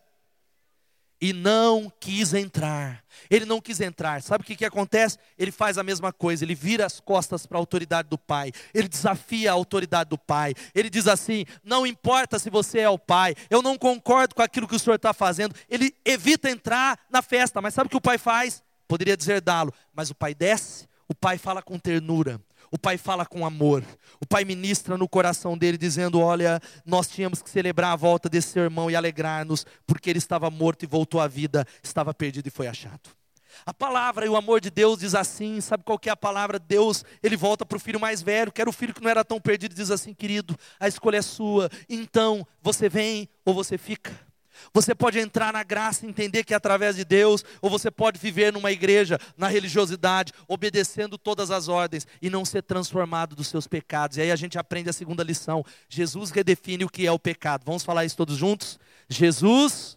E 1.21 1.33
não 1.33 1.93
quis 2.01 2.33
entrar. 2.35 3.03
Ele 3.29 3.45
não 3.45 3.61
quis 3.61 3.81
entrar. 3.81 4.23
Sabe 4.23 4.43
o 4.43 4.47
que, 4.47 4.57
que 4.57 4.65
acontece? 4.65 5.19
Ele 5.37 5.51
faz 5.51 5.77
a 5.77 5.83
mesma 5.83 6.13
coisa, 6.13 6.45
ele 6.45 6.55
vira 6.55 6.87
as 6.87 7.01
costas 7.01 7.47
para 7.47 7.59
a 7.59 7.61
autoridade 7.61 8.09
do 8.09 8.19
pai, 8.19 8.53
ele 8.73 8.89
desafia 8.89 9.51
a 9.51 9.55
autoridade 9.55 10.11
do 10.11 10.19
pai. 10.19 10.55
Ele 10.75 10.89
diz 10.89 11.07
assim: 11.07 11.45
Não 11.63 11.87
importa 11.87 12.39
se 12.39 12.51
você 12.51 12.81
é 12.81 12.89
o 12.89 12.99
pai, 12.99 13.35
eu 13.51 13.63
não 13.63 13.77
concordo 13.77 14.35
com 14.35 14.43
aquilo 14.43 14.69
que 14.69 14.77
o 14.77 14.79
senhor 14.79 14.97
está 14.97 15.13
fazendo. 15.13 15.55
Ele 15.69 15.95
evita 16.05 16.51
entrar 16.51 16.99
na 17.11 17.23
festa, 17.23 17.61
mas 17.61 17.75
sabe 17.75 17.89
o 17.89 17.91
que 17.91 17.97
o 17.97 18.01
pai 18.01 18.19
faz? 18.19 18.63
Poderia 18.87 19.17
deserdá-lo, 19.17 19.73
mas 19.93 20.11
o 20.11 20.15
pai 20.15 20.35
desce, 20.35 20.89
o 21.07 21.15
pai 21.15 21.37
fala 21.37 21.61
com 21.61 21.79
ternura. 21.79 22.41
O 22.71 22.79
pai 22.79 22.99
fala 22.99 23.25
com 23.25 23.47
amor. 23.47 23.83
O 24.21 24.27
pai 24.27 24.45
ministra 24.45 24.97
no 24.97 25.09
coração 25.09 25.57
dele, 25.57 25.79
dizendo: 25.79 26.21
Olha, 26.21 26.61
nós 26.85 27.09
tínhamos 27.09 27.43
que 27.43 27.51
celebrar 27.51 27.93
a 27.93 27.97
volta 27.97 28.29
desse 28.29 28.59
irmão 28.59 28.91
e 28.91 28.97
alegrar-nos, 28.97 29.65
porque 29.87 30.11
ele 30.11 30.19
estava 30.19 30.51
morto 30.51 30.83
e 30.83 30.87
voltou 30.87 31.21
à 31.21 31.29
vida, 31.29 31.67
estava 31.83 32.13
perdido 32.13 32.47
e 32.47 32.51
foi 32.51 32.67
achado. 32.67 33.19
A 33.67 33.75
palavra 33.75 34.25
e 34.25 34.29
o 34.29 34.37
amor 34.37 34.61
de 34.61 34.71
Deus 34.71 35.01
diz 35.01 35.15
assim, 35.15 35.61
sabe 35.61 35.83
qual 35.83 35.99
que 35.99 36.09
é 36.09 36.13
a 36.13 36.17
palavra? 36.17 36.59
Deus, 36.59 37.05
ele 37.23 37.37
volta 37.37 37.67
para 37.67 37.77
o 37.77 37.81
filho 37.81 37.99
mais 37.99 38.23
velho, 38.23 38.53
que 38.53 38.61
era 38.61 38.71
o 38.71 38.73
filho 38.73 38.95
que 38.95 39.03
não 39.03 39.11
era 39.11 39.25
tão 39.25 39.41
perdido, 39.41 39.75
diz 39.75 39.91
assim, 39.91 40.15
querido, 40.15 40.57
a 40.79 40.87
escolha 40.87 41.17
é 41.17 41.23
sua, 41.23 41.69
então 41.89 42.47
você 42.63 42.89
vem 42.89 43.29
ou 43.45 43.53
você 43.53 43.77
fica. 43.77 44.28
Você 44.73 44.95
pode 44.95 45.19
entrar 45.19 45.53
na 45.53 45.63
graça 45.63 46.07
entender 46.07 46.45
que 46.45 46.53
é 46.53 46.57
através 46.57 46.97
de 46.97 47.05
Deus, 47.05 47.45
ou 47.61 47.71
você 47.71 47.91
pode 47.91 48.19
viver 48.19 48.53
numa 48.53 48.73
igreja, 48.73 49.19
na 49.37 49.49
religiosidade, 49.49 50.33
obedecendo 50.47 51.17
todas 51.17 51.51
as 51.51 51.69
ordens 51.69 52.07
e 52.21 52.29
não 52.31 52.45
ser 52.45 52.63
transformado 52.63 53.35
dos 53.35 53.49
seus 53.49 53.67
pecados. 53.67 54.17
E 54.17 54.23
aí 54.23 54.31
a 54.31 54.37
gente 54.37 54.59
aprende 54.59 54.91
a 54.91 54.93
segunda 54.93 55.23
lição: 55.23 55.65
Jesus 55.89 56.31
redefine 56.31 56.85
o 56.85 56.89
que 56.89 57.07
é 57.07 57.13
o 57.13 57.19
pecado. 57.19 57.65
Vamos 57.65 57.85
falar 57.85 58.05
isso 58.05 58.17
todos 58.17 58.37
juntos? 58.37 58.79
Jesus. 59.09 59.97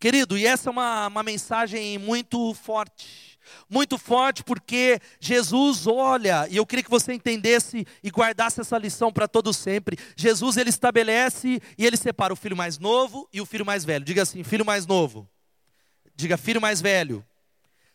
Querido, 0.00 0.38
e 0.38 0.46
essa 0.46 0.70
é 0.70 0.72
uma, 0.72 1.08
uma 1.08 1.22
mensagem 1.24 1.98
muito 1.98 2.54
forte 2.54 3.27
muito 3.68 3.98
forte, 3.98 4.42
porque 4.42 5.00
Jesus 5.20 5.86
olha, 5.86 6.46
e 6.50 6.56
eu 6.56 6.66
queria 6.66 6.82
que 6.82 6.90
você 6.90 7.12
entendesse 7.12 7.86
e 8.02 8.10
guardasse 8.10 8.60
essa 8.60 8.78
lição 8.78 9.12
para 9.12 9.28
todo 9.28 9.52
sempre. 9.52 9.98
Jesus 10.16 10.56
ele 10.56 10.70
estabelece 10.70 11.60
e 11.76 11.86
ele 11.86 11.96
separa 11.96 12.32
o 12.32 12.36
filho 12.36 12.56
mais 12.56 12.78
novo 12.78 13.28
e 13.32 13.40
o 13.40 13.46
filho 13.46 13.66
mais 13.66 13.84
velho. 13.84 14.04
Diga 14.04 14.22
assim, 14.22 14.42
filho 14.42 14.64
mais 14.64 14.86
novo. 14.86 15.28
Diga 16.14 16.36
filho 16.36 16.60
mais 16.60 16.80
velho. 16.80 17.24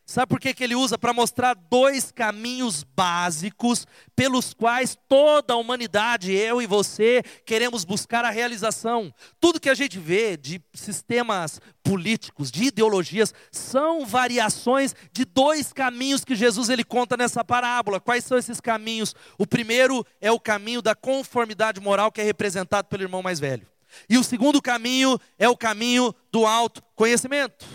Sabe 0.06 0.28
por 0.28 0.39
que, 0.39 0.54
que 0.54 0.63
ele 0.63 0.76
usa? 0.76 0.98
Para 0.98 1.13
mostrar 1.13 1.54
dois 1.54 2.12
caminhos 2.12 2.84
básicos 2.84 3.88
pelos 4.13 4.54
quais 4.54 4.98
toda 5.08 5.54
a 5.54 5.58
humanidade, 5.58 6.34
eu 6.34 6.62
e 6.62 6.68
você, 6.68 7.24
queremos 7.46 7.86
buscar 7.86 8.26
a 8.26 8.30
realização. 8.30 9.13
Tudo 9.39 9.62
que 9.62 9.70
a 9.70 9.74
gente 9.74 9.98
vê 9.98 10.36
de 10.36 10.62
sistemas 10.74 11.62
políticos, 11.82 12.52
de 12.52 12.66
ideologias, 12.66 13.34
são 13.50 14.06
variações 14.06 14.94
de 15.13 15.24
dois 15.24 15.72
caminhos 15.72 16.26
que 16.26 16.36
Jesus 16.36 16.68
ele 16.68 16.84
conta 16.84 17.16
nessa 17.16 17.44
parábola. 17.44 18.02
Quais 18.02 18.26
são 18.26 18.38
esses 18.38 18.60
caminhos? 18.60 19.16
O 19.38 19.48
primeiro 19.48 20.06
é 20.20 20.32
o 20.32 20.39
caminho 20.39 20.82
da 20.82 20.94
conformidade 20.94 21.80
moral 21.80 22.12
que 22.12 22.20
é 22.20 22.26
representado 22.26 22.89
pelo 22.89 23.04
irmão 23.04 23.24
mais 23.24 23.39
velho. 23.39 23.66
E 24.10 24.18
o 24.18 24.24
segundo 24.24 24.62
caminho 24.62 25.20
é 25.38 25.48
o 25.48 25.58
caminho 25.58 26.13
do 26.32 26.46
autoconhecimento. 26.46 27.66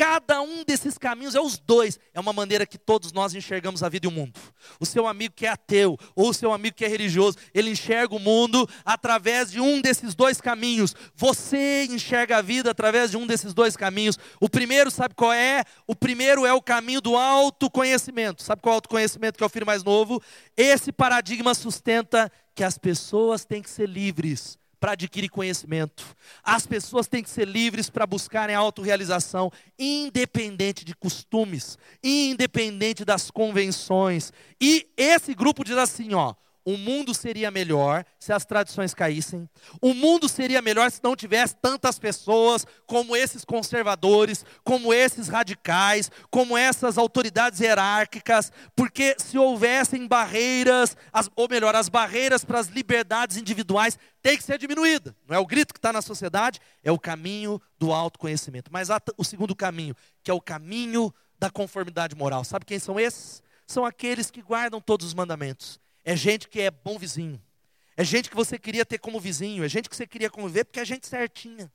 Cada 0.00 0.40
um 0.40 0.64
desses 0.64 0.96
caminhos 0.96 1.34
é 1.34 1.40
os 1.42 1.58
dois, 1.58 2.00
é 2.14 2.18
uma 2.18 2.32
maneira 2.32 2.64
que 2.64 2.78
todos 2.78 3.12
nós 3.12 3.34
enxergamos 3.34 3.82
a 3.82 3.88
vida 3.90 4.06
e 4.06 4.08
o 4.08 4.10
mundo. 4.10 4.40
O 4.80 4.86
seu 4.86 5.06
amigo 5.06 5.34
que 5.36 5.44
é 5.44 5.50
ateu, 5.50 5.98
ou 6.16 6.30
o 6.30 6.32
seu 6.32 6.54
amigo 6.54 6.74
que 6.74 6.86
é 6.86 6.88
religioso, 6.88 7.36
ele 7.52 7.68
enxerga 7.68 8.14
o 8.14 8.18
mundo 8.18 8.66
através 8.82 9.50
de 9.50 9.60
um 9.60 9.78
desses 9.78 10.14
dois 10.14 10.40
caminhos. 10.40 10.94
Você 11.14 11.84
enxerga 11.90 12.38
a 12.38 12.40
vida 12.40 12.70
através 12.70 13.10
de 13.10 13.18
um 13.18 13.26
desses 13.26 13.52
dois 13.52 13.76
caminhos. 13.76 14.18
O 14.40 14.48
primeiro, 14.48 14.90
sabe 14.90 15.14
qual 15.14 15.34
é? 15.34 15.64
O 15.86 15.94
primeiro 15.94 16.46
é 16.46 16.52
o 16.54 16.62
caminho 16.62 17.02
do 17.02 17.14
autoconhecimento. 17.14 18.42
Sabe 18.42 18.62
qual 18.62 18.72
é 18.72 18.76
o 18.76 18.78
autoconhecimento 18.78 19.36
que 19.36 19.44
é 19.44 19.46
o 19.46 19.50
filho 19.50 19.66
mais 19.66 19.84
novo? 19.84 20.18
Esse 20.56 20.90
paradigma 20.92 21.52
sustenta 21.52 22.32
que 22.54 22.64
as 22.64 22.78
pessoas 22.78 23.44
têm 23.44 23.60
que 23.60 23.68
ser 23.68 23.86
livres 23.86 24.58
para 24.80 24.92
adquirir 24.92 25.28
conhecimento. 25.28 26.16
As 26.42 26.66
pessoas 26.66 27.06
têm 27.06 27.22
que 27.22 27.28
ser 27.28 27.46
livres 27.46 27.90
para 27.90 28.06
buscarem 28.06 28.56
a 28.56 28.58
autorrealização, 28.58 29.52
independente 29.78 30.84
de 30.84 30.96
costumes, 30.96 31.78
independente 32.02 33.04
das 33.04 33.30
convenções. 33.30 34.32
E 34.58 34.88
esse 34.96 35.34
grupo 35.34 35.62
diz 35.62 35.76
assim, 35.76 36.14
ó, 36.14 36.34
o 36.70 36.78
mundo 36.78 37.12
seria 37.12 37.50
melhor 37.50 38.04
se 38.18 38.32
as 38.32 38.44
tradições 38.44 38.94
caíssem. 38.94 39.48
O 39.80 39.92
mundo 39.92 40.28
seria 40.28 40.62
melhor 40.62 40.88
se 40.88 41.00
não 41.02 41.16
tivesse 41.16 41.56
tantas 41.56 41.98
pessoas 41.98 42.64
como 42.86 43.16
esses 43.16 43.44
conservadores, 43.44 44.44
como 44.62 44.94
esses 44.94 45.26
radicais, 45.26 46.10
como 46.30 46.56
essas 46.56 46.96
autoridades 46.96 47.58
hierárquicas, 47.58 48.52
porque 48.76 49.16
se 49.18 49.36
houvessem 49.36 50.06
barreiras, 50.06 50.96
as, 51.12 51.28
ou 51.34 51.48
melhor, 51.48 51.74
as 51.74 51.88
barreiras 51.88 52.44
para 52.44 52.60
as 52.60 52.68
liberdades 52.68 53.36
individuais 53.36 53.98
têm 54.22 54.36
que 54.36 54.44
ser 54.44 54.56
diminuídas. 54.56 55.12
Não 55.26 55.36
é 55.36 55.40
o 55.40 55.46
grito 55.46 55.74
que 55.74 55.78
está 55.78 55.92
na 55.92 56.02
sociedade, 56.02 56.60
é 56.84 56.92
o 56.92 56.98
caminho 57.00 57.60
do 57.80 57.92
autoconhecimento. 57.92 58.70
Mas 58.72 58.90
há 58.90 59.00
o 59.16 59.24
segundo 59.24 59.56
caminho, 59.56 59.96
que 60.22 60.30
é 60.30 60.34
o 60.34 60.40
caminho 60.40 61.12
da 61.36 61.50
conformidade 61.50 62.14
moral. 62.14 62.44
Sabe 62.44 62.64
quem 62.64 62.78
são 62.78 63.00
esses? 63.00 63.42
São 63.66 63.84
aqueles 63.84 64.30
que 64.30 64.40
guardam 64.40 64.80
todos 64.80 65.06
os 65.06 65.14
mandamentos 65.14 65.80
é 66.04 66.16
gente 66.16 66.48
que 66.48 66.60
é 66.60 66.70
bom 66.70 66.98
vizinho. 66.98 67.40
É 67.96 68.04
gente 68.04 68.30
que 68.30 68.36
você 68.36 68.58
queria 68.58 68.84
ter 68.84 68.98
como 68.98 69.20
vizinho. 69.20 69.64
É 69.64 69.68
gente 69.68 69.88
que 69.88 69.96
você 69.96 70.06
queria 70.06 70.30
conviver 70.30 70.64
porque 70.64 70.80
é 70.80 70.84
gente 70.84 71.06
certinha. 71.06 71.70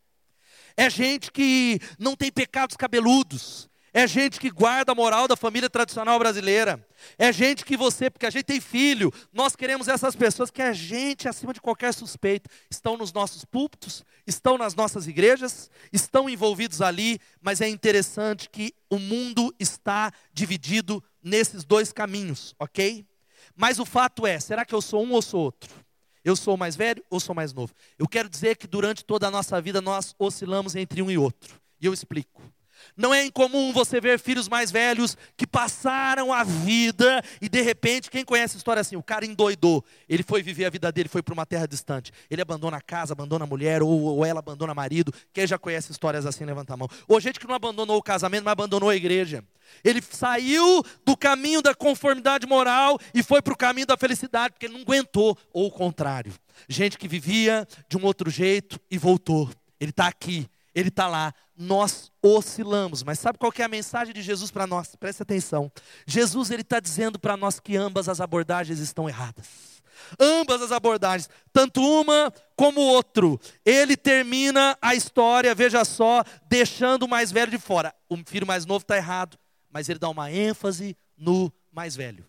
É 0.75 0.89
gente 0.89 1.31
que 1.31 1.79
não 1.99 2.15
tem 2.15 2.31
pecados 2.31 2.75
cabeludos. 2.75 3.69
É 3.93 4.05
gente 4.05 4.41
que 4.41 4.49
guarda 4.49 4.91
a 4.91 4.95
moral 4.95 5.25
da 5.25 5.38
família 5.38 5.69
tradicional 5.69 6.19
brasileira. 6.19 6.85
É 7.17 7.31
gente 7.31 7.63
que 7.63 7.77
você, 7.77 8.09
porque 8.09 8.25
a 8.25 8.29
gente 8.29 8.43
tem 8.43 8.59
filho, 8.59 9.09
nós 9.31 9.55
queremos 9.55 9.88
essas 9.88 10.17
pessoas 10.17 10.51
que 10.51 10.61
a 10.61 10.73
gente, 10.73 11.29
acima 11.29 11.53
de 11.53 11.61
qualquer 11.61 11.93
suspeita, 11.93 12.49
estão 12.69 12.97
nos 12.97 13.13
nossos 13.13 13.45
púlpitos, 13.45 14.03
estão 14.27 14.57
nas 14.57 14.75
nossas 14.75 15.07
igrejas, 15.07 15.69
estão 15.93 16.29
envolvidos 16.29 16.81
ali, 16.81 17.19
mas 17.41 17.61
é 17.61 17.69
interessante 17.69 18.49
que 18.49 18.73
o 18.89 18.99
mundo 18.99 19.55
está 19.57 20.11
dividido 20.33 21.01
nesses 21.23 21.63
dois 21.63 21.93
caminhos, 21.93 22.53
ok? 22.59 23.05
Mas 23.55 23.79
o 23.79 23.85
fato 23.85 24.27
é, 24.27 24.39
será 24.39 24.65
que 24.65 24.75
eu 24.75 24.81
sou 24.81 25.03
um 25.03 25.13
ou 25.13 25.21
sou 25.21 25.41
outro? 25.41 25.73
Eu 26.23 26.35
sou 26.35 26.57
mais 26.57 26.75
velho 26.75 27.03
ou 27.09 27.19
sou 27.19 27.35
mais 27.35 27.53
novo? 27.53 27.73
Eu 27.97 28.07
quero 28.07 28.27
dizer 28.27 28.57
que 28.57 28.67
durante 28.67 29.05
toda 29.05 29.27
a 29.27 29.31
nossa 29.31 29.61
vida 29.61 29.81
nós 29.81 30.15
oscilamos 30.17 30.75
entre 30.75 31.01
um 31.01 31.09
e 31.09 31.17
outro. 31.17 31.59
E 31.79 31.85
eu 31.85 31.93
explico. 31.93 32.41
Não 32.95 33.13
é 33.13 33.25
incomum 33.25 33.71
você 33.71 33.99
ver 33.99 34.19
filhos 34.19 34.47
mais 34.47 34.71
velhos 34.71 35.17
que 35.35 35.45
passaram 35.45 36.31
a 36.31 36.43
vida 36.43 37.23
e 37.41 37.49
de 37.49 37.61
repente, 37.61 38.09
quem 38.09 38.23
conhece 38.23 38.55
a 38.55 38.57
história 38.57 38.81
assim? 38.81 38.95
O 38.95 39.03
cara 39.03 39.25
endoidou, 39.25 39.83
ele 40.07 40.23
foi 40.23 40.41
viver 40.41 40.65
a 40.65 40.69
vida 40.69 40.91
dele, 40.91 41.09
foi 41.09 41.21
para 41.21 41.33
uma 41.33 41.45
terra 41.45 41.67
distante. 41.67 42.11
Ele 42.29 42.41
abandona 42.41 42.77
a 42.77 42.81
casa, 42.81 43.13
abandona 43.13 43.45
a 43.45 43.47
mulher, 43.47 43.81
ou, 43.81 43.89
ou 43.89 44.25
ela 44.25 44.39
abandona 44.39 44.73
o 44.73 44.75
marido. 44.75 45.13
Quem 45.33 45.45
já 45.45 45.57
conhece 45.57 45.91
histórias 45.91 46.25
assim, 46.25 46.45
levanta 46.45 46.73
a 46.73 46.77
mão. 46.77 46.87
Ou 47.07 47.19
gente 47.19 47.39
que 47.39 47.47
não 47.47 47.55
abandonou 47.55 47.97
o 47.97 48.03
casamento, 48.03 48.43
mas 48.43 48.51
abandonou 48.51 48.89
a 48.89 48.95
igreja. 48.95 49.43
Ele 49.83 50.01
saiu 50.01 50.83
do 51.05 51.17
caminho 51.17 51.61
da 51.61 51.73
conformidade 51.73 52.47
moral 52.47 52.99
e 53.13 53.23
foi 53.23 53.41
para 53.41 53.53
o 53.53 53.57
caminho 53.57 53.87
da 53.87 53.97
felicidade, 53.97 54.53
porque 54.53 54.65
ele 54.65 54.73
não 54.73 54.81
aguentou, 54.81 55.37
ou 55.51 55.67
o 55.67 55.71
contrário. 55.71 56.33
Gente 56.67 56.97
que 56.97 57.07
vivia 57.07 57.67
de 57.89 57.97
um 57.97 58.05
outro 58.05 58.29
jeito 58.29 58.79
e 58.89 58.97
voltou. 58.97 59.49
Ele 59.79 59.91
está 59.91 60.07
aqui, 60.07 60.47
ele 60.73 60.89
está 60.89 61.07
lá, 61.07 61.33
nós 61.57 62.11
oscilamos. 62.21 63.03
Mas 63.03 63.19
sabe 63.19 63.37
qual 63.37 63.51
que 63.51 63.61
é 63.61 63.65
a 63.65 63.69
mensagem 63.69 64.13
de 64.13 64.21
Jesus 64.21 64.51
para 64.51 64.67
nós? 64.67 64.95
Preste 64.95 65.23
atenção. 65.23 65.71
Jesus 66.05 66.51
ele 66.51 66.61
está 66.61 66.79
dizendo 66.79 67.17
para 67.17 67.37
nós 67.37 67.59
que 67.59 67.77
ambas 67.77 68.09
as 68.09 68.19
abordagens 68.19 68.79
estão 68.79 69.07
erradas. 69.07 69.75
Ambas 70.19 70.61
as 70.61 70.71
abordagens, 70.71 71.29
tanto 71.51 71.81
uma 71.81 72.31
como 72.55 72.81
outro. 72.81 73.39
Ele 73.65 73.95
termina 73.95 74.77
a 74.81 74.93
história, 74.93 75.55
veja 75.55 75.83
só, 75.85 76.23
deixando 76.47 77.03
o 77.03 77.09
mais 77.09 77.31
velho 77.31 77.51
de 77.51 77.57
fora. 77.57 77.93
O 78.09 78.17
filho 78.25 78.45
mais 78.45 78.65
novo 78.65 78.83
está 78.83 78.97
errado, 78.97 79.37
mas 79.69 79.89
ele 79.89 79.99
dá 79.99 80.09
uma 80.09 80.31
ênfase 80.31 80.97
no 81.17 81.51
mais 81.71 81.95
velho. 81.95 82.25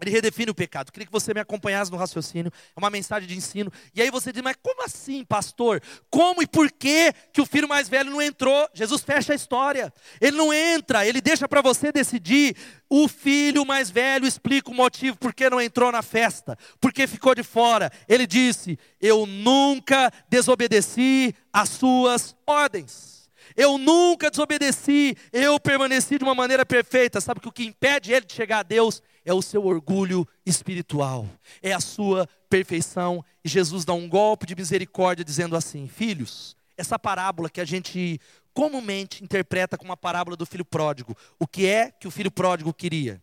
Ele 0.00 0.10
redefine 0.10 0.50
o 0.50 0.54
pecado. 0.54 0.92
Queria 0.92 1.06
que 1.06 1.12
você 1.12 1.34
me 1.34 1.40
acompanhasse 1.40 1.90
no 1.90 1.96
raciocínio. 1.96 2.52
É 2.76 2.78
uma 2.78 2.88
mensagem 2.88 3.28
de 3.28 3.36
ensino. 3.36 3.72
E 3.92 4.00
aí 4.00 4.10
você 4.10 4.32
diz, 4.32 4.42
mas 4.42 4.56
como 4.62 4.84
assim, 4.84 5.24
pastor? 5.24 5.82
Como 6.08 6.40
e 6.40 6.46
por 6.46 6.70
que 6.70 7.12
que 7.32 7.40
o 7.40 7.46
filho 7.46 7.68
mais 7.68 7.88
velho 7.88 8.10
não 8.10 8.22
entrou? 8.22 8.68
Jesus 8.72 9.02
fecha 9.02 9.32
a 9.32 9.36
história. 9.36 9.92
Ele 10.20 10.36
não 10.36 10.52
entra, 10.52 11.04
ele 11.04 11.20
deixa 11.20 11.48
para 11.48 11.60
você 11.60 11.90
decidir. 11.90 12.56
O 12.88 13.08
filho 13.08 13.66
mais 13.66 13.90
velho 13.90 14.26
explica 14.26 14.70
o 14.70 14.74
motivo 14.74 15.18
por 15.18 15.34
que 15.34 15.50
não 15.50 15.60
entrou 15.60 15.90
na 15.90 16.00
festa, 16.00 16.56
por 16.80 16.92
que 16.92 17.06
ficou 17.06 17.34
de 17.34 17.42
fora. 17.42 17.90
Ele 18.08 18.26
disse: 18.26 18.78
Eu 19.00 19.26
nunca 19.26 20.12
desobedeci 20.30 21.34
às 21.52 21.70
suas 21.70 22.36
ordens. 22.46 23.17
Eu 23.58 23.76
nunca 23.76 24.30
desobedeci, 24.30 25.16
eu 25.32 25.58
permaneci 25.58 26.16
de 26.16 26.22
uma 26.22 26.34
maneira 26.34 26.64
perfeita. 26.64 27.20
Sabe 27.20 27.40
que 27.40 27.48
o 27.48 27.52
que 27.52 27.64
impede 27.64 28.12
ele 28.12 28.24
de 28.24 28.32
chegar 28.32 28.60
a 28.60 28.62
Deus 28.62 29.02
é 29.24 29.34
o 29.34 29.42
seu 29.42 29.66
orgulho 29.66 30.24
espiritual, 30.46 31.28
é 31.60 31.72
a 31.72 31.80
sua 31.80 32.28
perfeição. 32.48 33.24
E 33.44 33.48
Jesus 33.48 33.84
dá 33.84 33.92
um 33.92 34.08
golpe 34.08 34.46
de 34.46 34.54
misericórdia, 34.54 35.24
dizendo 35.24 35.56
assim: 35.56 35.88
Filhos, 35.88 36.56
essa 36.76 36.96
parábola 37.00 37.50
que 37.50 37.60
a 37.60 37.64
gente 37.64 38.20
comumente 38.54 39.24
interpreta 39.24 39.76
como 39.76 39.92
a 39.92 39.96
parábola 39.96 40.36
do 40.36 40.46
filho 40.46 40.64
pródigo. 40.64 41.16
O 41.36 41.44
que 41.44 41.66
é 41.66 41.90
que 41.90 42.06
o 42.06 42.12
filho 42.12 42.30
pródigo 42.30 42.72
queria? 42.72 43.20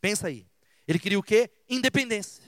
Pensa 0.00 0.28
aí. 0.28 0.46
Ele 0.88 0.98
queria 0.98 1.18
o 1.18 1.22
quê? 1.22 1.50
Independência. 1.68 2.42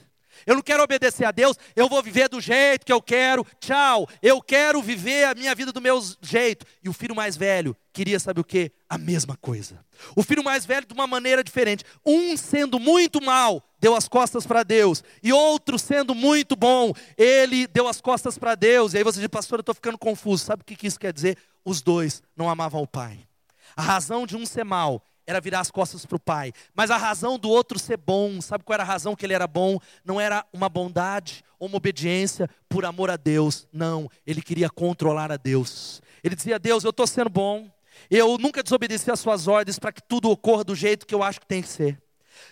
Eu 0.45 0.55
não 0.55 0.61
quero 0.61 0.83
obedecer 0.83 1.25
a 1.25 1.31
Deus, 1.31 1.57
eu 1.75 1.89
vou 1.89 2.01
viver 2.01 2.29
do 2.29 2.39
jeito 2.39 2.85
que 2.85 2.93
eu 2.93 3.01
quero, 3.01 3.45
tchau. 3.59 4.07
Eu 4.21 4.41
quero 4.41 4.81
viver 4.81 5.25
a 5.25 5.33
minha 5.33 5.53
vida 5.55 5.71
do 5.71 5.81
meu 5.81 6.01
jeito. 6.21 6.65
E 6.83 6.89
o 6.89 6.93
filho 6.93 7.15
mais 7.15 7.35
velho 7.35 7.75
queria, 7.97 8.19
saber 8.19 8.41
o 8.41 8.43
que? 8.43 8.71
A 8.87 8.97
mesma 8.97 9.35
coisa. 9.35 9.83
O 10.15 10.21
filho 10.21 10.43
mais 10.43 10.65
velho 10.65 10.85
de 10.85 10.93
uma 10.93 11.07
maneira 11.07 11.43
diferente. 11.43 11.83
Um 12.05 12.37
sendo 12.37 12.79
muito 12.79 13.19
mal, 13.19 13.63
deu 13.79 13.95
as 13.95 14.07
costas 14.07 14.45
para 14.45 14.61
Deus. 14.61 15.03
E 15.23 15.33
outro 15.33 15.79
sendo 15.79 16.13
muito 16.13 16.55
bom, 16.55 16.93
ele 17.17 17.65
deu 17.65 17.87
as 17.87 17.99
costas 17.99 18.37
para 18.37 18.53
Deus. 18.53 18.93
E 18.93 18.97
aí 18.97 19.03
você 19.03 19.19
diz, 19.19 19.27
pastor, 19.27 19.59
eu 19.59 19.61
estou 19.61 19.73
ficando 19.73 19.97
confuso. 19.97 20.45
Sabe 20.45 20.61
o 20.61 20.65
que 20.65 20.85
isso 20.85 20.99
quer 20.99 21.11
dizer? 21.11 21.37
Os 21.65 21.81
dois 21.81 22.21
não 22.35 22.49
amavam 22.49 22.81
o 22.83 22.87
pai. 22.87 23.27
A 23.75 23.81
razão 23.81 24.27
de 24.27 24.35
um 24.35 24.45
ser 24.45 24.63
mal 24.63 25.03
era 25.27 25.41
virar 25.41 25.59
as 25.59 25.69
costas 25.69 26.05
para 26.05 26.15
o 26.15 26.19
pai. 26.19 26.53
Mas 26.73 26.89
a 26.89 26.97
razão 26.97 27.37
do 27.37 27.49
outro 27.49 27.77
ser 27.77 27.97
bom, 27.97 28.39
sabe 28.39 28.63
qual 28.63 28.75
era 28.75 28.83
a 28.83 28.85
razão 28.85 29.15
que 29.15 29.25
ele 29.25 29.33
era 29.33 29.45
bom? 29.45 29.77
Não 30.03 30.19
era 30.19 30.45
uma 30.53 30.69
bondade 30.69 31.43
ou 31.59 31.67
uma 31.67 31.77
obediência 31.77 32.49
por 32.69 32.85
amor 32.85 33.11
a 33.11 33.17
Deus. 33.17 33.67
Não, 33.71 34.09
ele 34.25 34.41
queria 34.41 34.69
controlar 34.69 35.31
a 35.31 35.37
Deus. 35.37 36.01
Ele 36.23 36.35
dizia: 36.35 36.57
Deus, 36.57 36.85
eu 36.85 36.91
estou 36.91 37.05
sendo 37.05 37.29
bom. 37.29 37.69
Eu 38.09 38.37
nunca 38.37 38.63
desobedeci 38.63 39.11
às 39.11 39.19
suas 39.19 39.47
ordens 39.47 39.77
para 39.77 39.91
que 39.91 40.01
tudo 40.01 40.29
ocorra 40.29 40.63
do 40.63 40.75
jeito 40.75 41.05
que 41.05 41.13
eu 41.13 41.23
acho 41.23 41.41
que 41.41 41.47
tem 41.47 41.61
que 41.61 41.67
ser. 41.67 41.99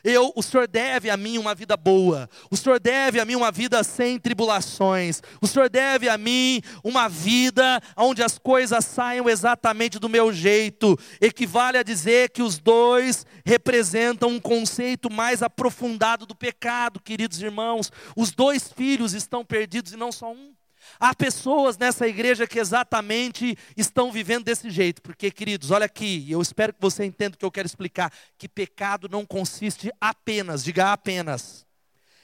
Eu, 0.03 0.31
o 0.35 0.41
Senhor 0.41 0.67
deve 0.67 1.09
a 1.09 1.17
mim 1.17 1.37
uma 1.37 1.53
vida 1.53 1.77
boa. 1.77 2.29
O 2.49 2.57
Senhor 2.57 2.79
deve 2.79 3.19
a 3.19 3.25
mim 3.25 3.35
uma 3.35 3.51
vida 3.51 3.83
sem 3.83 4.19
tribulações. 4.19 5.21
O 5.41 5.47
Senhor 5.47 5.69
deve 5.69 6.09
a 6.09 6.17
mim 6.17 6.61
uma 6.83 7.07
vida 7.07 7.81
onde 7.95 8.23
as 8.23 8.37
coisas 8.37 8.85
saiam 8.85 9.29
exatamente 9.29 9.99
do 9.99 10.09
meu 10.09 10.33
jeito. 10.33 10.97
Equivale 11.21 11.77
a 11.77 11.83
dizer 11.83 12.29
que 12.29 12.41
os 12.41 12.57
dois 12.57 13.25
representam 13.45 14.29
um 14.29 14.39
conceito 14.39 15.11
mais 15.11 15.43
aprofundado 15.43 16.25
do 16.25 16.33
pecado, 16.33 16.99
queridos 16.99 17.41
irmãos. 17.41 17.91
Os 18.15 18.31
dois 18.31 18.71
filhos 18.71 19.13
estão 19.13 19.45
perdidos 19.45 19.93
e 19.93 19.97
não 19.97 20.11
só 20.11 20.31
um. 20.31 20.54
Há 20.99 21.13
pessoas 21.13 21.77
nessa 21.77 22.07
igreja 22.07 22.47
que 22.47 22.59
exatamente 22.59 23.57
estão 23.75 24.11
vivendo 24.11 24.45
desse 24.45 24.69
jeito, 24.69 25.01
porque, 25.01 25.29
queridos, 25.29 25.71
olha 25.71 25.85
aqui, 25.85 26.25
eu 26.29 26.41
espero 26.41 26.73
que 26.73 26.81
você 26.81 27.03
entenda 27.03 27.35
o 27.35 27.37
que 27.37 27.45
eu 27.45 27.51
quero 27.51 27.65
explicar: 27.65 28.11
que 28.37 28.47
pecado 28.47 29.09
não 29.09 29.25
consiste 29.25 29.91
apenas, 29.99 30.63
diga 30.63 30.93
apenas, 30.93 31.65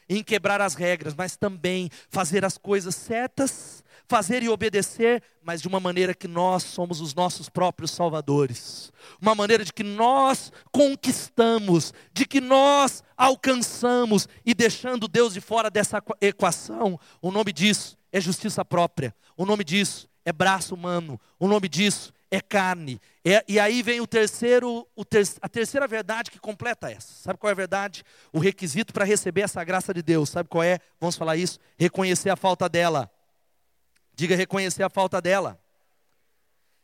em 0.08 0.24
quebrar 0.24 0.62
as 0.62 0.74
regras, 0.74 1.14
mas 1.14 1.36
também 1.36 1.90
fazer 2.10 2.44
as 2.46 2.58
coisas 2.58 2.96
certas, 2.96 3.84
fazer 4.08 4.44
e 4.44 4.50
obedecer, 4.50 5.24
mas 5.42 5.62
de 5.62 5.68
uma 5.70 5.80
maneira 5.80 6.14
que 6.14 6.28
nós 6.28 6.64
somos 6.64 7.00
os 7.00 7.14
nossos 7.14 7.48
próprios 7.48 7.92
salvadores, 7.92 8.92
uma 9.22 9.34
maneira 9.34 9.64
de 9.64 9.72
que 9.72 9.84
nós 9.84 10.52
conquistamos, 10.70 11.94
de 12.14 12.26
que 12.26 12.42
nós 12.42 13.04
alcançamos, 13.16 14.28
e 14.46 14.54
deixando 14.54 15.08
Deus 15.08 15.34
de 15.34 15.40
fora 15.40 15.70
dessa 15.70 16.04
equação, 16.20 17.00
o 17.22 17.32
nome 17.32 17.54
disso 17.54 18.01
é 18.12 18.20
justiça 18.20 18.64
própria. 18.66 19.16
O 19.38 19.46
nome 19.46 19.64
disso 19.64 20.10
é 20.26 20.32
braço 20.32 20.76
humano. 20.76 21.20
O 21.40 21.48
nome 21.48 21.68
disso 21.68 22.14
é 22.30 22.40
carne. 22.40 23.00
É, 23.26 23.44
e 23.48 23.60
aí 23.60 23.82
vem 23.82 24.00
o 24.00 24.08
terceiro, 24.08 24.88
o 24.96 25.04
ter, 25.04 25.28
a 25.42 25.50
terceira 25.50 25.88
verdade 25.88 26.32
que 26.32 26.40
completa 26.40 26.90
essa. 26.90 27.14
Sabe 27.24 27.38
qual 27.38 27.50
é 27.50 27.52
a 27.52 27.56
verdade? 27.56 28.04
O 28.32 28.40
requisito 28.40 28.94
para 28.94 29.04
receber 29.04 29.42
essa 29.42 29.64
graça 29.64 29.94
de 29.94 30.02
Deus. 30.02 30.30
Sabe 30.30 30.48
qual 30.48 30.64
é? 30.64 30.80
Vamos 31.00 31.16
falar 31.16 31.36
isso? 31.36 31.60
Reconhecer 31.78 32.30
a 32.30 32.36
falta 32.36 32.70
dela. 32.70 33.12
Diga 34.14 34.36
reconhecer 34.36 34.84
a 34.84 34.90
falta 34.90 35.22
dela. 35.22 35.60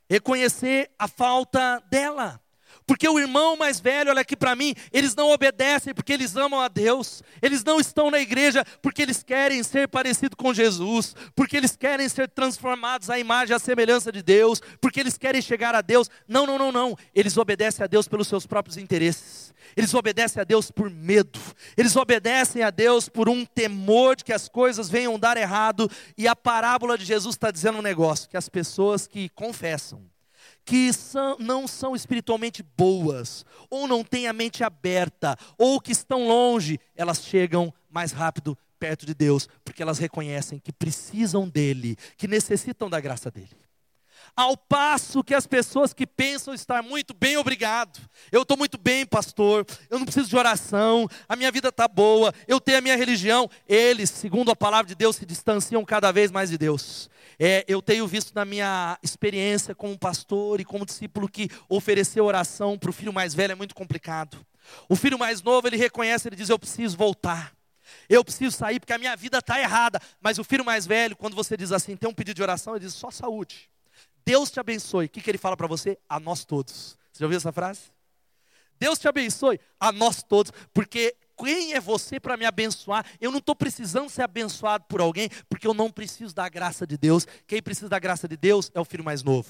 Reconhecer 0.10 0.92
a 0.98 1.08
falta 1.08 1.80
dela. 1.90 2.42
Porque 2.86 3.08
o 3.08 3.20
irmão 3.20 3.56
mais 3.58 3.80
velho, 3.80 4.12
olha 4.12 4.22
aqui 4.22 4.36
para 4.36 4.56
mim, 4.56 4.74
eles 4.92 5.16
não 5.16 5.30
obedecem 5.30 5.94
porque 5.94 6.14
eles 6.14 6.36
amam 6.36 6.62
a 6.62 6.68
Deus. 6.68 7.24
Eles 7.42 7.64
não 7.64 7.80
estão 7.80 8.12
na 8.12 8.20
igreja 8.20 8.64
porque 8.82 9.02
eles 9.02 9.24
querem 9.24 9.64
ser 9.64 9.88
parecidos 9.88 10.36
com 10.38 10.54
Jesus, 10.54 11.16
porque 11.36 11.58
eles 11.58 11.76
querem 11.76 12.08
ser 12.08 12.30
transformados 12.30 13.10
à 13.10 13.20
imagem 13.20 13.54
e 13.54 13.56
à 13.56 13.60
semelhança 13.60 14.12
de 14.12 14.22
Deus, 14.22 14.62
porque 14.80 15.00
eles 15.00 15.18
querem 15.18 15.42
chegar 15.42 15.76
a 15.76 15.82
Deus. 15.82 16.10
Não, 16.28 16.46
não, 16.46 16.58
não, 16.58 16.72
não. 16.72 16.96
Eles 17.14 17.38
obedecem 17.38 17.84
a 17.84 17.88
Deus 17.88 18.08
pelos 18.08 18.28
seus 18.28 18.46
próprios 18.46 18.78
interesses. 18.78 19.54
Eles 19.76 19.94
obedecem 19.94 20.42
a 20.42 20.44
Deus 20.44 20.72
por 20.72 20.90
medo. 20.90 21.40
Eles 21.76 21.96
obedecem 21.96 22.64
a 22.64 22.70
Deus 22.70 23.10
por 23.10 23.30
um 23.30 23.46
temor 23.46 24.16
de 24.16 24.24
que 24.24 24.34
as 24.34 24.48
coisas 24.48 24.90
venham 24.90 25.20
dar 25.20 25.38
errado. 25.38 25.90
E 26.18 26.28
a 26.28 26.36
parábola 26.36 26.98
de 26.98 27.06
Jesus 27.06 27.36
está 27.36 27.52
dizendo 27.52 27.80
um 27.80 27.82
negócio: 27.82 28.30
que 28.30 28.38
as 28.38 28.50
pessoas 28.50 29.08
que 29.08 29.30
confessam, 29.30 30.02
que 30.68 30.92
são, 30.92 31.38
não 31.40 31.66
são 31.66 31.96
espiritualmente 31.96 32.62
boas, 32.62 33.46
ou 33.70 33.88
não 33.88 34.04
têm 34.04 34.28
a 34.28 34.34
mente 34.34 34.66
aberta, 34.66 35.38
ou 35.58 35.80
que 35.80 35.94
estão 35.94 36.28
longe, 36.28 36.78
elas 36.94 37.24
chegam 37.24 37.74
mais 37.90 38.12
rápido 38.12 38.56
perto 38.78 39.06
de 39.06 39.14
Deus, 39.14 39.48
porque 39.64 39.82
elas 39.82 39.98
reconhecem 39.98 40.60
que 40.60 40.74
precisam 40.74 41.48
dEle, 41.48 41.96
que 42.18 42.28
necessitam 42.28 42.90
da 42.90 43.00
graça 43.00 43.32
dEle. 43.32 43.67
Ao 44.38 44.56
passo 44.56 45.24
que 45.24 45.34
as 45.34 45.48
pessoas 45.48 45.94
que 45.94 46.06
pensam 46.06 46.54
estar 46.54 46.84
muito 46.84 47.12
bem, 47.12 47.38
obrigado. 47.38 48.00
Eu 48.32 48.44
estou 48.44 48.56
muito 48.56 48.78
bem, 48.78 49.04
pastor. 49.04 49.66
Eu 49.90 49.98
não 49.98 50.06
preciso 50.06 50.30
de 50.30 50.38
oração. 50.38 51.10
A 51.28 51.36
minha 51.36 51.52
vida 51.52 51.70
está 51.70 51.88
boa. 51.88 52.32
Eu 52.48 52.62
tenho 52.62 52.78
a 52.78 52.82
minha 52.82 52.96
religião. 52.96 53.50
Eles, 53.68 54.12
segundo 54.12 54.52
a 54.52 54.56
palavra 54.56 54.88
de 54.88 54.94
Deus, 54.94 55.16
se 55.16 55.26
distanciam 55.26 55.84
cada 55.84 56.12
vez 56.12 56.30
mais 56.30 56.52
de 56.52 56.58
Deus. 56.60 57.10
É, 57.40 57.66
eu 57.68 57.82
tenho 57.82 58.06
visto 58.06 58.32
na 58.36 58.46
minha 58.46 59.00
experiência 59.02 59.74
como 59.74 59.98
pastor 59.98 60.62
e 60.62 60.66
como 60.66 60.86
discípulo 60.86 61.28
que 61.28 61.50
oferecer 61.68 62.22
oração 62.22 62.78
para 62.78 62.92
o 62.92 62.94
filho 62.94 63.12
mais 63.12 63.34
velho 63.34 63.54
é 63.54 63.56
muito 63.56 63.74
complicado. 63.74 64.38
O 64.88 64.96
filho 64.96 65.18
mais 65.18 65.42
novo, 65.42 65.68
ele 65.68 65.78
reconhece, 65.78 66.30
ele 66.30 66.36
diz: 66.36 66.50
Eu 66.50 66.60
preciso 66.60 66.96
voltar. 66.96 67.54
Eu 68.08 68.24
preciso 68.24 68.56
sair 68.56 68.80
porque 68.80 68.94
a 68.94 69.00
minha 69.00 69.16
vida 69.16 69.40
está 69.40 69.60
errada. 69.60 70.00
Mas 70.22 70.38
o 70.38 70.44
filho 70.44 70.64
mais 70.64 70.86
velho, 70.86 71.16
quando 71.16 71.36
você 71.36 71.58
diz 71.58 71.72
assim, 71.72 71.98
tem 71.98 72.08
um 72.08 72.14
pedido 72.14 72.36
de 72.36 72.44
oração, 72.44 72.76
ele 72.76 72.86
diz: 72.86 72.94
Só 72.94 73.10
saúde. 73.10 73.68
Deus 74.28 74.52
te 74.52 74.60
abençoe. 74.60 75.06
O 75.06 75.10
que, 75.10 75.22
que 75.22 75.32
ele 75.32 75.38
fala 75.38 75.56
para 75.56 75.68
você? 75.68 75.98
A 76.10 76.20
nós 76.20 76.44
todos. 76.44 76.98
Você 77.14 77.20
já 77.22 77.26
ouviu 77.26 77.38
essa 77.38 77.54
frase? 77.54 77.80
Deus 78.78 79.00
te 79.00 79.08
abençoe 79.08 79.58
a 79.80 79.90
nós 79.90 80.22
todos, 80.22 80.52
porque 80.74 81.16
quem 81.38 81.74
é 81.74 81.80
você 81.80 82.20
para 82.20 82.36
me 82.36 82.46
abençoar? 82.46 83.06
Eu 83.22 83.32
não 83.32 83.38
estou 83.38 83.56
precisando 83.56 84.10
ser 84.10 84.24
abençoado 84.24 84.84
por 84.90 85.00
alguém, 85.00 85.30
porque 85.48 85.66
eu 85.66 85.74
não 85.74 85.90
preciso 85.90 86.36
da 86.36 86.50
graça 86.50 86.86
de 86.86 86.98
Deus. 86.98 87.26
Quem 87.48 87.62
precisa 87.62 87.88
da 87.88 88.00
graça 88.00 88.28
de 88.28 88.36
Deus 88.36 88.70
é 88.76 88.80
o 88.82 88.86
filho 88.86 89.04
mais 89.04 89.24
novo. 89.24 89.48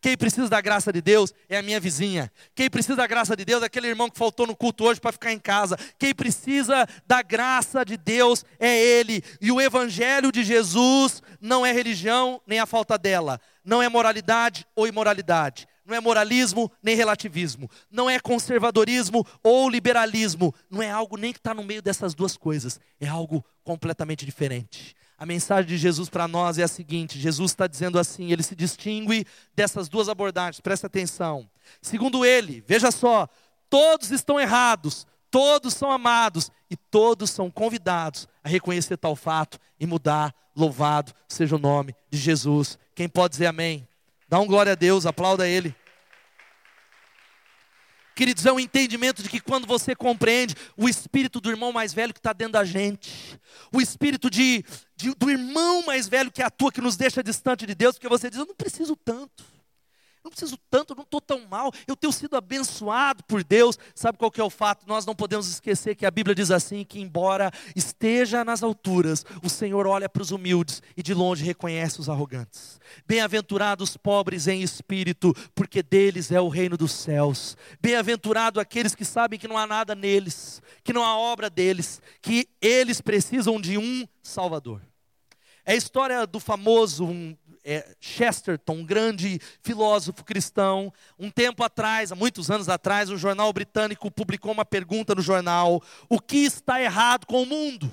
Quem 0.00 0.16
precisa 0.16 0.48
da 0.48 0.60
graça 0.60 0.92
de 0.92 1.00
Deus 1.00 1.34
é 1.48 1.56
a 1.56 1.62
minha 1.62 1.80
vizinha. 1.80 2.30
Quem 2.54 2.70
precisa 2.70 2.94
da 2.94 3.06
graça 3.08 3.34
de 3.34 3.44
Deus 3.44 3.62
é 3.62 3.66
aquele 3.66 3.88
irmão 3.88 4.08
que 4.08 4.18
faltou 4.18 4.46
no 4.46 4.54
culto 4.54 4.84
hoje 4.84 5.00
para 5.00 5.10
ficar 5.12 5.32
em 5.32 5.40
casa. 5.40 5.76
Quem 5.98 6.14
precisa 6.14 6.86
da 7.04 7.20
graça 7.20 7.84
de 7.84 7.96
Deus 7.96 8.44
é 8.60 8.78
ele. 8.78 9.24
E 9.40 9.50
o 9.50 9.60
evangelho 9.60 10.30
de 10.30 10.44
Jesus 10.44 11.22
não 11.40 11.66
é 11.66 11.72
religião 11.72 12.40
nem 12.46 12.60
a 12.60 12.66
falta 12.66 12.96
dela, 12.96 13.40
não 13.64 13.82
é 13.82 13.88
moralidade 13.88 14.66
ou 14.74 14.86
imoralidade. 14.86 15.66
Não 15.84 15.96
é 15.96 16.00
moralismo 16.00 16.70
nem 16.80 16.94
relativismo, 16.94 17.68
não 17.90 18.08
é 18.08 18.20
conservadorismo 18.20 19.26
ou 19.42 19.68
liberalismo, 19.68 20.54
não 20.70 20.80
é 20.80 20.88
algo 20.88 21.16
nem 21.16 21.32
que 21.32 21.40
está 21.40 21.52
no 21.52 21.64
meio 21.64 21.82
dessas 21.82 22.14
duas 22.14 22.36
coisas, 22.36 22.78
é 23.00 23.08
algo 23.08 23.44
completamente 23.64 24.24
diferente. 24.24 24.94
A 25.18 25.26
mensagem 25.26 25.66
de 25.66 25.76
Jesus 25.76 26.08
para 26.08 26.28
nós 26.28 26.58
é 26.58 26.62
a 26.62 26.68
seguinte: 26.68 27.18
Jesus 27.18 27.50
está 27.50 27.66
dizendo 27.66 27.98
assim, 27.98 28.30
ele 28.30 28.42
se 28.42 28.54
distingue 28.54 29.26
dessas 29.54 29.88
duas 29.88 30.08
abordagens, 30.08 30.60
presta 30.60 30.86
atenção. 30.86 31.50
Segundo 31.82 32.24
ele, 32.24 32.62
veja 32.66 32.90
só, 32.90 33.28
todos 33.68 34.10
estão 34.10 34.38
errados, 34.38 35.06
todos 35.30 35.74
são 35.74 35.90
amados 35.90 36.50
e 36.70 36.76
todos 36.76 37.30
são 37.30 37.50
convidados 37.50 38.28
a 38.42 38.48
reconhecer 38.48 38.96
tal 38.96 39.14
fato 39.14 39.58
e 39.78 39.86
mudar. 39.86 40.34
Louvado 40.54 41.12
seja 41.28 41.56
o 41.56 41.58
nome 41.58 41.94
de 42.10 42.18
Jesus. 42.18 42.78
Quem 42.94 43.08
pode 43.08 43.32
dizer 43.32 43.46
amém? 43.46 43.86
Dá 44.28 44.38
um 44.38 44.46
glória 44.46 44.72
a 44.72 44.74
Deus, 44.74 45.06
aplauda 45.06 45.48
Ele. 45.48 45.74
Queridos, 48.14 48.44
é 48.44 48.52
um 48.52 48.60
entendimento 48.60 49.22
de 49.22 49.28
que 49.28 49.40
quando 49.40 49.66
você 49.66 49.94
compreende 49.94 50.54
o 50.76 50.88
espírito 50.88 51.40
do 51.40 51.48
irmão 51.48 51.72
mais 51.72 51.94
velho 51.94 52.12
que 52.12 52.18
está 52.18 52.32
dentro 52.32 52.54
da 52.54 52.64
gente, 52.64 53.40
o 53.72 53.80
espírito 53.80 54.28
de, 54.28 54.62
de, 54.94 55.14
do 55.14 55.30
irmão 55.30 55.82
mais 55.86 56.06
velho 56.06 56.30
que 56.30 56.42
atua, 56.42 56.70
que 56.70 56.82
nos 56.82 56.96
deixa 56.96 57.22
distante 57.22 57.64
de 57.64 57.74
Deus, 57.74 57.94
porque 57.94 58.08
você 58.08 58.28
diz: 58.28 58.38
Eu 58.38 58.46
não 58.46 58.54
preciso 58.54 58.94
tanto 58.94 59.44
não 60.22 60.30
preciso 60.30 60.58
tanto, 60.70 60.94
não 60.94 61.02
estou 61.02 61.20
tão 61.20 61.46
mal, 61.46 61.72
eu 61.86 61.96
tenho 61.96 62.12
sido 62.12 62.36
abençoado 62.36 63.24
por 63.24 63.42
Deus. 63.42 63.78
Sabe 63.94 64.18
qual 64.18 64.30
que 64.30 64.40
é 64.40 64.44
o 64.44 64.50
fato? 64.50 64.86
Nós 64.86 65.06
não 65.06 65.14
podemos 65.14 65.48
esquecer 65.48 65.94
que 65.94 66.04
a 66.04 66.10
Bíblia 66.10 66.34
diz 66.34 66.50
assim: 66.50 66.84
que 66.84 67.00
embora 67.00 67.50
esteja 67.74 68.44
nas 68.44 68.62
alturas, 68.62 69.24
o 69.42 69.48
Senhor 69.48 69.86
olha 69.86 70.08
para 70.08 70.22
os 70.22 70.30
humildes 70.30 70.82
e 70.96 71.02
de 71.02 71.14
longe 71.14 71.44
reconhece 71.44 72.00
os 72.00 72.08
arrogantes. 72.08 72.78
Bem-aventurados 73.06 73.90
os 73.90 73.96
pobres 73.96 74.46
em 74.46 74.62
espírito, 74.62 75.34
porque 75.54 75.82
deles 75.82 76.30
é 76.30 76.40
o 76.40 76.48
reino 76.48 76.76
dos 76.76 76.92
céus. 76.92 77.56
Bem-aventurado 77.80 78.60
aqueles 78.60 78.94
que 78.94 79.04
sabem 79.04 79.38
que 79.38 79.48
não 79.48 79.56
há 79.56 79.66
nada 79.66 79.94
neles, 79.94 80.60
que 80.84 80.92
não 80.92 81.04
há 81.04 81.16
obra 81.16 81.48
deles, 81.48 82.00
que 82.20 82.48
eles 82.60 83.00
precisam 83.00 83.60
de 83.60 83.78
um 83.78 84.06
Salvador. 84.22 84.82
É 85.64 85.72
a 85.72 85.76
história 85.76 86.26
do 86.26 86.40
famoso, 86.40 87.04
um 87.04 87.36
é, 87.64 87.94
Chesterton, 88.00 88.72
um 88.74 88.84
grande 88.84 89.40
filósofo 89.62 90.24
cristão, 90.24 90.92
um 91.18 91.30
tempo 91.30 91.62
atrás, 91.62 92.12
há 92.12 92.14
muitos 92.14 92.50
anos 92.50 92.68
atrás, 92.68 93.10
um 93.10 93.16
jornal 93.16 93.52
britânico 93.52 94.10
publicou 94.10 94.52
uma 94.52 94.64
pergunta 94.64 95.14
no 95.14 95.22
jornal: 95.22 95.82
o 96.08 96.18
que 96.20 96.38
está 96.38 96.80
errado 96.80 97.26
com 97.26 97.42
o 97.42 97.46
mundo? 97.46 97.90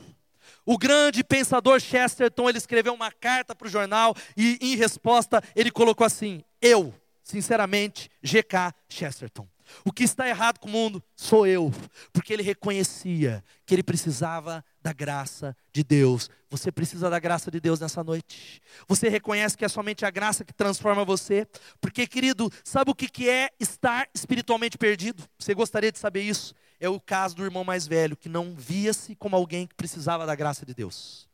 O 0.65 0.77
grande 0.77 1.23
pensador 1.23 1.80
Chesterton, 1.80 2.49
ele 2.49 2.58
escreveu 2.58 2.93
uma 2.93 3.12
carta 3.12 3.56
para 3.56 3.67
o 3.67 3.71
jornal 3.71 4.15
e 4.36 4.58
em 4.62 4.75
resposta 4.75 5.41
ele 5.56 5.71
colocou 5.71 6.06
assim: 6.06 6.43
eu, 6.62 6.93
sinceramente, 7.23 8.10
GK 8.21 8.73
Chesterton. 8.89 9.47
O 9.84 9.91
que 9.91 10.03
está 10.03 10.27
errado 10.27 10.60
com 10.60 10.69
o 10.69 10.71
mundo 10.71 11.03
sou 11.15 11.45
eu, 11.45 11.73
porque 12.13 12.34
ele 12.34 12.43
reconhecia 12.43 13.43
que 13.65 13.75
ele 13.75 13.84
precisava 13.84 14.63
da 14.88 14.93
graça 14.93 15.56
de 15.73 15.84
Deus. 15.84 16.30
Você 16.50 16.71
precisa 16.71 17.10
da 17.10 17.19
graça 17.19 17.52
de 17.52 17.60
Deus 17.60 17.78
nessa 17.82 18.02
noite. 18.02 18.62
Você 18.88 19.10
reconhece 19.10 19.58
que 19.58 19.65
é 19.65 19.67
somente 19.67 20.06
a 20.06 20.10
graça 20.10 20.45
que 20.45 20.54
transforma 20.54 21.04
você. 21.04 21.45
Porque, 21.82 22.08
querido, 22.08 22.50
sabe 22.63 22.91
o 22.91 22.95
que 22.95 23.30
é 23.30 23.50
estar 23.60 24.08
espiritualmente 24.13 24.78
perdido? 24.78 25.23
Você 25.38 25.54
gostaria 25.54 25.91
de 25.91 26.00
saber 26.00 26.21
isso? 26.21 26.54
É 26.80 26.88
o 26.88 27.02
caso 27.02 27.36
do 27.36 27.43
irmão 27.43 27.65
mais 27.65 27.86
velho, 27.86 28.15
que 28.15 28.30
não 28.30 28.56
via-se 28.56 29.13
como 29.15 29.36
alguém 29.36 29.67
que 29.67 29.76
precisava 29.76 30.26
da 30.26 30.36
graça 30.36 30.65
de 30.65 30.73
Deus. 30.73 31.27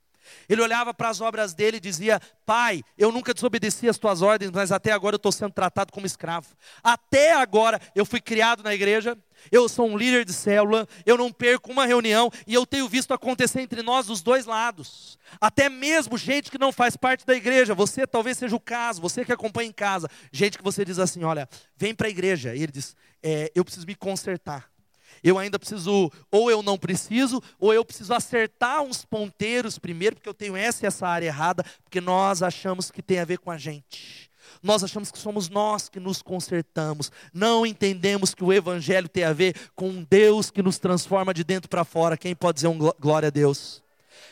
Ele 0.47 0.61
olhava 0.61 0.93
para 0.93 1.09
as 1.09 1.21
obras 1.21 1.53
dele 1.53 1.77
e 1.77 1.79
dizia: 1.79 2.19
Pai, 2.45 2.83
eu 2.97 3.11
nunca 3.11 3.33
desobedeci 3.33 3.87
as 3.87 3.97
tuas 3.97 4.21
ordens, 4.21 4.51
mas 4.51 4.71
até 4.71 4.91
agora 4.91 5.15
eu 5.15 5.17
estou 5.17 5.31
sendo 5.31 5.51
tratado 5.51 5.91
como 5.91 6.05
escravo. 6.05 6.47
Até 6.83 7.33
agora 7.33 7.79
eu 7.95 8.05
fui 8.05 8.19
criado 8.19 8.63
na 8.63 8.73
igreja, 8.73 9.17
eu 9.51 9.67
sou 9.69 9.87
um 9.87 9.97
líder 9.97 10.25
de 10.25 10.33
célula, 10.33 10.87
eu 11.05 11.17
não 11.17 11.31
perco 11.31 11.71
uma 11.71 11.85
reunião 11.85 12.29
e 12.47 12.53
eu 12.53 12.65
tenho 12.65 12.87
visto 12.87 13.13
acontecer 13.13 13.61
entre 13.61 13.81
nós 13.81 14.07
dos 14.07 14.21
dois 14.21 14.45
lados. 14.45 15.17
Até 15.39 15.69
mesmo 15.69 16.17
gente 16.17 16.51
que 16.51 16.57
não 16.57 16.71
faz 16.71 16.95
parte 16.95 17.25
da 17.25 17.35
igreja, 17.35 17.73
você 17.73 18.05
talvez 18.05 18.37
seja 18.37 18.55
o 18.55 18.59
caso, 18.59 19.01
você 19.01 19.25
que 19.25 19.31
acompanha 19.31 19.69
em 19.69 19.73
casa, 19.73 20.09
gente 20.31 20.57
que 20.57 20.63
você 20.63 20.83
diz 20.85 20.99
assim: 20.99 21.23
Olha, 21.23 21.47
vem 21.75 21.93
para 21.93 22.07
a 22.07 22.11
igreja. 22.11 22.55
E 22.55 22.63
ele 22.63 22.71
diz: 22.71 22.95
é, 23.21 23.51
Eu 23.55 23.63
preciso 23.63 23.85
me 23.85 23.95
consertar. 23.95 24.72
Eu 25.23 25.39
ainda 25.39 25.57
preciso, 25.57 26.11
ou 26.29 26.51
eu 26.51 26.61
não 26.61 26.77
preciso, 26.77 27.41
ou 27.59 27.73
eu 27.73 27.85
preciso 27.85 28.13
acertar 28.13 28.81
uns 28.81 29.05
ponteiros 29.05 29.79
primeiro, 29.79 30.15
porque 30.15 30.27
eu 30.27 30.33
tenho 30.33 30.55
essa 30.55 30.85
e 30.85 30.87
essa 30.87 31.07
área 31.07 31.27
errada, 31.27 31.63
porque 31.83 32.01
nós 32.01 32.43
achamos 32.43 32.91
que 32.91 33.01
tem 33.01 33.19
a 33.19 33.25
ver 33.25 33.37
com 33.37 33.49
a 33.49 33.57
gente. 33.57 34.29
Nós 34.61 34.83
achamos 34.83 35.11
que 35.11 35.17
somos 35.17 35.49
nós 35.49 35.89
que 35.89 35.99
nos 35.99 36.21
consertamos. 36.21 37.11
Não 37.33 37.65
entendemos 37.65 38.33
que 38.33 38.43
o 38.43 38.51
Evangelho 38.51 39.09
tem 39.09 39.23
a 39.23 39.33
ver 39.33 39.55
com 39.75 39.89
um 39.89 40.05
Deus 40.09 40.51
que 40.51 40.61
nos 40.61 40.77
transforma 40.77 41.33
de 41.33 41.43
dentro 41.43 41.69
para 41.69 41.83
fora. 41.83 42.17
Quem 42.17 42.35
pode 42.35 42.55
dizer 42.55 42.67
um 42.67 42.77
glória 42.77 43.27
a 43.27 43.31
Deus? 43.31 43.83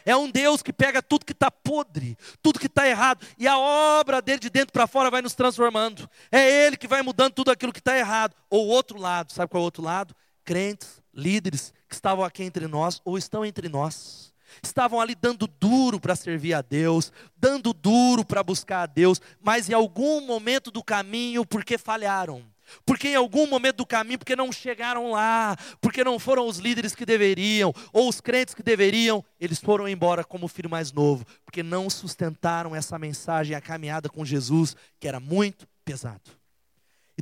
É 0.05 0.15
um 0.15 0.29
Deus 0.29 0.61
que 0.61 0.73
pega 0.73 1.01
tudo 1.01 1.25
que 1.25 1.31
está 1.31 1.51
podre, 1.51 2.17
tudo 2.41 2.59
que 2.59 2.65
está 2.65 2.87
errado, 2.87 3.25
e 3.37 3.47
a 3.47 3.57
obra 3.57 4.21
dele 4.21 4.39
de 4.39 4.49
dentro 4.49 4.73
para 4.73 4.87
fora 4.87 5.11
vai 5.11 5.21
nos 5.21 5.35
transformando. 5.35 6.09
É 6.31 6.65
Ele 6.65 6.75
que 6.75 6.87
vai 6.87 7.01
mudando 7.01 7.33
tudo 7.33 7.51
aquilo 7.51 7.73
que 7.73 7.79
está 7.79 7.97
errado. 7.97 8.35
Ou 8.49 8.67
o 8.67 8.69
outro 8.69 8.99
lado, 8.99 9.31
sabe 9.31 9.49
qual 9.49 9.61
é 9.61 9.63
o 9.63 9.65
outro 9.65 9.83
lado? 9.83 10.15
Crentes, 10.43 11.01
líderes 11.13 11.73
que 11.87 11.95
estavam 11.95 12.23
aqui 12.23 12.43
entre 12.43 12.67
nós 12.67 13.01
ou 13.03 13.17
estão 13.17 13.45
entre 13.45 13.67
nós. 13.69 14.31
Estavam 14.61 14.99
ali 14.99 15.15
dando 15.15 15.47
duro 15.47 15.99
para 15.99 16.15
servir 16.15 16.53
a 16.53 16.61
Deus, 16.61 17.11
dando 17.37 17.73
duro 17.73 18.25
para 18.25 18.43
buscar 18.43 18.83
a 18.83 18.85
Deus, 18.85 19.21
mas 19.39 19.69
em 19.69 19.73
algum 19.73 20.21
momento 20.21 20.71
do 20.71 20.83
caminho, 20.83 21.45
porque 21.45 21.77
falharam, 21.77 22.43
porque 22.85 23.09
em 23.09 23.15
algum 23.15 23.47
momento 23.47 23.77
do 23.77 23.85
caminho, 23.85 24.19
porque 24.19 24.35
não 24.35 24.51
chegaram 24.51 25.11
lá, 25.11 25.57
porque 25.79 26.03
não 26.03 26.19
foram 26.19 26.47
os 26.47 26.57
líderes 26.57 26.95
que 26.95 27.05
deveriam, 27.05 27.73
ou 27.93 28.09
os 28.09 28.19
crentes 28.19 28.53
que 28.53 28.63
deveriam, 28.63 29.23
eles 29.39 29.59
foram 29.59 29.87
embora 29.87 30.23
como 30.23 30.47
filho 30.47 30.69
mais 30.69 30.91
novo, 30.91 31.25
porque 31.45 31.63
não 31.63 31.89
sustentaram 31.89 32.75
essa 32.75 32.99
mensagem, 32.99 33.55
a 33.55 33.61
caminhada 33.61 34.09
com 34.09 34.25
Jesus, 34.25 34.75
que 34.99 35.07
era 35.07 35.19
muito 35.19 35.67
pesado. 35.85 36.40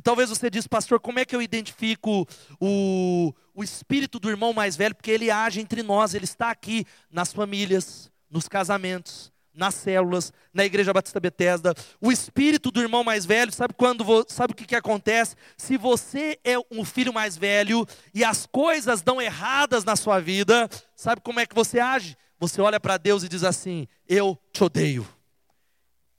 E 0.00 0.02
talvez 0.02 0.30
você 0.30 0.48
diz, 0.48 0.66
pastor, 0.66 0.98
como 0.98 1.18
é 1.18 1.26
que 1.26 1.36
eu 1.36 1.42
identifico 1.42 2.26
o, 2.58 3.34
o 3.54 3.62
espírito 3.62 4.18
do 4.18 4.30
irmão 4.30 4.54
mais 4.54 4.74
velho? 4.74 4.94
Porque 4.94 5.10
ele 5.10 5.30
age 5.30 5.60
entre 5.60 5.82
nós, 5.82 6.14
ele 6.14 6.24
está 6.24 6.50
aqui 6.50 6.86
nas 7.10 7.34
famílias, 7.34 8.10
nos 8.30 8.48
casamentos, 8.48 9.30
nas 9.52 9.74
células, 9.74 10.32
na 10.54 10.64
igreja 10.64 10.94
Batista 10.94 11.20
Betesda. 11.20 11.74
O 12.00 12.10
espírito 12.10 12.70
do 12.70 12.80
irmão 12.80 13.04
mais 13.04 13.26
velho, 13.26 13.52
sabe 13.52 13.74
quando 13.74 14.02
sabe 14.26 14.54
o 14.54 14.56
que, 14.56 14.64
que 14.64 14.74
acontece? 14.74 15.36
Se 15.54 15.76
você 15.76 16.38
é 16.42 16.56
um 16.70 16.82
filho 16.82 17.12
mais 17.12 17.36
velho 17.36 17.86
e 18.14 18.24
as 18.24 18.46
coisas 18.46 19.02
dão 19.02 19.20
erradas 19.20 19.84
na 19.84 19.96
sua 19.96 20.18
vida, 20.18 20.66
sabe 20.96 21.20
como 21.20 21.40
é 21.40 21.44
que 21.44 21.54
você 21.54 21.78
age? 21.78 22.16
Você 22.38 22.62
olha 22.62 22.80
para 22.80 22.96
Deus 22.96 23.22
e 23.22 23.28
diz 23.28 23.44
assim: 23.44 23.86
Eu 24.08 24.38
te 24.50 24.64
odeio. 24.64 25.06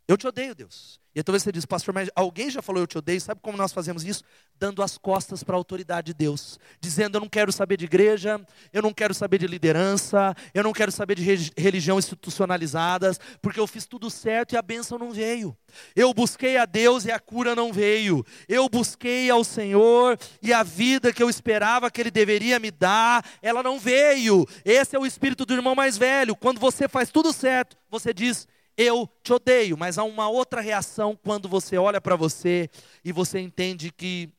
Eu 0.08 0.18
te 0.18 0.28
odeio, 0.28 0.54
Deus. 0.54 1.01
E 1.14 1.22
talvez 1.22 1.44
você 1.44 1.52
diz, 1.52 1.66
pastor, 1.66 1.94
mas 1.94 2.10
alguém 2.16 2.50
já 2.50 2.62
falou 2.62 2.82
eu 2.82 2.88
te 2.88 2.98
odeio? 2.98 3.20
Sabe 3.20 3.42
como 3.42 3.58
nós 3.58 3.74
fazemos 3.74 4.06
isso? 4.06 4.24
Dando 4.58 4.82
as 4.82 4.98
costas 4.98 5.44
para 5.44 5.56
a 5.56 5.58
autoridade 5.58 6.08
de 6.08 6.14
Deus, 6.14 6.58
dizendo 6.80 7.18
eu 7.18 7.22
não 7.22 7.28
quero 7.28 7.52
saber 7.52 7.76
de 7.76 7.84
igreja, 7.84 8.40
eu 8.72 8.82
não 8.82 8.94
quero 8.94 9.14
saber 9.14 9.38
de 9.38 9.48
liderança, 9.48 10.34
eu 10.54 10.64
não 10.64 10.72
quero 10.72 10.92
saber 10.92 11.16
de 11.16 11.52
religião 11.58 12.00
institucionalizadas, 12.00 13.20
porque 13.42 13.60
eu 13.60 13.68
fiz 13.68 13.86
tudo 13.86 14.10
certo 14.10 14.54
e 14.54 14.58
a 14.58 14.62
bênção 14.62 14.98
não 14.98 15.12
veio. 15.12 15.56
Eu 15.94 16.14
busquei 16.14 16.56
a 16.56 16.66
Deus 16.66 17.04
e 17.04 17.12
a 17.12 17.20
cura 17.20 17.56
não 17.56 17.74
veio. 17.74 18.26
Eu 18.48 18.70
busquei 18.70 19.30
ao 19.30 19.44
Senhor 19.44 20.18
e 20.42 20.54
a 20.54 20.64
vida 20.64 21.12
que 21.12 21.22
eu 21.22 21.30
esperava 21.30 21.92
que 21.92 22.00
Ele 22.00 22.12
deveria 22.12 22.58
me 22.58 22.72
dar, 22.72 23.26
ela 23.42 23.62
não 23.62 23.78
veio. 23.78 24.46
Esse 24.64 24.96
é 24.96 25.00
o 25.00 25.06
espírito 25.06 25.46
do 25.46 25.54
irmão 25.54 25.76
mais 25.76 25.98
velho. 25.98 26.38
Quando 26.38 26.60
você 26.60 26.88
faz 26.88 27.10
tudo 27.10 27.34
certo, 27.34 27.76
você 27.90 28.14
diz 28.14 28.48
eu 28.82 29.10
te 29.24 29.34
odeio, 29.34 29.78
mas 29.78 29.98
há 29.98 30.04
uma 30.04 30.30
outra 30.30 30.62
reação 30.62 31.16
quando 31.16 31.48
você 31.48 31.78
olha 31.78 32.02
para 32.02 32.16
você 32.16 32.70
e 33.04 33.12
você 33.12 33.40
entende 33.40 33.92
que 33.92 34.30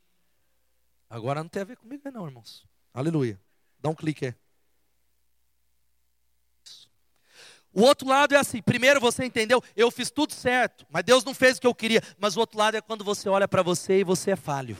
agora 1.09 1.41
não 1.41 1.49
tem 1.49 1.61
a 1.61 1.65
ver 1.65 1.77
comigo 1.77 2.09
não, 2.11 2.25
irmãos. 2.25 2.65
Aleluia. 2.93 3.39
Dá 3.79 3.89
um 3.89 3.95
clique 3.95 4.27
aí. 4.27 4.35
O 7.73 7.81
outro 7.81 8.07
lado 8.07 8.35
é 8.35 8.37
assim: 8.37 8.61
primeiro 8.61 8.99
você 8.99 9.25
entendeu, 9.25 9.61
eu 9.75 9.89
fiz 9.89 10.11
tudo 10.11 10.31
certo, 10.31 10.85
mas 10.89 11.03
Deus 11.03 11.23
não 11.23 11.33
fez 11.33 11.57
o 11.57 11.61
que 11.61 11.67
eu 11.67 11.73
queria. 11.73 12.01
Mas 12.19 12.37
o 12.37 12.39
outro 12.39 12.57
lado 12.57 12.75
é 12.75 12.81
quando 12.81 13.03
você 13.03 13.27
olha 13.27 13.47
para 13.47 13.63
você 13.63 13.99
e 13.99 14.03
você 14.03 14.31
é 14.31 14.35
falho. 14.35 14.77